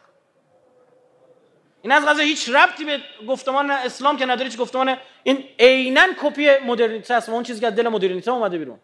این 1.82 1.92
از 1.92 2.06
غذا 2.06 2.22
هیچ 2.22 2.50
ربطی 2.50 2.86
به 2.86 3.00
گفتمان 3.28 3.72
اسلام 3.72 4.18
که 4.18 4.26
نداره 4.26 4.50
هیچ 4.50 4.58
گفتمان 4.60 4.98
این 5.24 5.44
عینا 5.60 6.08
کپی 6.22 6.58
مدرنیته 6.58 7.14
است 7.14 7.30
اون 7.30 7.44
چیزی 7.44 7.60
که 7.60 7.68
از 7.68 7.76
دل 7.76 7.88
مدرنیته 7.88 8.32
اومده 8.32 8.58
بیرون. 8.58 8.80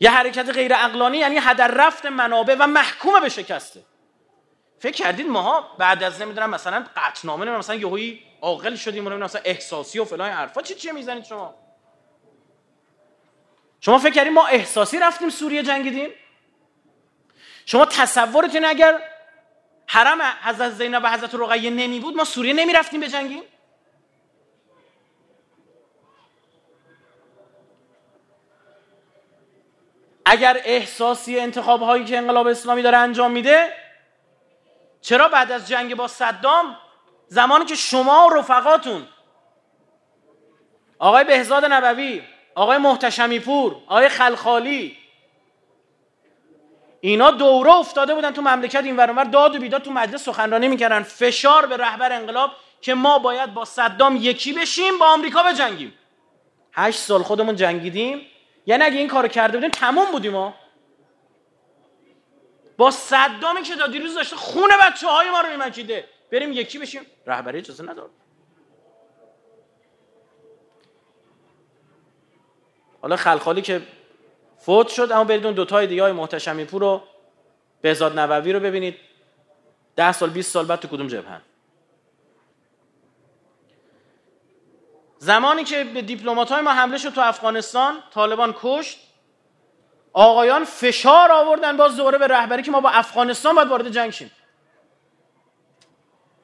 یه 0.00 0.10
حرکت 0.10 0.50
غیر 0.50 0.74
اقلانی 0.74 1.18
یعنی 1.18 1.38
هدر 1.40 1.68
رفت 1.68 2.06
منابع 2.06 2.56
و 2.58 2.66
محکوم 2.66 3.20
به 3.20 3.28
شکسته. 3.28 3.80
فکر 4.78 4.92
کردید 4.92 5.26
ماها 5.26 5.76
بعد 5.78 6.02
از 6.02 6.22
نمی‌دونم 6.22 6.50
مثلا 6.50 6.84
قطنامه 6.96 7.38
نمی‌دونم 7.38 7.58
مثلا 7.58 7.76
یهویی 7.76 8.22
عاقل 8.40 8.74
شدیم 8.74 9.06
و 9.06 9.10
مثلا 9.10 9.40
احساسی 9.44 9.98
و 9.98 10.04
فلان 10.04 10.30
حرفا. 10.30 10.62
چی 10.62 10.74
چی 10.74 10.92
می‌زنید 10.92 11.24
شما؟ 11.24 11.54
شما 13.80 13.98
فکر 13.98 14.12
کردید 14.12 14.32
ما 14.32 14.46
احساسی 14.46 14.98
رفتیم 14.98 15.30
سوریه 15.30 15.62
جنگیدیم؟ 15.62 16.10
شما 17.68 17.84
تصورتون 17.84 18.64
اگر 18.64 19.00
حرم 19.86 20.18
حضرت 20.42 20.70
زینب 20.72 21.04
و 21.04 21.10
حضرت 21.10 21.34
رقیه 21.34 21.70
نمی 21.70 22.00
بود 22.00 22.16
ما 22.16 22.24
سوریه 22.24 22.52
نمی 22.52 22.72
رفتیم 22.72 23.00
به 23.00 23.08
جنگیم؟ 23.08 23.42
اگر 30.24 30.60
احساسی 30.64 31.40
انتخاب 31.40 31.82
هایی 31.82 32.04
که 32.04 32.18
انقلاب 32.18 32.46
اسلامی 32.46 32.82
داره 32.82 32.98
انجام 32.98 33.30
میده 33.30 33.72
چرا 35.00 35.28
بعد 35.28 35.52
از 35.52 35.68
جنگ 35.68 35.94
با 35.94 36.08
صدام 36.08 36.76
زمانی 37.26 37.64
که 37.64 37.74
شما 37.74 38.28
و 38.28 38.34
رفقاتون 38.34 39.06
آقای 40.98 41.24
بهزاد 41.24 41.64
نبوی 41.64 42.22
آقای 42.54 42.78
محتشمی 42.78 43.40
پور 43.40 43.76
آقای 43.86 44.08
خلخالی 44.08 44.97
اینا 47.00 47.30
دوره 47.30 47.74
افتاده 47.74 48.14
بودن 48.14 48.30
تو 48.30 48.42
مملکت 48.42 48.84
این 48.84 48.96
ورانور 48.96 49.24
داد 49.24 49.56
و 49.56 49.58
بیداد 49.58 49.82
تو 49.82 49.90
مجلس 49.90 50.24
سخنرانی 50.24 50.68
می‌کردن. 50.68 51.02
فشار 51.02 51.66
به 51.66 51.76
رهبر 51.76 52.12
انقلاب 52.12 52.50
که 52.80 52.94
ما 52.94 53.18
باید 53.18 53.54
با 53.54 53.64
صدام 53.64 54.16
یکی 54.16 54.52
بشیم 54.52 54.98
با 54.98 55.06
آمریکا 55.06 55.42
بجنگیم. 55.42 55.92
هشت 56.72 56.98
سال 56.98 57.22
خودمون 57.22 57.56
جنگیدیم. 57.56 58.20
یعنی 58.66 58.84
اگه 58.84 58.98
این 58.98 59.08
کارو 59.08 59.28
کرده 59.28 59.56
بودیم 59.56 59.70
تموم 59.70 60.10
بودیم 60.12 60.32
ما 60.32 60.54
با 62.76 62.90
صدامی 62.90 63.62
که 63.62 63.76
تا 63.76 63.86
دیروز 63.86 64.14
داشته 64.14 64.36
خون 64.36 64.70
بچه 64.82 65.08
های 65.08 65.30
ما 65.30 65.40
رو 65.40 65.48
میمکیده 65.48 66.04
بریم 66.32 66.52
یکی 66.52 66.78
بشیم. 66.78 67.02
رهبری 67.26 67.58
اجازه 67.58 67.84
ندار 67.84 68.10
حالا 73.02 73.16
خلخالی 73.16 73.62
که 73.62 73.82
فوت 74.58 74.88
شد 74.88 75.12
اما 75.12 75.24
برید 75.24 75.46
اون 75.46 75.54
دوتای 75.54 75.86
دیگه 75.86 76.02
های 76.02 76.12
محتشمی 76.12 76.64
پور 76.64 76.80
رو 76.80 77.02
بهزاد 77.80 78.18
نبوی 78.18 78.52
رو 78.52 78.60
ببینید. 78.60 78.96
ده 79.96 80.12
سال 80.12 80.30
20 80.30 80.52
سال 80.52 80.66
بعد 80.66 80.80
تو 80.80 80.88
کدوم 80.88 81.06
جبهن 81.06 81.40
زمانی 85.18 85.64
که 85.64 85.84
به 85.84 86.02
دیپلمات 86.02 86.52
های 86.52 86.62
ما 86.62 86.70
حمله 86.70 86.98
شد 86.98 87.12
تو 87.12 87.20
افغانستان 87.20 88.02
طالبان 88.14 88.54
کشت. 88.62 88.98
آقایان 90.12 90.64
فشار 90.64 91.32
آوردن 91.32 91.76
باز 91.76 91.96
دوباره 91.96 92.18
به 92.18 92.26
رهبری 92.26 92.62
که 92.62 92.70
ما 92.70 92.80
با 92.80 92.90
افغانستان 92.90 93.54
باید 93.54 93.68
وارد 93.68 93.90
جنگ 93.90 94.10
شیم. 94.10 94.30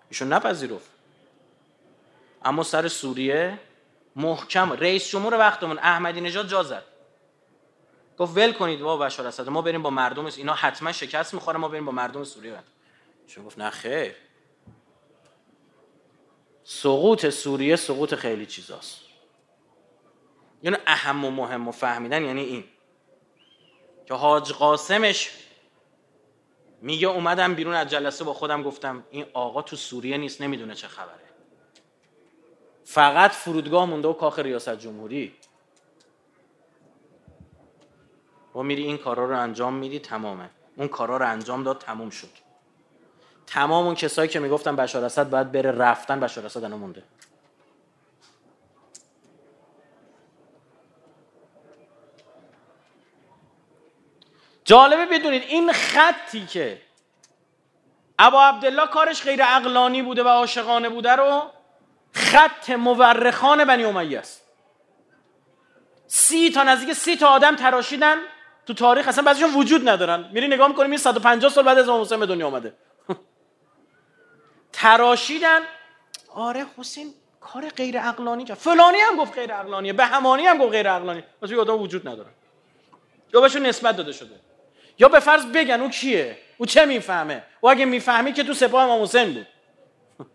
ایشون 0.09 0.33
نپذیرفت. 0.33 0.91
اما 2.45 2.63
سر 2.63 2.89
سوریه 2.89 3.59
محکم 4.17 4.73
رئیس 4.73 5.09
جمهور 5.09 5.35
وقتمون 5.35 5.79
احمدی 5.79 6.21
نژاد 6.21 6.49
جا 6.49 6.63
زد. 6.63 6.83
گفت 8.19 8.37
ول 8.37 8.53
کنید 8.53 8.81
با 8.81 8.97
بشار 8.97 9.27
اسد 9.27 9.49
ما 9.49 9.63
بریم 9.63 9.83
با 9.83 9.91
مردم 9.91 10.27
اینا 10.27 10.55
حتما 10.55 10.93
شکست 10.93 11.35
می‌خوره 11.35 11.59
ما 11.59 11.69
بریم 11.69 11.85
با 11.85 11.93
مردم 11.93 12.25
سوریه 12.25 12.59
چون 13.27 13.45
گفت 13.45 13.59
نه 13.59 13.71
خیر. 13.71 14.15
سقوط 16.65 17.29
سوریه 17.29 17.77
سقوط 17.77 18.15
خیلی 18.15 18.47
چیزاست. 18.47 19.01
یعنی 20.63 20.77
اهم 20.87 21.25
و 21.25 21.31
مهم 21.31 21.69
و 21.69 21.73
فهمیدن 21.73 22.25
یعنی 22.25 22.43
این. 22.43 22.65
که 24.07 24.15
حاج 24.15 24.53
قاسمش 24.53 25.31
میگه 26.81 27.09
اومدم 27.09 27.55
بیرون 27.55 27.75
از 27.75 27.89
جلسه 27.89 28.25
با 28.25 28.35
خودم 28.35 28.63
گفتم 28.63 29.05
این 29.11 29.27
آقا 29.33 29.63
تو 29.63 29.77
سوریه 29.77 30.17
نیست 30.17 30.41
نمی‌دونه 30.41 30.75
چه 30.75 30.89
خبره. 30.89 31.25
فقط 32.85 33.31
فرودگاه 33.31 33.85
مونده 33.85 34.09
و 34.09 34.13
کاخ 34.13 34.39
ریاست 34.39 34.77
جمهوری. 34.77 35.35
و 38.55 38.63
میری 38.63 38.83
این 38.83 38.99
کارا 38.99 39.25
رو 39.25 39.41
انجام 39.41 39.75
میدی 39.75 39.99
تمامه. 39.99 40.51
اون 40.77 40.89
کارا 40.89 41.17
رو 41.17 41.29
انجام 41.29 41.63
داد 41.63 41.79
تموم 41.79 42.11
شد. 42.11 42.31
تمام 43.47 43.87
اون 43.87 43.95
کسایی 43.95 44.29
که 44.29 44.41
می‌گفتن 44.41 44.77
بشار 44.77 45.05
اسد 45.05 45.31
باید 45.31 45.53
بره 45.53 45.71
رفتن 45.71 46.21
بشار 46.21 46.47
اسد 46.47 46.65
مونده. 46.65 47.03
جالبه 54.65 55.07
بدونید 55.07 55.43
این 55.43 55.73
خطی 55.73 56.47
که 56.47 56.83
ابا 58.19 58.45
عبدالله 58.45 58.87
کارش 58.87 59.23
غیر 59.23 59.45
عقلانی 59.45 60.03
بوده 60.03 60.23
و 60.23 60.29
عاشقانه 60.29 60.89
بوده 60.89 61.13
رو 61.13 61.43
خط 62.13 62.71
مورخان 62.71 63.65
بنی 63.65 63.85
امیه 63.85 64.19
است. 64.19 64.43
سی 66.07 66.51
تا 66.51 66.63
نزدیک 66.63 66.93
سی 66.93 67.17
تا 67.17 67.29
آدم 67.29 67.57
تراشیدن. 67.57 68.17
تو 68.67 68.75
تاریخ 68.75 69.09
اصلا 69.09 69.25
بعضیشون 69.25 69.55
وجود 69.55 69.89
ندارن. 69.89 70.31
میری 70.33 70.49
نگاه 70.49 70.69
می‌کنی 70.69 70.89
این 70.89 70.97
150 70.97 71.51
سال 71.51 71.65
بعد 71.65 71.79
از 71.79 71.89
امام 71.89 72.01
حسین 72.01 72.21
به 72.21 72.27
دنیا 72.27 72.47
آمده 72.47 72.75
تراشیدن. 74.73 75.61
آره 76.35 76.67
حسین 76.79 77.15
کار 77.41 77.69
غیر 77.69 77.99
عقلانی 78.01 78.45
کرد 78.45 78.57
فلانی 78.57 78.99
هم 78.99 79.17
گفت 79.17 79.35
غیر 79.35 79.53
عقلانیه 79.53 79.93
به 79.93 80.05
همانی 80.05 80.47
هم 80.47 80.59
گفت 80.59 80.71
غیر 80.73 80.91
عقلانی. 80.91 81.23
پس 81.43 81.53
آدم 81.53 81.81
وجود 81.83 82.09
نداره. 82.09 82.29
یا 83.35 83.41
بهشون 83.41 83.67
نسبت 83.67 83.97
داده 83.97 84.13
شده. 84.13 84.35
یا 84.99 85.09
به 85.09 85.21
فرض 85.21 85.47
بگن 85.47 85.81
او 85.81 85.91
کیه؟ 85.91 86.39
او 86.59 86.67
چه 86.67 86.87
می‌فهمه؟ 86.87 87.43
او 87.61 87.71
اگه 87.71 87.85
می‌فهمی 87.85 88.33
که 88.33 88.45
تو 88.45 88.55
سپاه 88.55 88.85
امام 88.85 89.03
حسین 89.03 89.35
بود. 89.35 89.47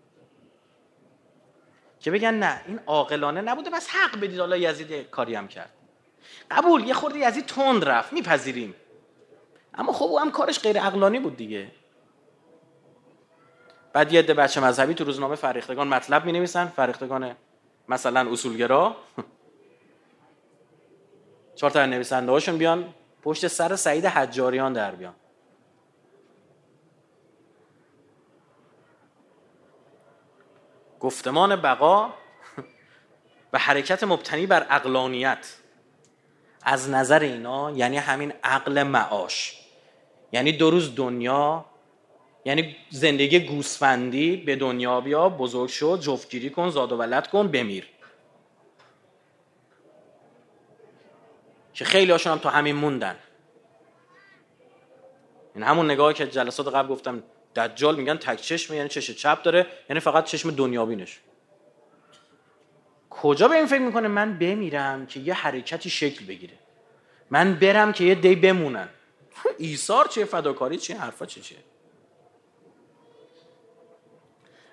که 2.01 2.11
بگن 2.11 2.33
نه 2.33 2.61
این 2.67 2.79
عاقلانه 2.87 3.41
نبوده 3.41 3.69
بس 3.69 3.89
حق 3.89 4.17
بدید. 4.19 4.39
حالا 4.39 4.57
یزید 4.57 5.09
کاری 5.09 5.35
هم 5.35 5.47
کرد. 5.47 5.69
قبول 6.51 6.87
یه 6.87 6.93
خورده 6.93 7.19
یزید 7.19 7.45
تند 7.45 7.85
رفت 7.85 8.13
میپذیریم. 8.13 8.75
اما 9.73 9.93
خب 9.93 10.05
او 10.05 10.19
هم 10.19 10.31
کارش 10.31 10.59
غیر 10.59 10.79
عقلانی 10.79 11.19
بود 11.19 11.37
دیگه. 11.37 11.71
بعد 13.93 14.13
یه 14.13 14.21
بچه 14.21 14.61
مذهبی 14.61 14.93
تو 14.93 15.03
روزنامه 15.03 15.35
فریختگان 15.35 15.87
مطلب 15.87 16.25
می 16.25 16.31
نویسن 16.31 16.65
فریختگان 16.65 17.35
مثلا 17.89 18.31
اصولگرا. 18.31 18.95
چهار 21.55 21.71
تا 21.71 21.85
نویسنده 21.85 22.31
هاشون 22.31 22.57
بیان 22.57 22.93
پشت 23.23 23.47
سر 23.47 23.75
سعید 23.75 24.05
حجاریان 24.05 24.73
در 24.73 24.95
بیان. 24.95 25.15
گفتمان 30.99 31.55
بقا 31.55 32.05
و 33.53 33.57
حرکت 33.57 34.03
مبتنی 34.03 34.45
بر 34.45 34.65
اقلانیت 34.69 35.58
از 36.61 36.89
نظر 36.89 37.19
اینا 37.19 37.71
یعنی 37.71 37.97
همین 37.97 38.33
عقل 38.43 38.83
معاش. 38.83 39.59
یعنی 40.31 40.51
دو 40.51 40.69
روز 40.69 40.95
دنیا 40.95 41.65
یعنی 42.45 42.75
زندگی 42.89 43.39
گوسفندی 43.39 44.37
به 44.37 44.55
دنیا 44.55 45.01
بیا 45.01 45.29
بزرگ 45.29 45.69
شد 45.69 45.99
جفتگیری 46.01 46.49
کن 46.49 46.69
زاد 46.69 46.91
و 46.91 46.97
ولد 46.97 47.27
کن 47.27 47.47
بمیر. 47.47 47.87
که 51.73 51.85
خیلی 51.85 52.11
هاشون 52.11 52.33
هم 52.33 52.39
تو 52.39 52.49
همین 52.49 52.75
موندن. 52.75 53.15
این 55.55 55.63
همون 55.63 55.91
نگاهی 55.91 56.13
که 56.13 56.27
جلسات 56.27 56.67
قبل 56.67 56.87
گفتم 56.87 57.23
دجال 57.55 57.95
میگن 57.95 58.17
تک 58.17 58.41
چشم 58.41 58.73
یعنی 58.73 58.89
چش 58.89 59.11
چپ 59.11 59.43
داره 59.43 59.67
یعنی 59.89 59.99
فقط 59.99 60.25
چشم 60.25 60.51
دنیابینش. 60.51 61.19
کجا 63.21 63.47
به 63.47 63.55
این 63.55 63.65
فکر 63.65 63.81
می‌کنه؟ 63.81 64.07
من 64.07 64.37
بمیرم 64.37 65.05
که 65.05 65.19
یه 65.19 65.33
حرکتی 65.33 65.89
شکل 65.89 66.25
بگیره. 66.25 66.53
من 67.29 67.53
برم 67.53 67.91
که 67.91 68.03
یه 68.03 68.15
دی 68.15 68.35
بمونن. 68.35 68.89
ایثار 69.57 70.07
چیه؟ 70.07 70.25
فداکاری 70.25 70.77
چیه؟ 70.77 71.01
حرفا 71.01 71.25
چیه 71.25 71.43
چیه؟ 71.43 71.57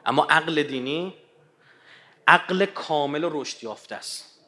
اما 0.06 0.26
عقل 0.30 0.62
دینی 0.62 1.14
عقل 2.26 2.66
کامل 2.66 3.24
و 3.24 3.30
رشد 3.32 3.64
یافته 3.64 3.94
است. 3.94 4.40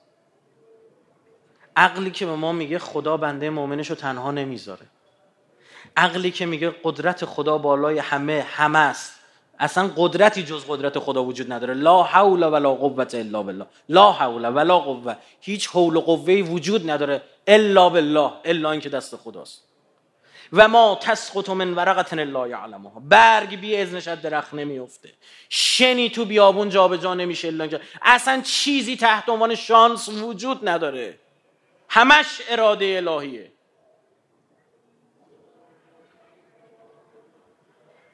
عقلی 1.76 2.10
که 2.10 2.26
به 2.26 2.34
ما 2.34 2.52
میگه 2.52 2.78
خدا 2.78 3.16
بنده 3.16 3.50
مؤمنش 3.50 3.90
رو 3.90 3.96
تنها 3.96 4.30
نمی‌ذاره. 4.30 4.86
عقلی 5.96 6.30
که 6.30 6.46
میگه 6.46 6.74
قدرت 6.84 7.24
خدا 7.24 7.58
بالای 7.58 7.98
همه 7.98 8.46
همه 8.50 8.78
است. 8.78 9.17
اصلا 9.60 9.90
قدرتی 9.96 10.42
جز 10.42 10.64
قدرت 10.68 10.98
خدا 10.98 11.24
وجود 11.24 11.52
نداره. 11.52 11.74
لا 11.74 12.02
حول 12.02 12.42
ولا 12.42 12.68
قوت 12.68 13.14
الا 13.14 13.42
بالله. 13.42 13.66
لا 13.88 14.12
حول 14.12 14.44
ولا 14.44 14.78
قوه 14.78 15.16
هیچ 15.40 15.68
حول 15.68 15.96
و 15.96 16.00
قوه 16.00 16.34
وجود 16.34 16.90
نداره 16.90 17.22
الا 17.46 17.88
بالله. 17.88 18.32
الا 18.44 18.70
اینکه 18.70 18.88
دست 18.88 19.16
خداست. 19.16 19.64
و 20.52 20.68
ما 20.68 20.98
تسقط 21.00 21.50
من 21.50 21.74
ورقت 21.74 22.12
الا 22.12 22.48
یعلمها. 22.48 23.00
برگ 23.00 23.60
بی 23.60 23.76
اذنش 23.76 24.08
از 24.08 24.22
درخت 24.22 24.54
نمیفته 24.54 25.12
شنی 25.48 26.10
تو 26.10 26.24
بیابون 26.24 26.68
جابجا 26.68 27.14
نمیشه 27.14 27.48
الا 27.48 27.68
اصلا 28.02 28.40
چیزی 28.40 28.96
تحت 28.96 29.28
عنوان 29.28 29.54
شانس 29.54 30.08
وجود 30.08 30.68
نداره. 30.68 31.18
همش 31.88 32.42
اراده 32.48 33.02
الهیه. 33.06 33.52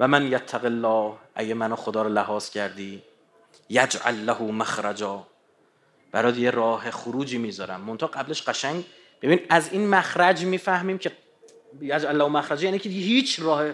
و 0.01 0.09
من 0.09 0.33
یتق 0.33 0.65
الله 0.65 1.24
اگه 1.35 1.55
منو 1.55 1.77
خدا 1.77 2.03
رو 2.03 2.09
لحاظ 2.09 2.51
کردی 2.51 3.03
یجعل 3.69 4.15
له 4.15 4.43
مخرجا. 4.43 5.27
برات 6.13 6.39
یه 6.39 6.51
راه 6.51 6.91
خروجی 6.91 7.39
می‌ذارم. 7.39 7.81
مونتا 7.81 8.07
قبلش 8.07 8.43
قشنگ 8.43 8.85
ببین 9.23 9.41
از 9.49 9.73
این 9.73 9.89
مخرج 9.89 10.45
می‌فهمیم 10.45 10.99
که 10.99 11.13
یجعل 11.81 12.17
له 12.17 12.29
مخرجا 12.29 12.65
یعنی 12.65 12.79
که 12.79 12.89
هیچ 12.89 13.41
راه 13.41 13.65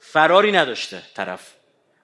فراری 0.00 0.52
نداشته 0.52 1.02
طرف. 1.14 1.54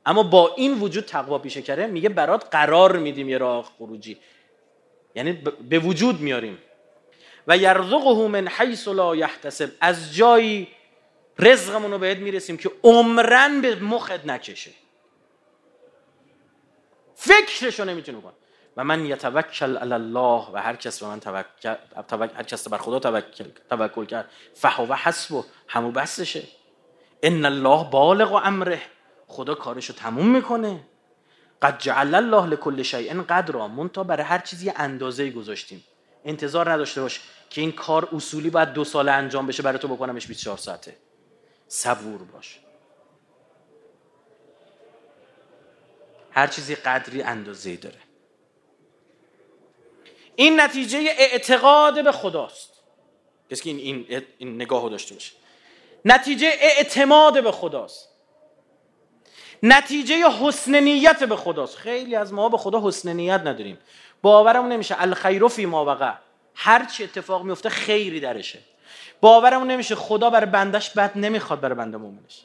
اما 0.07 0.23
با 0.23 0.55
این 0.57 0.81
وجود 0.81 1.05
تقوا 1.05 1.39
پیشه 1.39 1.63
کرده 1.63 1.87
میگه 1.87 2.09
برات 2.09 2.49
قرار 2.51 2.97
میدیم 2.97 3.29
یه 3.29 3.39
راه 3.39 3.73
خروجی. 3.79 4.19
یعنی 5.15 5.33
به 5.69 5.79
وجود 5.79 6.21
میاریم. 6.21 6.59
و 7.47 7.57
یرزقه 7.57 8.29
من 8.29 8.49
حیث 8.49 8.89
لا 8.89 9.17
یحتسب. 9.17 9.71
از 9.81 10.15
جایی 10.15 10.69
رزقمون 11.39 11.91
رو 11.91 11.99
بهت 11.99 12.19
می‌رسیم 12.19 12.57
که 12.57 12.71
عمرن 12.85 13.61
به 13.61 13.75
مخت 13.75 14.27
نکشه. 14.27 14.71
فکرشو 17.17 17.85
نمی‌تونه 17.85 18.21
کن 18.21 18.33
و 18.77 18.85
من 18.85 19.07
یتوکل 19.07 19.77
علی 19.77 19.93
الله 19.93 20.49
و 20.53 20.57
هر 20.57 20.77
کس 20.77 21.03
به 21.03 21.07
من 21.07 21.21
توکل, 21.21 21.77
هر 22.37 22.43
کس 22.43 22.69
بر 22.69 22.79
خدا 22.79 22.99
توکل 22.99 23.51
توکل 23.71 24.05
کرد 24.05 24.31
فهو 24.55 24.95
حسبه 24.95 25.45
همو 25.69 25.91
بسشه. 25.91 26.43
ان 27.23 27.45
الله 27.45 27.91
بالغ 27.91 28.33
و 28.33 28.37
امره. 28.37 28.81
خدا 29.27 29.55
کارشو 29.55 29.93
تموم 29.93 30.29
می‌کنه. 30.29 30.81
قد 31.63 31.79
جعل 31.79 32.15
الله 32.15 32.47
لكل 32.47 32.83
شیء 32.83 33.23
قدرا. 33.23 33.69
مونتا 33.69 34.05
برای 34.05 34.23
هر 34.23 34.39
چیزی 34.39 34.73
اندازه 34.77 35.31
گذاشتیم. 35.31 35.85
انتظار 36.25 36.73
نداشته 36.73 37.01
باش 37.01 37.21
که 37.51 37.61
این 37.61 37.73
کار 37.73 38.09
اصولی 38.13 38.51
باید 38.51 38.73
دو 38.73 38.85
ساله 38.85 39.13
انجام 39.13 39.47
بشه 39.47 39.63
برای 39.63 39.79
تو 39.79 39.89
بکنمش 39.89 40.27
24 40.27 40.57
ساعته. 40.57 40.97
صبور 41.69 42.23
باش. 42.23 42.61
هر 46.37 46.47
چیزی 46.47 46.75
قدری 46.75 47.23
اندازه 47.23 47.77
داره. 47.77 47.99
این 50.37 50.61
نتیجه 50.61 50.99
اعتقاد 50.99 52.05
به 52.05 52.13
خداست. 52.13 52.73
کسی 53.51 53.63
که 53.63 53.71
این, 53.71 54.07
این, 54.09 54.23
این 54.39 54.55
نگاه 54.55 54.83
رو 54.83 54.89
داشته 54.89 55.15
باشه. 55.15 55.33
نتیجه 56.05 56.49
اعتماد 56.61 57.43
به 57.43 57.53
خداست. 57.53 58.09
نتیجه 59.63 60.31
حسن 60.31 60.75
نیت 60.75 61.25
به 61.25 61.37
خداست. 61.37 61.77
خیلی 61.77 62.17
از 62.17 62.33
ما 62.33 62.49
به 62.49 62.59
خدا 62.59 62.89
حسن 62.89 63.13
نیت 63.13 63.41
نداریم. 63.41 63.79
باورمون 64.23 64.73
نمیشه. 64.73 65.03
الخیر 65.03 65.49
فی 65.49 65.67
ما 65.67 65.85
وقع. 65.85 66.15
هر 66.55 66.85
چی 66.85 67.05
اتفاق 67.05 67.43
میفته 67.43 67.69
خیری 67.69 68.21
درشه. 68.21 68.59
باورمون 69.21 69.71
نمیشه. 69.71 69.95
خدا 69.95 70.31
برای 70.31 70.51
بندش 70.51 70.91
بد 70.91 71.19
نمی‌خواد 71.19 71.61
برای 71.61 71.75
بنده 71.75 71.97
مومنش 71.97 72.43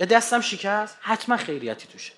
دستم 0.00 0.40
شکست 0.40 0.98
حتما 1.00 1.36
خیریتی 1.36 1.88
توشه. 1.88 2.12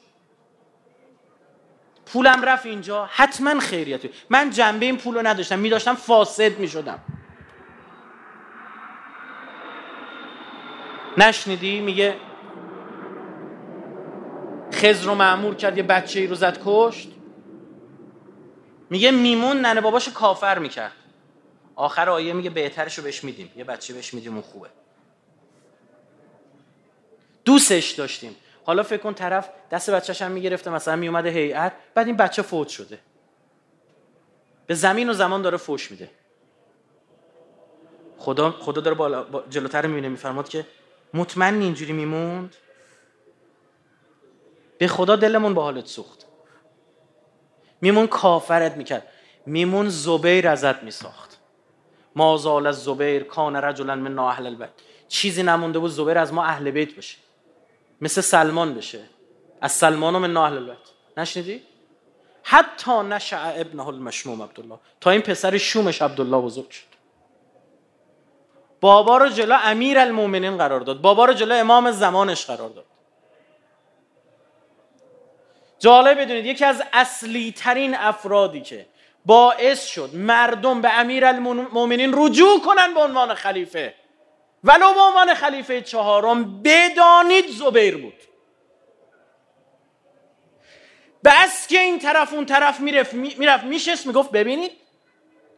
پولم 2.06 2.42
رفت 2.42 2.66
اینجا 2.66 3.08
حتما 3.12 3.60
خیریتی. 3.60 4.10
من 4.30 4.50
جنبه 4.50 4.86
این 4.86 4.96
پول 4.96 5.14
رو 5.14 5.26
نداشتم 5.26 5.58
میداشتم 5.58 5.94
فاسد 5.94 6.58
می‌شدم. 6.58 7.00
نشنیدی؟ 11.18 11.80
میگه 11.80 12.16
خز 14.72 15.04
رو 15.04 15.14
معمور 15.14 15.54
کرد 15.54 15.76
یه 15.76 15.82
بچه 15.82 16.20
ای 16.20 16.26
رو 16.26 16.34
زد 16.34 16.58
کشت. 16.64 17.08
میگه 18.90 19.10
میمون 19.10 19.56
ننه 19.56 19.80
باباش 19.80 20.08
کافر 20.08 20.58
می‌کرد. 20.58 20.92
آخر 21.74 22.10
آیه 22.10 22.32
میگه 22.32 22.50
بهترش 22.50 22.98
رو 22.98 23.04
بهش 23.04 23.24
میدیم. 23.24 23.52
یه 23.56 23.64
بچه 23.64 23.94
بهش 23.94 24.14
میدیم 24.14 24.32
اون 24.32 24.42
خوبه. 24.42 24.68
دوستش 27.46 27.90
داشتیم. 27.90 28.36
حالا 28.64 28.82
فکر 28.82 29.02
کن 29.02 29.14
طرف 29.14 29.50
دست 29.70 29.90
بچهش 29.90 30.22
هم 30.22 30.30
می‌گرفته 30.30 30.70
مثلا 30.70 30.96
میومده 30.96 31.28
هیئت 31.28 31.72
بعد 31.94 32.06
این 32.06 32.16
بچه 32.16 32.42
فوت 32.42 32.68
شده. 32.68 32.98
به 34.66 34.74
زمین 34.74 35.10
و 35.10 35.12
زمان 35.12 35.42
داره 35.42 35.56
فوش 35.56 35.90
میده. 35.90 36.10
خدا 38.18 38.50
خدا 38.50 38.80
داره 38.80 38.96
بالا 38.96 39.26
جلوتر 39.50 39.86
می‌بینه 39.86 40.08
میفرماد 40.08 40.48
که 40.48 40.66
مطمئن 41.14 41.60
اینجوری 41.60 41.92
میموند؟ 41.92 42.56
به 44.78 44.88
خدا 44.88 45.16
دلمون 45.16 45.54
با 45.54 45.62
حالت 45.62 45.86
سوخت. 45.86 46.26
میمون 47.80 48.06
کافرت 48.06 48.76
می‌کرد. 48.76 49.08
میمون 49.46 49.88
زبیر 49.88 50.48
ازت 50.48 50.82
میساخت. 50.82 51.38
ما 52.16 52.36
زال 52.36 52.66
از 52.66 52.84
زبیر 52.84 53.22
کان 53.22 53.56
رجلا 53.56 53.94
من 53.94 54.18
اهل 54.18 54.46
البیت. 54.46 54.70
چیزی 55.08 55.42
نمونده 55.42 55.78
بود 55.78 55.90
زبیر 55.90 56.18
از 56.18 56.32
ما 56.32 56.44
اهل 56.44 56.70
بیت 56.70 56.96
بشه. 56.96 57.25
مثل 58.00 58.20
سلمان 58.20 58.74
بشه. 58.74 59.00
از 59.60 59.72
سلمان 59.72 60.18
من 60.18 60.36
اهل 60.36 60.56
البیت. 60.56 60.76
نشنیدی؟ 61.16 61.62
حتی 62.42 63.02
نشع 63.02 63.52
ابنه 63.56 63.86
المشموم 63.86 64.42
عبدالله. 64.42 64.78
تا 65.00 65.10
این 65.10 65.20
پسر 65.20 65.58
شومش 65.58 66.02
عبدالله 66.02 66.40
بزرگ 66.40 66.70
شد. 66.70 66.86
بابا 68.80 69.16
رو 69.16 69.28
جلو 69.28 69.58
امیر 69.64 69.98
المومنین 69.98 70.56
قرار 70.56 70.80
داد. 70.80 71.00
بابا 71.00 71.24
رو 71.24 71.32
جلو 71.32 71.54
امام 71.54 71.90
زمانش 71.90 72.46
قرار 72.46 72.68
داد. 72.68 72.84
جالب 75.78 76.20
بدونید 76.20 76.46
یکی 76.46 76.64
از 76.64 76.82
اصلی 76.92 77.52
ترین 77.52 77.94
افرادی 77.94 78.60
که 78.60 78.86
باعث 79.26 79.86
شد 79.86 80.10
مردم 80.14 80.80
به 80.80 80.98
امیر 80.98 81.24
المومنین 81.24 82.14
رجوع 82.16 82.60
کنن 82.60 82.94
به 82.94 83.00
عنوان 83.00 83.34
خلیفه. 83.34 83.94
ولو 84.64 84.94
به 84.94 85.00
عنوان 85.00 85.34
خلیفه 85.34 85.82
چهارم 85.82 86.62
بدانید 86.62 87.46
زبیر 87.50 87.96
بود. 87.96 88.14
بس 91.24 91.66
که 91.66 91.80
این 91.80 91.98
طرف 91.98 92.32
اون 92.32 92.46
طرف 92.46 92.80
می‌رفت 92.80 93.14
می‌رفت 93.14 93.64
میشست 93.64 94.06
می‌گفت 94.06 94.30
ببینید 94.30 94.70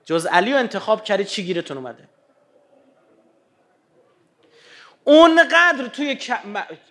جز 0.04 0.26
علی 0.26 0.52
رو 0.52 0.58
انتخاب 0.58 1.04
کردید 1.04 1.26
چی 1.26 1.44
گیرتون 1.44 1.76
اومده؟ 1.76 2.08
اونقدر 5.04 5.86
توی 5.86 6.18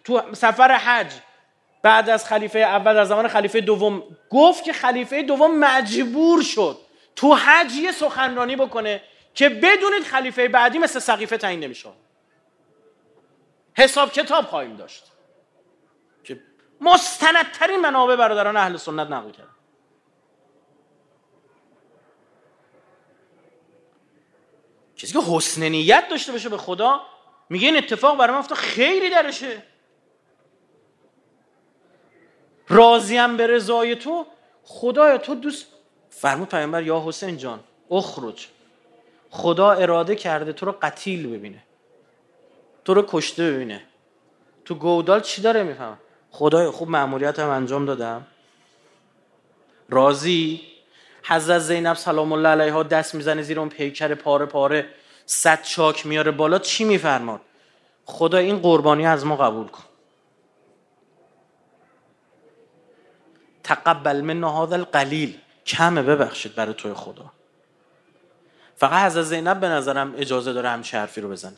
تو 0.04 0.22
سفر 0.34 0.72
حج 0.72 1.12
بعد 1.82 2.10
از 2.10 2.26
خلیفه 2.26 2.60
اول 2.60 2.94
در 2.94 3.04
زمان 3.04 3.28
خلیفه 3.28 3.62
دوم 3.62 4.04
گفت 4.30 4.64
که 4.64 4.74
خلیفه 4.74 5.24
دوم 5.24 5.60
مجبور 5.60 6.42
شد 6.42 6.78
تو 7.16 7.36
حج 7.36 7.76
یه 7.76 7.92
سخنرانی 7.92 8.56
بکنه. 8.56 9.02
که 9.38 9.50
بدونید 9.50 10.04
خلیفه 10.04 10.48
بعدی 10.48 10.80
مثل 10.80 11.00
سقیفه 11.00 11.38
تعیین 11.38 11.60
نمیشه. 11.60 11.90
حساب 13.78 14.12
کتاب 14.12 14.46
خواهیم 14.46 14.76
داشت. 14.76 15.04
که 16.24 16.40
مستندترین 16.82 17.82
منابع 17.82 18.16
برادران 18.16 18.58
اهل 18.58 18.78
سنت 18.78 19.08
نقل 19.08 19.32
کرد 19.32 19.48
کسی 24.96 25.14
که 25.14 25.20
حسن 25.30 25.64
نیت 25.64 26.08
داشته 26.10 26.32
باشه 26.32 26.50
به 26.50 26.58
خدا 26.58 27.02
میگه 27.50 27.68
این 27.68 27.78
اتفاق 27.78 28.18
برای 28.18 28.34
من 28.34 28.40
افتاد 28.40 28.58
خیلی 28.58 29.10
درشه. 29.10 29.64
راضیم 32.68 33.38
به 33.38 33.48
رضای 33.48 33.96
تو 33.96 34.26
خدای 34.64 35.18
تو 35.18 35.36
دوست 35.36 35.68
فرمود 36.10 36.50
پیامبر 36.50 36.84
یا 36.84 37.04
حسین 37.06 37.38
جان 37.38 37.64
اخرج. 37.92 38.48
خدا 39.30 39.72
اراده 39.72 40.16
کرده 40.16 40.54
تو 40.54 40.66
رو 40.66 40.76
قتیل 40.82 41.38
ببینه. 41.38 41.64
تو 42.86 42.94
رو 42.94 43.06
کشته 43.08 43.52
ببینه. 43.52 43.84
تو 44.66 44.76
گودال 44.76 45.22
چی 45.22 45.42
داره 45.42 45.64
میفهم 45.64 45.98
خدای 46.32 46.70
خوب 46.70 46.90
معمولیت 46.90 47.40
هم 47.40 47.50
انجام 47.50 47.86
دادم. 47.86 48.28
راضی؟ 49.90 50.62
حضرت 51.24 51.60
زینب 51.60 51.96
سلام 51.96 52.32
الله 52.32 52.50
علیها 52.50 52.84
دست 52.84 53.16
می‌زنه 53.16 53.42
زیر 53.42 53.60
اون 53.60 53.70
پیکر 53.70 54.16
پاره 54.16 54.46
پاره. 54.46 54.90
صد 55.26 55.62
چاک 55.62 56.06
میاره 56.06 56.32
بالا. 56.32 56.60
چی 56.60 56.84
میفرماد؟ 56.84 57.42
خدا 58.06 58.38
این 58.38 58.60
قربانی 58.60 59.08
از 59.08 59.26
ما 59.26 59.36
قبول 59.36 59.68
کن. 59.68 59.84
تقبل 63.64 64.22
من 64.22 64.44
هذا 64.44 64.76
القلیل. 64.76 65.38
کمه 65.66 66.02
ببخشید 66.02 66.56
برای 66.56 66.74
توی 66.74 66.94
خدا. 66.94 67.26
فقط 68.78 69.06
حضرت 69.06 69.24
زینب 69.24 69.60
به 69.60 69.68
نظرم 69.68 70.14
اجازه 70.18 70.54
داره 70.54 70.70
همچه 70.70 70.98
حرفی 70.98 71.22
رو 71.22 71.30
بزنه. 71.30 71.58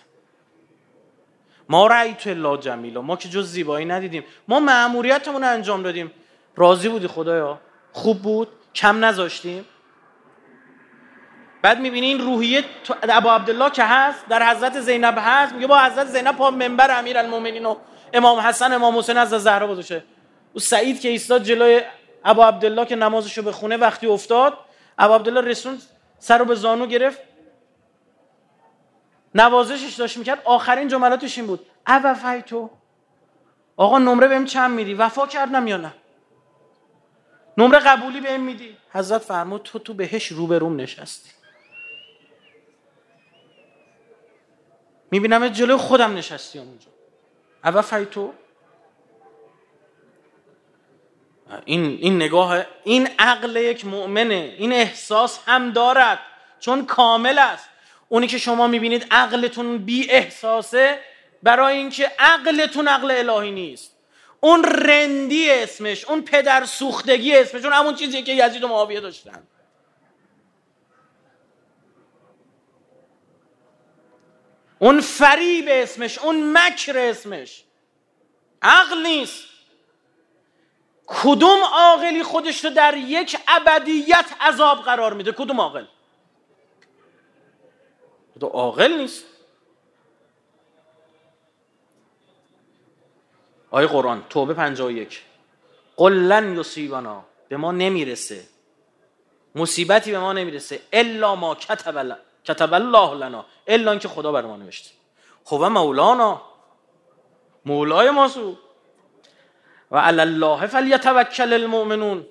ما 1.70 1.88
رأی 1.88 2.14
تو 2.14 2.30
الله 2.30 2.58
جمیلا. 2.58 3.02
ما 3.02 3.16
که 3.16 3.30
جز 3.30 3.48
زیبایی 3.48 3.86
ندیدیم. 3.86 4.24
ما 4.48 4.60
معموریتمون 4.60 5.44
رو 5.44 5.50
انجام 5.50 5.84
دادیم. 5.84 6.12
راضی 6.56 6.90
بودی 6.90 7.08
خدایا؟ 7.08 7.60
خوب 7.92 8.22
بود؟ 8.22 8.48
کم 8.76 9.06
نذاشتیم؟ 9.06 9.66
بعد 11.62 11.80
می‌بینی 11.80 12.08
این 12.08 12.20
روحیه 12.20 12.64
ابا 13.10 13.36
عبدالله 13.36 13.70
که 13.70 13.84
هست 13.84 14.28
در 14.30 14.50
حضرت 14.50 14.80
زینب 14.80 15.16
هست 15.18 15.54
میگه 15.54 15.68
با 15.68 15.80
حضرت 15.80 16.08
زینب 16.08 16.36
پا 16.36 16.52
منبر 16.52 17.00
امیر 17.00 17.18
المومنین 17.18 17.66
و 17.66 17.76
امام 18.14 18.40
حسن 18.40 18.74
امام 18.74 18.98
حسین 18.98 19.18
از 19.18 19.30
زهرا 19.30 19.68
گذاشته. 19.68 20.04
او 20.54 20.60
سعید 20.60 21.02
که 21.02 21.10
ایستاد 21.10 21.44
جلوی 21.44 21.82
ابا 22.26 22.48
عبدالله 22.48 22.86
که 22.86 22.96
نمازشو 22.96 23.42
به 23.42 23.52
خونه 23.52 23.78
وقتی 23.78 24.08
افتاد 24.08 24.58
ابا 24.98 25.16
عبدالله 25.16 25.42
رسون 25.42 25.78
سر 26.20 26.38
رو 26.38 26.46
به 26.46 26.56
زانو 26.56 26.86
گرفت. 26.86 27.20
نوازشش 29.36 29.94
داشت 29.94 30.18
می‌کرد. 30.18 30.42
آخرین 30.46 30.88
جملاتش 30.88 31.38
این 31.38 31.48
بود. 31.48 31.66
او 31.88 32.42
تو 32.42 32.70
آقا 33.78 33.98
نمره 34.00 34.28
بهم 34.28 34.46
چند 34.46 34.72
میدی؟ 34.72 34.94
وفا 34.94 35.28
کردم 35.28 35.68
یا 35.68 35.78
نه؟ 35.78 35.94
نمره 37.58 37.80
قبولی 37.80 38.22
بهم 38.22 38.42
میدی؟ 38.42 38.78
حضرت 38.92 39.22
فرمود 39.22 39.62
تو 39.64 39.80
تو 39.80 39.94
بهش 39.94 40.28
روبروم 40.28 40.76
نشستی. 40.76 41.30
می‌بینم 45.12 45.48
جلو 45.48 45.78
خودم 45.78 46.16
نشستی 46.16 46.60
اونجا. 46.60 46.88
او 47.64 48.06
تو 48.06 48.34
این, 51.66 51.98
این 52.02 52.16
نگاه 52.16 52.66
این 52.84 53.10
عقل 53.20 53.56
یک 53.56 53.86
مؤمنه. 53.86 54.56
این 54.58 54.74
احساس 54.74 55.40
هم 55.46 55.72
دارد 55.72 56.20
چون 56.60 56.86
کامل 56.86 57.40
است. 57.40 57.70
اونی 58.10 58.28
که 58.28 58.38
شما 58.38 58.68
می‌بینید 58.68 59.08
عقلتون 59.12 59.78
بی 59.78 60.12
احساسه 60.12 61.00
برای 61.44 61.78
اینکه 61.78 62.12
عقلتون 62.20 62.88
عقل 62.88 63.12
الهی 63.12 63.52
نیست. 63.52 63.96
اون 64.40 64.64
رندی 64.64 65.52
اسمش 65.52 66.06
اون 66.06 66.22
پدر 66.22 66.66
سوختگی 66.66 67.36
اسمش 67.36 67.64
اون 67.64 67.74
همون 67.74 67.96
چیزی 67.96 68.24
که 68.24 68.34
یزید 68.34 68.64
و 68.64 68.68
معاویه 68.68 69.00
داشتن. 69.00 69.44
اون 74.80 75.02
فریب 75.02 75.66
اسمش 75.70 76.18
اون 76.18 76.58
مکر 76.58 76.98
اسمش. 76.98 77.64
عقل 78.62 79.06
نیست. 79.06 79.49
کدوم 81.10 81.60
عاقلی 81.74 82.24
خودش 82.24 82.66
رو 82.66 82.72
در 82.72 82.98
یک 82.98 83.38
ابدیت 83.48 84.26
عذاب 84.42 84.78
قرار 84.78 85.14
میده؟ 85.14 85.32
کدوم 85.32 85.62
عاقل؟ 85.62 85.86
تو 88.40 88.48
عاقل 88.48 88.94
نیست. 88.94 89.26
آیه 93.72 93.88
قرآن 93.88 94.24
توبه 94.30 94.54
51 94.54 95.24
قل 95.98 96.14
لن 96.14 96.60
یصیبنا 96.60 97.24
به 97.50 97.58
ما 97.58 97.72
نمی‌رسه. 97.72 98.44
مصیبتی 99.56 100.12
به 100.12 100.20
ما 100.20 100.34
نمی‌رسه. 100.34 100.82
الا 100.94 101.36
ما 101.36 101.56
کتب 101.56 102.18
کتب 102.44 102.74
الله 102.74 103.16
لنا 103.16 103.46
الا 103.68 103.92
اینکه 103.92 104.08
خدا 104.08 104.32
بر 104.32 104.42
ما 104.42 104.58
نوشته. 104.58 104.90
خب 105.44 105.64
مولانا. 105.64 106.42
مولای 107.66 108.10
ماسو 108.10 108.56
و 109.92 109.98
علی 109.98 110.22
الله 110.22 110.68
فلیتوکل 110.68 111.54
المؤمنون. 111.54 112.26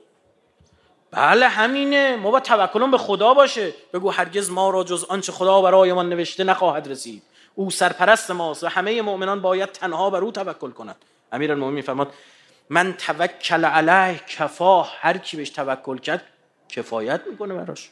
بله 1.11 1.49
همینه. 1.49 2.17
ما 2.17 2.31
با 2.31 2.41
توکلون 2.41 2.91
به 2.91 2.99
خدا 2.99 3.35
باشه. 3.35 3.73
بگو 3.93 4.11
هرگز 4.11 4.51
ما 4.51 4.71
را 4.71 4.85
جز 4.85 5.05
آنچه 5.05 5.33
خدا 5.33 5.63
برای 5.63 5.93
ما 5.93 6.03
نوشته 6.03 6.45
نخواهد 6.45 6.89
رسید. 6.89 7.23
او 7.55 7.71
سرپرست 7.71 8.31
ماست 8.31 8.65
و 8.65 8.67
همه 8.67 9.03
مؤمنان 9.03 9.43
باید 9.43 9.73
تنها 9.73 10.11
بر 10.11 10.21
او 10.21 10.33
توکل 10.33 10.71
کنند. 10.71 11.05
امیر 11.33 11.53
المؤمنین 11.53 11.83
فرماد 11.83 12.13
من 12.71 12.93
توکل 12.93 13.65
علیه 13.65 14.21
کفا 14.29 14.83
هر 14.83 15.19
کی 15.19 15.37
بهش 15.37 15.51
توکل 15.51 15.99
کرد 15.99 16.23
کفایت 16.69 17.21
می‌کنه 17.31 17.55
براش. 17.55 17.91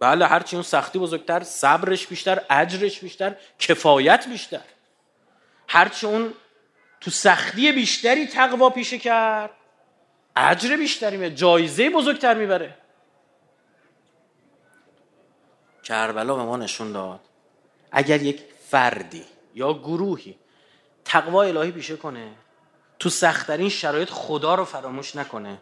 بله 0.00 0.26
هرچی 0.26 0.56
اون 0.56 0.62
سختی 0.62 0.98
بزرگتر 0.98 1.42
صبرش 1.42 2.06
بیشتر 2.06 2.40
اجرش 2.50 3.00
بیشتر 3.00 3.34
کفایت 3.58 4.28
بیشتر. 4.28 4.60
هرچی 5.68 6.06
اون 6.06 6.34
تو 7.02 7.10
سختی 7.10 7.72
بیشتری 7.72 8.26
تقوا 8.26 8.70
پیشه 8.70 8.98
کرد. 8.98 9.50
اجر 10.36 10.76
بیشتری 10.76 11.16
می‌بره 11.16 11.34
جایزه 11.34 11.90
بزرگتر 11.90 12.34
می‌بره. 12.34 12.74
کربلا 15.82 16.34
به 16.34 16.42
ما 16.42 16.56
نشون 16.56 16.92
داد. 16.92 17.20
اگر 17.92 18.22
یک 18.22 18.42
فردی 18.68 19.24
یا 19.54 19.74
گروهی 19.74 20.38
تقوا 21.04 21.42
الهی 21.42 21.72
پیشه 21.72 21.96
کنه 21.96 22.30
تو 22.98 23.08
سختترین 23.08 23.68
شرایط 23.68 24.10
خدا 24.10 24.54
رو 24.54 24.64
فراموش 24.64 25.16
نکنه. 25.16 25.58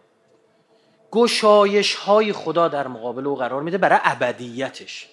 گشایش 1.11 1.95
های 1.95 2.33
خدا 2.33 2.69
در 2.69 2.87
مقابل 2.87 3.27
او 3.27 3.37
قرار 3.37 3.63
میده 3.63 3.79
برای 3.79 3.99
ابدیتش. 4.03 5.09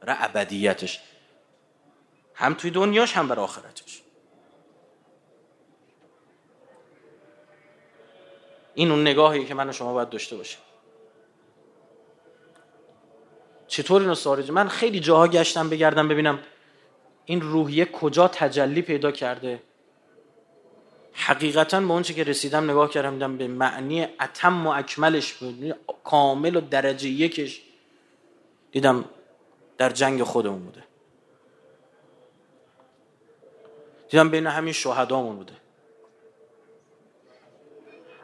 برای 0.00 0.16
ابدیتش. 0.20 1.00
هم 2.34 2.54
توی 2.54 2.70
دنیاش 2.70 3.12
هم 3.12 3.28
برای 3.28 3.44
آخرتش. 3.44 3.99
این 8.74 8.90
اون 8.90 9.00
نگاهی 9.00 9.44
که 9.44 9.54
من 9.54 9.68
و 9.68 9.72
شما 9.72 9.92
باید 9.92 10.08
داشته 10.08 10.36
باشیم. 10.36 10.60
چطور 13.66 14.00
اینو 14.00 14.14
سارج 14.14 14.50
من 14.50 14.68
خیلی 14.68 15.00
جاها 15.00 15.28
گشتم 15.28 15.68
بگردم 15.70 16.08
ببینم 16.08 16.38
این 17.24 17.40
روحیه 17.40 17.84
کجا 17.84 18.28
تجلی 18.28 18.82
پیدا 18.82 19.10
کرده. 19.10 19.62
حقیقتا 21.12 21.80
به 21.80 21.92
اونچه 21.92 22.14
که 22.14 22.24
رسیدم 22.24 22.70
نگاه 22.70 22.90
کردم 22.90 23.12
دیدم 23.12 23.36
به 23.36 23.48
معنی 23.48 24.04
اتم 24.20 24.66
و 24.66 24.70
اکملش 24.70 25.32
بود. 25.32 25.76
کامل 26.04 26.56
و 26.56 26.60
درجه 26.60 27.08
یکش 27.08 27.62
دیدم 28.72 29.04
در 29.78 29.90
جنگ 29.90 30.22
خودمون 30.22 30.64
بوده. 30.64 30.84
دیدم 34.08 34.30
بین 34.30 34.46
همین 34.46 34.72
شهدامون 34.72 35.36
بوده. 35.36 35.59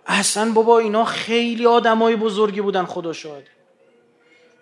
اصلا 0.06 0.52
بابا 0.52 0.78
اینا 0.78 1.04
خیلی 1.04 1.66
آدمای 1.66 2.16
بزرگی 2.16 2.60
بودن 2.60 2.84
خدا 2.84 3.12
شاهد 3.12 3.44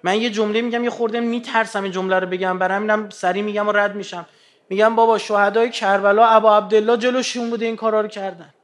من 0.02 0.20
یه 0.20 0.30
جمله 0.30 0.60
میگم 0.60 0.84
یه 0.84 0.90
خورده 0.90 1.20
میترسم 1.20 1.82
این 1.82 1.92
جمله 1.92 2.18
رو 2.18 2.26
بگم. 2.26 2.58
برای 2.58 2.76
همینم 2.76 3.10
سری 3.10 3.42
میگم 3.42 3.68
و 3.68 3.72
رد 3.72 3.94
میشم. 3.94 4.26
میگم 4.68 4.96
بابا 4.96 5.18
شهدای 5.18 5.70
کربلا 5.70 6.26
ابا 6.26 6.56
عبدالله 6.56 6.96
جلوشون 6.96 7.50
بوده 7.50 7.66
این 7.66 7.76
کارا 7.76 8.00
رو 8.00 8.08
کردن. 8.08 8.54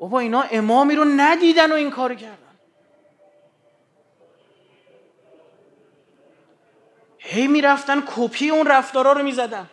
بابا 0.00 0.18
اینا 0.18 0.44
امامی 0.50 0.94
رو 0.94 1.04
ندیدن 1.04 1.72
و 1.72 1.74
این 1.74 1.90
کارو 1.90 2.14
کردن. 2.14 2.36
هی 7.18 7.46
می‌رفتن 7.46 8.02
کپی 8.16 8.50
اون 8.50 8.66
رفتارا 8.66 9.12
رو 9.12 9.22
می‌زدن. 9.22 9.66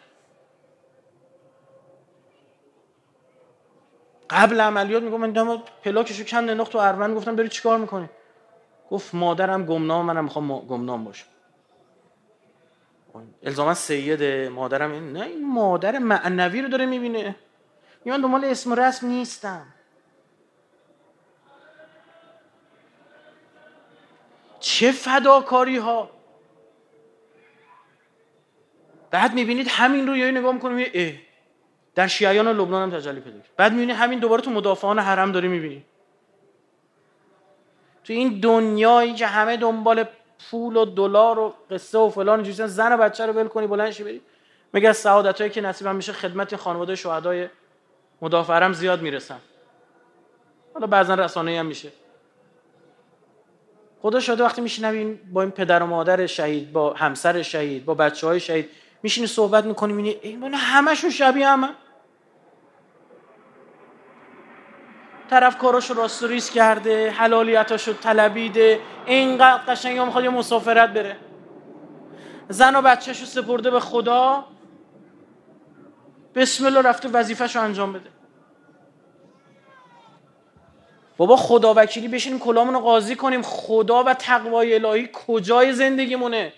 قبل 4.29 4.61
عملیات 4.61 5.03
میگم 5.03 5.19
من 5.19 5.31
دم 5.31 5.57
پلاکشو 5.83 6.23
کند 6.23 6.49
انداخت 6.49 6.71
تو 6.71 6.77
اروند 6.77 7.17
گفتم 7.17 7.35
داری 7.35 7.49
چیکار 7.49 7.77
می‌کنی؟ 7.77 8.09
گفت 8.91 9.15
مادرم 9.15 9.65
گمنام 9.65 10.05
منم 10.05 10.23
می‌خوام 10.23 10.59
گمنام 10.59 11.03
باشم. 11.03 11.27
الزاما 13.43 13.73
سید 13.73 14.23
مادرم 14.49 14.91
این 14.91 15.13
نه 15.13 15.25
این 15.25 15.47
مادر 15.47 15.97
معنوی 15.97 16.61
رو 16.61 16.67
داره 16.67 16.85
می‌بینه. 16.85 17.35
من 18.05 18.21
دنبال 18.21 18.45
اسم 18.45 18.73
رسم 18.73 19.07
نیستم. 19.07 19.65
چه 24.59 24.91
فداکاری 24.91 25.77
ها 25.77 26.09
بعد 29.11 29.33
می‌بینید 29.33 29.67
همین 29.69 30.07
رو 30.07 30.17
یه 30.17 30.31
نگاه 30.31 30.53
می‌کنیم 30.53 30.87
اه. 30.93 31.26
در 31.97 32.07
شیعیان 32.07 32.47
لبنان 32.47 32.91
هم 32.91 32.97
تجلی 32.97 33.19
پیدا 33.19 33.37
بعد 33.57 33.71
می‌بینید 33.71 33.95
همین 33.95 34.19
دوباره 34.19 34.41
تو 34.41 34.51
مدافعان 34.51 34.99
حرم 34.99 35.31
داری 35.31 35.47
می‌بینید 35.47 35.83
تو 38.03 38.13
این 38.13 38.39
دنیایی 38.39 39.13
که 39.13 39.27
همه 39.27 39.57
دنبال 39.57 40.05
پول 40.51 40.75
و 40.75 40.85
دلار 40.85 41.39
و 41.39 41.53
قصه 41.71 41.97
و 41.97 42.09
فلان 42.09 42.43
چیزا 42.43 42.67
زن 42.67 42.93
و 42.93 42.97
بچه 42.97 43.25
رو 43.25 43.33
ول 43.33 43.47
کنی 43.47 43.67
بلند 43.67 43.97
بری. 44.03 44.21
مگه 44.73 44.89
از 44.89 44.97
سعادتایی 44.97 45.49
که 45.49 45.61
نصیبم 45.61 45.95
میشه 45.95 46.13
خدمت 46.13 46.55
خانواده 46.55 46.95
شهدای 46.95 47.47
مدافعرم 48.21 48.73
زیاد 48.73 49.01
می‌رسن 49.01 49.39
حالا 50.73 50.87
بعضا 50.87 51.13
رسانه 51.13 51.59
هم 51.59 51.65
میشه. 51.65 51.91
خدا 54.01 54.19
شده 54.19 54.43
وقتی 54.43 54.61
میشینم 54.61 55.19
با 55.33 55.41
این 55.41 55.51
پدر 55.51 55.83
و 55.83 55.85
مادر 55.85 56.25
شهید 56.25 56.71
با 56.71 56.93
همسر 56.93 57.41
شهید 57.41 57.85
با 57.85 57.93
بچه 57.93 58.27
های 58.27 58.39
شهید 58.39 58.69
میشینی 59.03 59.27
صحبت 59.27 59.65
می‌کنیم 59.65 59.97
این 60.21 60.53
همشون 60.53 61.09
شبیه 61.09 61.47
همه. 61.47 61.69
طرف 65.29 65.57
کاراشو 65.57 65.93
راست 65.93 66.23
ریس 66.23 66.49
کرده 66.49 67.09
حلالیتاشو 67.09 67.93
طلبیده 67.93 68.79
اینقدر 69.05 69.61
قشنگ 69.67 69.99
می‌خواد 69.99 70.23
یه 70.23 70.29
مسافرت 70.29 70.89
بره. 70.89 71.17
زن 72.49 72.75
و 72.75 72.81
بچهشو 72.81 73.25
سپرده 73.25 73.71
به 73.71 73.79
خدا. 73.79 74.45
بسم 76.35 76.65
الله 76.65 76.81
رفته 76.81 77.09
وظیفهشو 77.09 77.61
انجام 77.61 77.93
بده. 77.93 78.09
بابا 81.17 81.35
خدا 81.35 81.73
وکیلی 81.77 82.07
بشینیم 82.07 82.39
رو 82.73 82.79
قاضی 82.79 83.15
کنیم. 83.15 83.41
خدا 83.41 84.03
و 84.03 84.13
تقوای 84.13 84.73
الهی 84.73 85.09
کجای 85.13 85.73
زندگیمونه؟ 85.73 86.53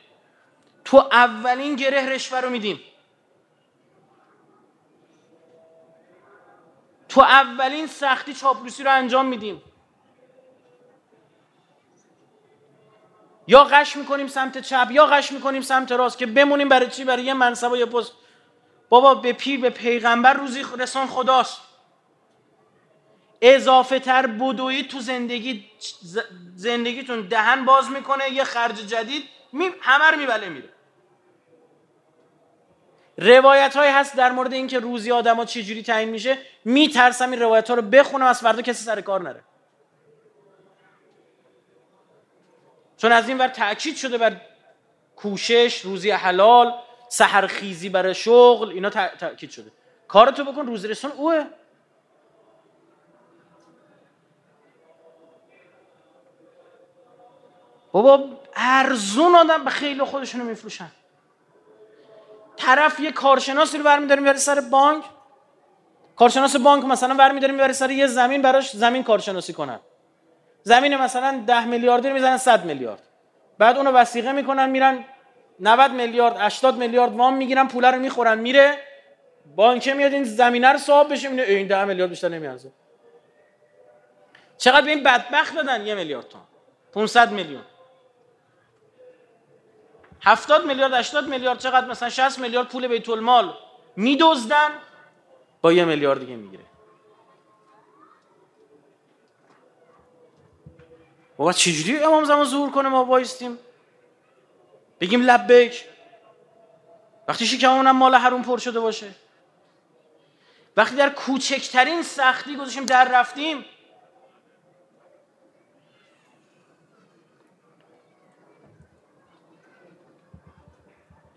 تو 0.86 0.98
اولین 0.98 1.76
گره 1.76 2.10
رشوه 2.10 2.40
رو 2.40 2.50
میدیم. 2.50 2.80
تو 7.10 7.22
اولین 7.22 7.88
سختی 7.88 8.34
چاپلوسی 8.34 8.84
رو 8.84 8.92
انجام 8.92 9.26
میدیم. 9.26 9.62
یا 13.48 13.64
قش 13.64 13.96
می‌کنیم 13.96 14.28
سمت 14.28 14.58
چپ 14.58 14.88
یا 14.92 15.06
قش 15.06 15.32
می‌کنیم 15.32 15.62
سمت 15.62 15.92
راست 15.92 16.18
که 16.18 16.26
بمونیم 16.26 16.70
برای 16.70 16.90
چی؟ 16.90 17.04
برای 17.04 17.24
یه 17.24 17.34
منصب 17.34 17.72
و 17.72 17.78
یه 17.78 17.86
پست. 17.86 18.12
بابا 18.90 19.16
به 19.16 19.34
پیر 19.34 19.60
به 19.60 19.70
پیغمبر 19.70 20.34
روزی 20.34 20.66
رسان 20.78 21.08
خداست. 21.08 21.62
اضافه 23.42 24.00
تر 24.00 24.28
بدوی 24.28 24.84
تو 24.84 25.00
زندگی 25.00 25.66
زندگیتون 26.56 27.22
دهن 27.22 27.66
باز 27.66 27.92
می‌کنه 27.92 28.30
یه 28.30 28.44
خرج 28.44 28.76
جدید 28.76 29.24
همه 29.82 30.06
رو 30.06 30.18
میبله 30.18 30.50
میره. 30.50 30.70
روایت 33.20 33.76
های 33.76 33.90
هست 33.90 34.16
در 34.16 34.32
مورد 34.32 34.54
اینکه 34.54 34.80
روزی 34.80 35.12
آدما 35.12 35.46
چجوری 35.46 35.84
تعیین 35.84 36.10
میشه. 36.10 36.38
میترسم 36.66 37.32
این 37.32 37.40
روایت 37.40 37.70
ها 37.70 37.76
رو 37.76 37.82
بخونم 37.82 38.26
از 38.26 38.42
فردا 38.42 38.62
کسی 38.62 38.84
سر 38.84 39.02
کار 39.02 39.22
نره. 39.22 39.44
چون 42.98 43.12
از 43.12 43.28
این 43.28 43.38
ور 43.38 43.48
تاکید 43.48 43.96
شده 43.96 44.18
بر 44.18 44.42
کوشش 45.16 45.82
روزی 45.82 46.12
حلال 46.12 46.74
سحرخیزی 47.10 47.90
برای 47.90 48.16
شغل 48.16 48.70
اینا 48.70 48.90
تاکید 48.90 49.50
شده. 49.50 49.72
کارتو 50.08 50.44
بکن 50.44 50.66
روزی 50.66 50.88
رسون 50.88 51.12
اوه. 51.12 51.46
بابا 57.92 58.30
ارزون 58.56 59.36
آدم 59.36 59.64
به 59.64 59.70
خیلی 59.70 60.04
خودشونو 60.04 60.44
میفروشن. 60.44 60.92
طرف 62.60 63.00
یه 63.00 63.12
کارشناسی 63.12 63.78
رو 63.78 63.84
برمیداره 63.84 64.22
می‌بره 64.22 64.38
سر 64.38 64.62
بانک. 64.62 65.04
کارشناس 66.16 66.56
بانک 66.56 66.86
مثلا 66.86 67.14
برمیداره 67.14 67.54
می‌بره 67.54 67.74
سر 67.74 67.92
یه 67.92 68.08
زمین 68.08 68.42
براش 68.42 68.72
زمین 68.72 69.04
کارشناسی 69.04 69.54
کنن. 69.54 69.80
زمین 70.64 70.96
مثلا 70.96 71.44
ده 71.48 71.66
میلیاردی 71.66 72.08
رو 72.08 72.14
می‌زنن 72.14 72.38
100 72.38 72.66
میلیارد. 72.66 73.02
بعد 73.58 73.78
اونو 73.78 73.92
وسیقه 73.92 74.32
می‌کنن 74.32 74.70
میرن 74.70 75.06
90 75.60 75.92
میلیارد 75.92 76.38
80 76.40 76.76
میلیارد 76.76 77.16
وام 77.16 77.34
می‌گیرن 77.34 77.68
پول 77.68 77.86
رو 77.86 78.00
می‌خورن 78.00 78.38
میره. 78.38 78.78
بانک 79.56 79.88
میاد 79.88 80.14
این 80.14 80.24
زمینه 80.24 80.72
رو 80.72 80.78
صاحب 80.78 81.12
بشه 81.12 81.30
میگه 81.30 81.44
این 81.44 81.68
10 81.68 81.86
میلیارد 81.86 82.10
بیشتر 82.10 82.30
نمیارزه. 82.30 82.72
چقدر 84.58 84.82
به 84.82 84.92
این 84.92 85.04
بدبخت 85.04 85.56
دادن 85.56 85.88
یه 85.88 85.96
میلیارد 85.96 86.28
تومان. 86.28 86.48
500 86.94 87.32
میلیون. 87.32 87.62
70 90.22 90.66
میلیارد 90.66 90.94
80 90.94 91.28
میلیارد 91.28 91.60
چقدر 91.60 91.88
مثلا 91.88 92.10
60 92.10 92.40
میلیارد 92.40 92.68
پول 92.68 92.88
بیت 92.88 93.10
المال 93.10 93.54
میدزدن 93.96 94.70
با 95.62 95.74
یه 95.74 95.86
میلیارد 95.86 96.20
دیگه 96.20 96.36
می‌گیره. 96.36 96.64
بابا 101.38 101.54
چجوری 101.54 102.00
امام 102.00 102.24
زمان 102.24 102.46
ظهور 102.46 102.72
کنه 102.72 102.90
ما 102.90 103.06
وایستیم؟ 103.06 103.58
بگیم 105.00 105.22
لبیک. 105.22 105.86
وقتی 107.28 107.46
شکممون 107.46 107.92
مال 107.92 108.16
حروم 108.16 108.42
پر 108.42 108.58
شده 108.58 108.80
باشه. 108.80 109.12
وقتی 110.78 110.96
در 110.96 111.10
کوچکترین 111.10 112.04
سختی 112.04 112.56
گذاشیم 112.56 112.86
در 112.86 113.08
رفتیم 113.12 113.66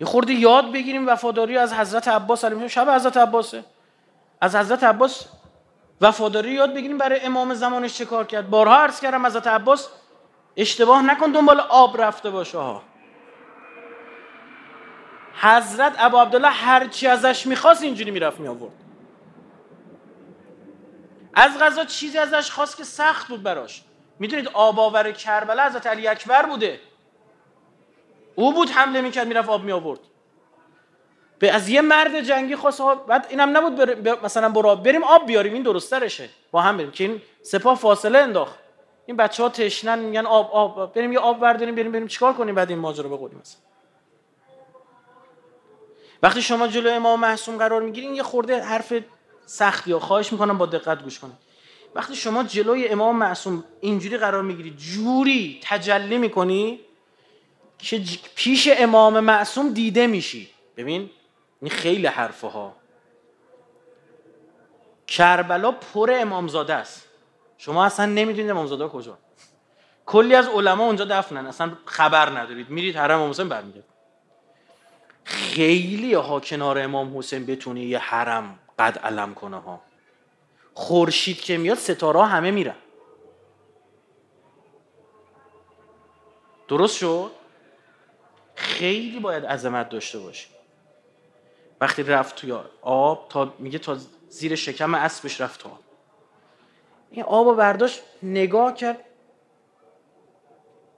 یه 0.03 0.07
خورده 0.07 0.33
یاد 0.33 0.73
بگیریم 0.73 1.09
وفاداری 1.09 1.59
از 1.59 1.73
حضرت 1.73 2.09
عباس 2.09 2.45
علیه 2.45 2.69
شب 2.69 2.91
حضرت 2.91 3.17
عباسه. 3.17 3.65
از 4.41 4.57
حضرت 4.57 4.85
عباس 4.85 5.27
وفاداری 6.01 6.51
یاد 6.51 6.75
بگیریم 6.75 6.99
برای 6.99 7.21
امام 7.21 7.55
زمانش 7.55 7.99
چه 7.99 8.05
کار 8.05 8.27
کرد. 8.27 8.51
بارها 8.51 8.77
عرض 8.77 9.01
کردم 9.01 9.27
حضرت 9.27 9.47
عباس 9.47 9.89
اشتباه 10.57 11.03
نکن 11.03 11.33
دنبال 11.33 11.61
آب 11.61 12.01
رفته 12.01 12.31
باشه 12.31 12.59
ها. 12.59 12.83
حضرت 15.41 15.95
ابو 15.99 16.17
عبدالله 16.17 16.49
هرچی 16.51 17.07
ازش 17.07 17.47
می‌خواست 17.47 17.83
اینجوری 17.83 18.11
می‌رفت 18.11 18.41
می 18.41 18.49
آورد 18.49 18.75
از 21.35 21.59
غذا 21.59 21.85
چیزی 21.85 22.19
ازش 22.19 22.51
خواست 22.51 22.77
که 22.77 22.85
سخت 22.85 23.29
بود 23.29 23.43
براش. 23.43 23.83
می‌دونید 24.19 24.49
آب 24.49 24.81
آور 24.81 25.13
کربلا 25.13 25.67
حضرت 25.67 25.87
علی 25.87 26.09
اکبر 26.09 26.47
بوده. 26.47 26.81
او 28.35 28.53
بود 28.53 28.71
حمله 28.71 29.01
می‌کرد 29.01 29.27
می‌رفت 29.27 29.49
آب 29.49 29.65
می 29.65 29.73
آورد 29.73 30.01
به 31.39 31.53
از 31.53 31.69
یه 31.69 31.81
مرد 31.81 32.21
جنگی 32.21 32.57
خواست 32.57 32.83
بعد 33.07 33.27
اینم 33.31 33.57
نبود 33.57 33.75
بر... 33.75 34.19
مثلا 34.25 34.49
برو 34.49 34.77
بریم 34.77 35.05
آب 35.05 35.27
بیاریم 35.27 35.53
این 35.53 35.63
درسترشه 35.63 36.29
با 36.51 36.61
هم 36.61 36.77
بریم 36.77 36.91
که 36.91 37.05
این 37.05 37.23
سپاه 37.43 37.79
فاصله 37.79 38.19
انداخت. 38.19 38.59
این 39.07 39.17
بچه 39.17 39.43
ها 39.43 39.49
تشنن 39.49 39.99
میگن 39.99 40.27
آب 40.27 40.51
آب 40.53 40.95
بریم 40.95 41.13
یه 41.13 41.19
آب 41.19 41.41
برداریم 41.41 41.75
بریم 41.75 41.93
بریم 41.93 42.07
چیکار 42.07 42.33
کنیم 42.33 42.55
بعد 42.55 42.71
این 42.71 42.79
ماجرا 42.79 43.09
بقولیم 43.09 43.39
مثلا. 43.41 43.61
وقتی 46.23 46.43
شما 46.43 46.69
جلو 46.69 46.91
امام 46.91 47.21
معصوم 47.21 47.57
قرار 47.57 47.83
می‌گیرین 47.83 48.15
یه 48.15 48.23
خورده 48.23 48.63
حرف 48.63 48.95
سختی 49.47 49.91
یا 49.91 49.99
خواهش 49.99 50.33
می‌کنم 50.33 50.59
با 50.59 50.67
دقت 50.67 51.03
گوش 51.03 51.19
کنید. 51.19 51.35
وقتی 51.95 52.17
شما 52.17 52.43
جلوی 52.43 52.89
امام 52.89 53.17
معصوم 53.17 53.65
اینجوری 53.81 54.17
قرار 54.17 54.43
می‌گیری 54.43 54.71
جوری 54.71 55.61
تجلی 55.63 56.19
می‌کنی 56.19 56.81
که 57.83 58.03
پیش 58.35 58.69
امام 58.77 59.21
معصوم 59.21 59.73
دیده 59.73 60.07
میشی. 60.07 60.49
ببین 60.77 61.11
این 61.61 61.71
خیلی 61.71 62.07
حرفه 62.07 62.49
ها 62.49 62.77
کربلا 65.07 65.73
پر 65.73 66.11
امامزاده 66.15 66.75
است. 66.75 67.09
شما 67.59 67.85
اصلا 67.85 68.07
نمی‌دونید 68.07 68.51
امامزاده 68.51 68.89
کجا. 68.89 69.19
کلی 70.07 70.35
از 70.35 70.49
علما 70.49 70.87
اونجا 70.87 71.05
دفنن. 71.05 71.47
اصلا 71.47 71.73
خبر 71.85 72.29
ندارید. 72.29 72.71
میرید 72.71 72.97
حرم 72.97 73.19
امام 73.19 73.31
حسین 73.31 73.49
برمیگرد. 73.49 73.85
خیلی 75.25 76.15
ها 76.15 76.41
کنار 76.41 76.79
امام 76.79 77.19
حسین 77.19 77.47
بتونه 77.47 77.85
یه 77.85 77.99
حرم 77.99 78.59
قد 78.79 78.99
علم 78.99 79.35
کنه 79.35 79.61
ها. 79.61 79.81
خورشید 80.75 81.41
که 81.41 81.59
میاد 81.59 81.79
ستاره 81.79 82.27
همه 82.27 82.51
میرن. 82.51 82.75
درست 86.69 86.97
شد؟ 86.97 87.31
خیلی 88.63 89.21
باید 89.21 89.47
عظمت 89.47 89.89
داشته 89.89 90.19
باشی. 90.19 90.49
وقتی 91.81 92.03
رفت 92.03 92.37
توی 92.37 92.55
آب 92.83 93.29
تا 93.29 93.55
میگه 93.59 93.79
تا 93.79 93.97
زیر 94.29 94.55
شکم 94.55 94.95
اسبش 94.95 95.41
رفت 95.41 95.61
تو 95.61 95.71
این 97.11 97.25
آب 97.25 97.47
و 97.47 97.55
برداشت 97.55 98.03
نگاه 98.23 98.75
کرد. 98.75 98.99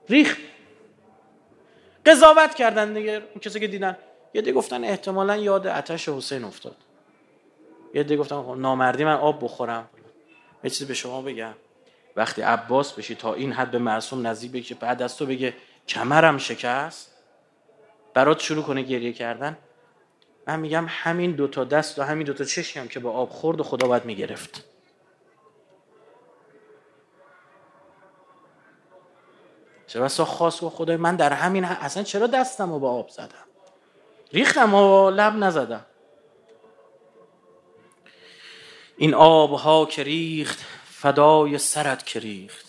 ریخ. 0.09 0.37
قضاوت 2.05 2.55
کردن 2.55 2.93
دیگه. 2.93 3.11
اون 3.11 3.39
کسی 3.41 3.59
که 3.59 3.67
دیدن. 3.67 3.97
یه 4.33 4.41
دی 4.41 4.51
گفتن 4.51 4.83
احتمالا 4.83 5.35
یاد 5.35 5.67
آتش 5.67 6.09
حسین 6.09 6.43
افتاد. 6.43 6.75
یه 7.93 8.03
دی 8.03 8.17
گفتن 8.17 8.55
نامردی 8.55 9.03
من 9.03 9.13
آب 9.13 9.43
بخورم. 9.43 9.89
یه 10.63 10.69
چیزی 10.69 10.85
به 10.85 10.93
شما 10.93 11.21
بگم. 11.21 11.53
وقتی 12.15 12.41
عباس 12.41 12.93
بشی 12.93 13.15
تا 13.15 13.33
این 13.33 13.51
حد 13.51 13.71
به 13.71 13.77
معصوم 13.77 14.27
نزدیک 14.27 14.51
بگی 14.51 14.73
بعد 14.73 15.01
از 15.01 15.17
تو 15.17 15.25
بگه 15.25 15.53
کمرم 15.87 16.37
شکست. 16.37 17.14
برات 18.15 18.39
شروع 18.39 18.63
کنه 18.63 18.81
گریه 18.81 19.13
کردن. 19.13 19.57
من 20.47 20.59
میگم 20.59 20.85
همین 20.89 21.31
دوتا 21.31 21.63
دست 21.63 21.99
و 21.99 22.03
همین 22.03 22.27
دوتا 22.27 22.43
چشمی 22.43 22.81
هم 22.81 22.87
که 22.87 22.99
به 22.99 23.09
آب 23.09 23.29
خورد 23.29 23.59
و 23.59 23.63
خدا 23.63 23.87
باید 23.87 24.05
می‌گرفت. 24.05 24.63
چه 29.87 29.99
بسا 29.99 30.25
خواست 30.25 30.63
و 30.63 30.69
خدای 30.69 30.97
من 30.97 31.15
در 31.15 31.33
همین 31.33 31.65
اصلا 31.65 32.03
چرا 32.03 32.27
دستم 32.27 32.71
رو 32.71 32.79
به 32.79 32.87
آب 32.87 33.09
زدم؟ 33.09 33.45
ریختم 34.33 34.73
و 34.73 35.09
لب 35.09 35.33
نزدم. 35.35 35.85
این 38.97 39.13
آبها 39.13 39.85
که 39.85 40.03
ریخت 40.03 40.59
فدای 40.85 41.57
سرت 41.57 42.05
که 42.05 42.19
ریخت. 42.19 42.65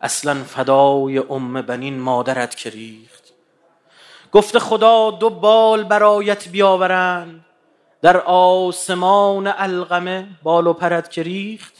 اصلا 0.00 0.44
فدای 0.44 1.18
ام 1.18 1.62
بنین 1.62 2.00
مادرت 2.00 2.56
که 2.56 2.70
ریخت. 2.70 3.23
گفته 4.34 4.58
خدا 4.58 5.10
دو 5.10 5.30
بال 5.30 5.84
برایت 5.84 6.48
بیاورند. 6.48 7.44
در 8.02 8.16
آسمان 8.26 9.46
القمه 9.46 10.28
بال 10.42 10.66
و 10.66 10.72
پرت 10.72 11.10
که 11.10 11.22
ریخت. 11.22 11.74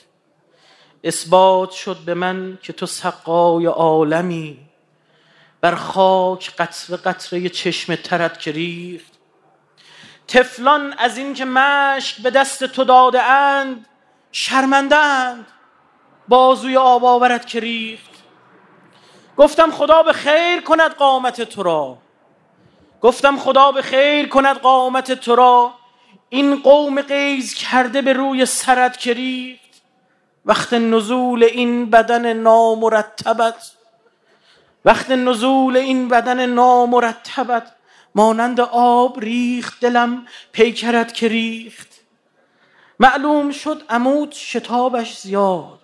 اثبات 1.05 1.71
شد 1.71 1.97
به 1.97 2.15
من 2.15 2.59
که 2.63 2.73
تو 2.73 2.87
سقای 2.87 3.67
عالمی. 3.67 4.59
بر 5.61 5.75
خاک 5.75 6.57
قطره 6.57 6.97
قطره 6.97 7.49
چشم 7.49 7.95
ترت 7.95 8.39
که 8.41 8.53
ریخت. 8.53 9.13
تفلان 10.29 10.93
از 10.99 11.19
اینکه 11.19 11.45
مشک 11.45 12.23
به 12.23 12.31
دست 12.31 12.65
تو 12.65 12.85
داده 12.85 13.23
اند 13.23 13.87
شرمنده 14.33 14.97
اند. 14.97 15.47
بازوی 16.29 16.77
آب 16.77 17.05
آورد 17.05 17.47
که 17.47 17.61
ریخت. 17.61 18.11
گفتم 19.37 19.71
خدا 19.71 20.03
به 20.03 20.13
خیر 20.13 20.61
کند 20.61 20.95
قامت 20.95 21.41
تو 21.41 21.63
را. 21.63 22.04
گفتم 23.05 23.39
خدا 23.39 23.73
به 23.73 23.83
خیر 23.83 24.29
کند 24.29 24.57
قامت 24.57 25.13
تو 25.13 25.35
را. 25.35 25.75
این 26.29 26.63
قوم 26.63 27.01
قیز 27.01 27.55
کرده 27.55 28.03
به 28.03 28.13
روی 28.13 28.47
سرت 28.47 28.99
که 28.99 29.13
ریخت. 29.13 29.83
وقت 30.45 30.73
نزول 30.73 31.45
این 31.45 31.91
بدن 31.91 32.33
نامرتبت 32.33 33.73
وقت 34.85 35.11
نزول 35.11 35.77
این 35.77 36.09
بدن 36.09 36.47
نامرتبت 36.47 37.73
مانند 38.15 38.61
آب 38.73 39.21
ریخت 39.21 39.81
دلم 39.81 40.27
پیکرت 40.53 41.15
که 41.15 41.29
ریخت. 41.29 41.89
معلوم 43.01 43.51
شد 43.51 43.83
عمود 43.89 44.33
شتابش 44.33 45.19
زیاد. 45.19 45.81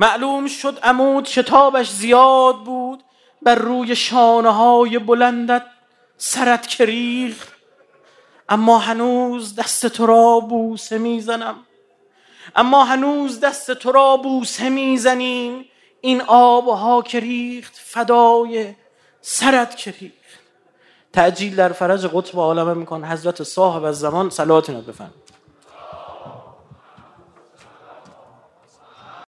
معلوم 0.00 0.46
شد 0.46 0.78
عمود 0.82 1.26
شتابش 1.26 1.90
زیاد 1.90 2.56
بود. 2.56 3.02
بر 3.44 3.54
روی 3.54 3.96
شانه 3.96 4.50
های 4.50 4.98
بلندت 4.98 5.62
سرت 6.16 6.68
که 6.68 6.84
اما 8.48 8.78
هنوز 8.78 9.54
دست 9.54 9.86
تو 9.86 10.06
را 10.06 10.40
بوسه 10.40 10.98
می‌زنم. 10.98 11.54
اما 12.56 12.84
هنوز 12.84 13.40
دست 13.40 13.70
تو 13.70 13.92
را 13.92 14.16
بوسه 14.16 14.68
می‌زنیم. 14.68 15.64
این 16.00 16.22
آبها 16.26 17.02
که 17.02 17.20
ریخت 17.20 17.76
فدای 17.76 18.74
سرت 19.20 19.76
که 19.76 19.94
ریخت. 20.00 20.12
در 21.56 21.72
فرج 21.72 22.06
قطب 22.06 22.38
عالمه 22.38 22.74
میکن. 22.74 23.04
حضرت 23.04 23.42
صاحب 23.42 23.84
از 23.84 23.98
زمان 24.00 24.30
صلوات 24.30 24.70
بفرم 24.70 25.14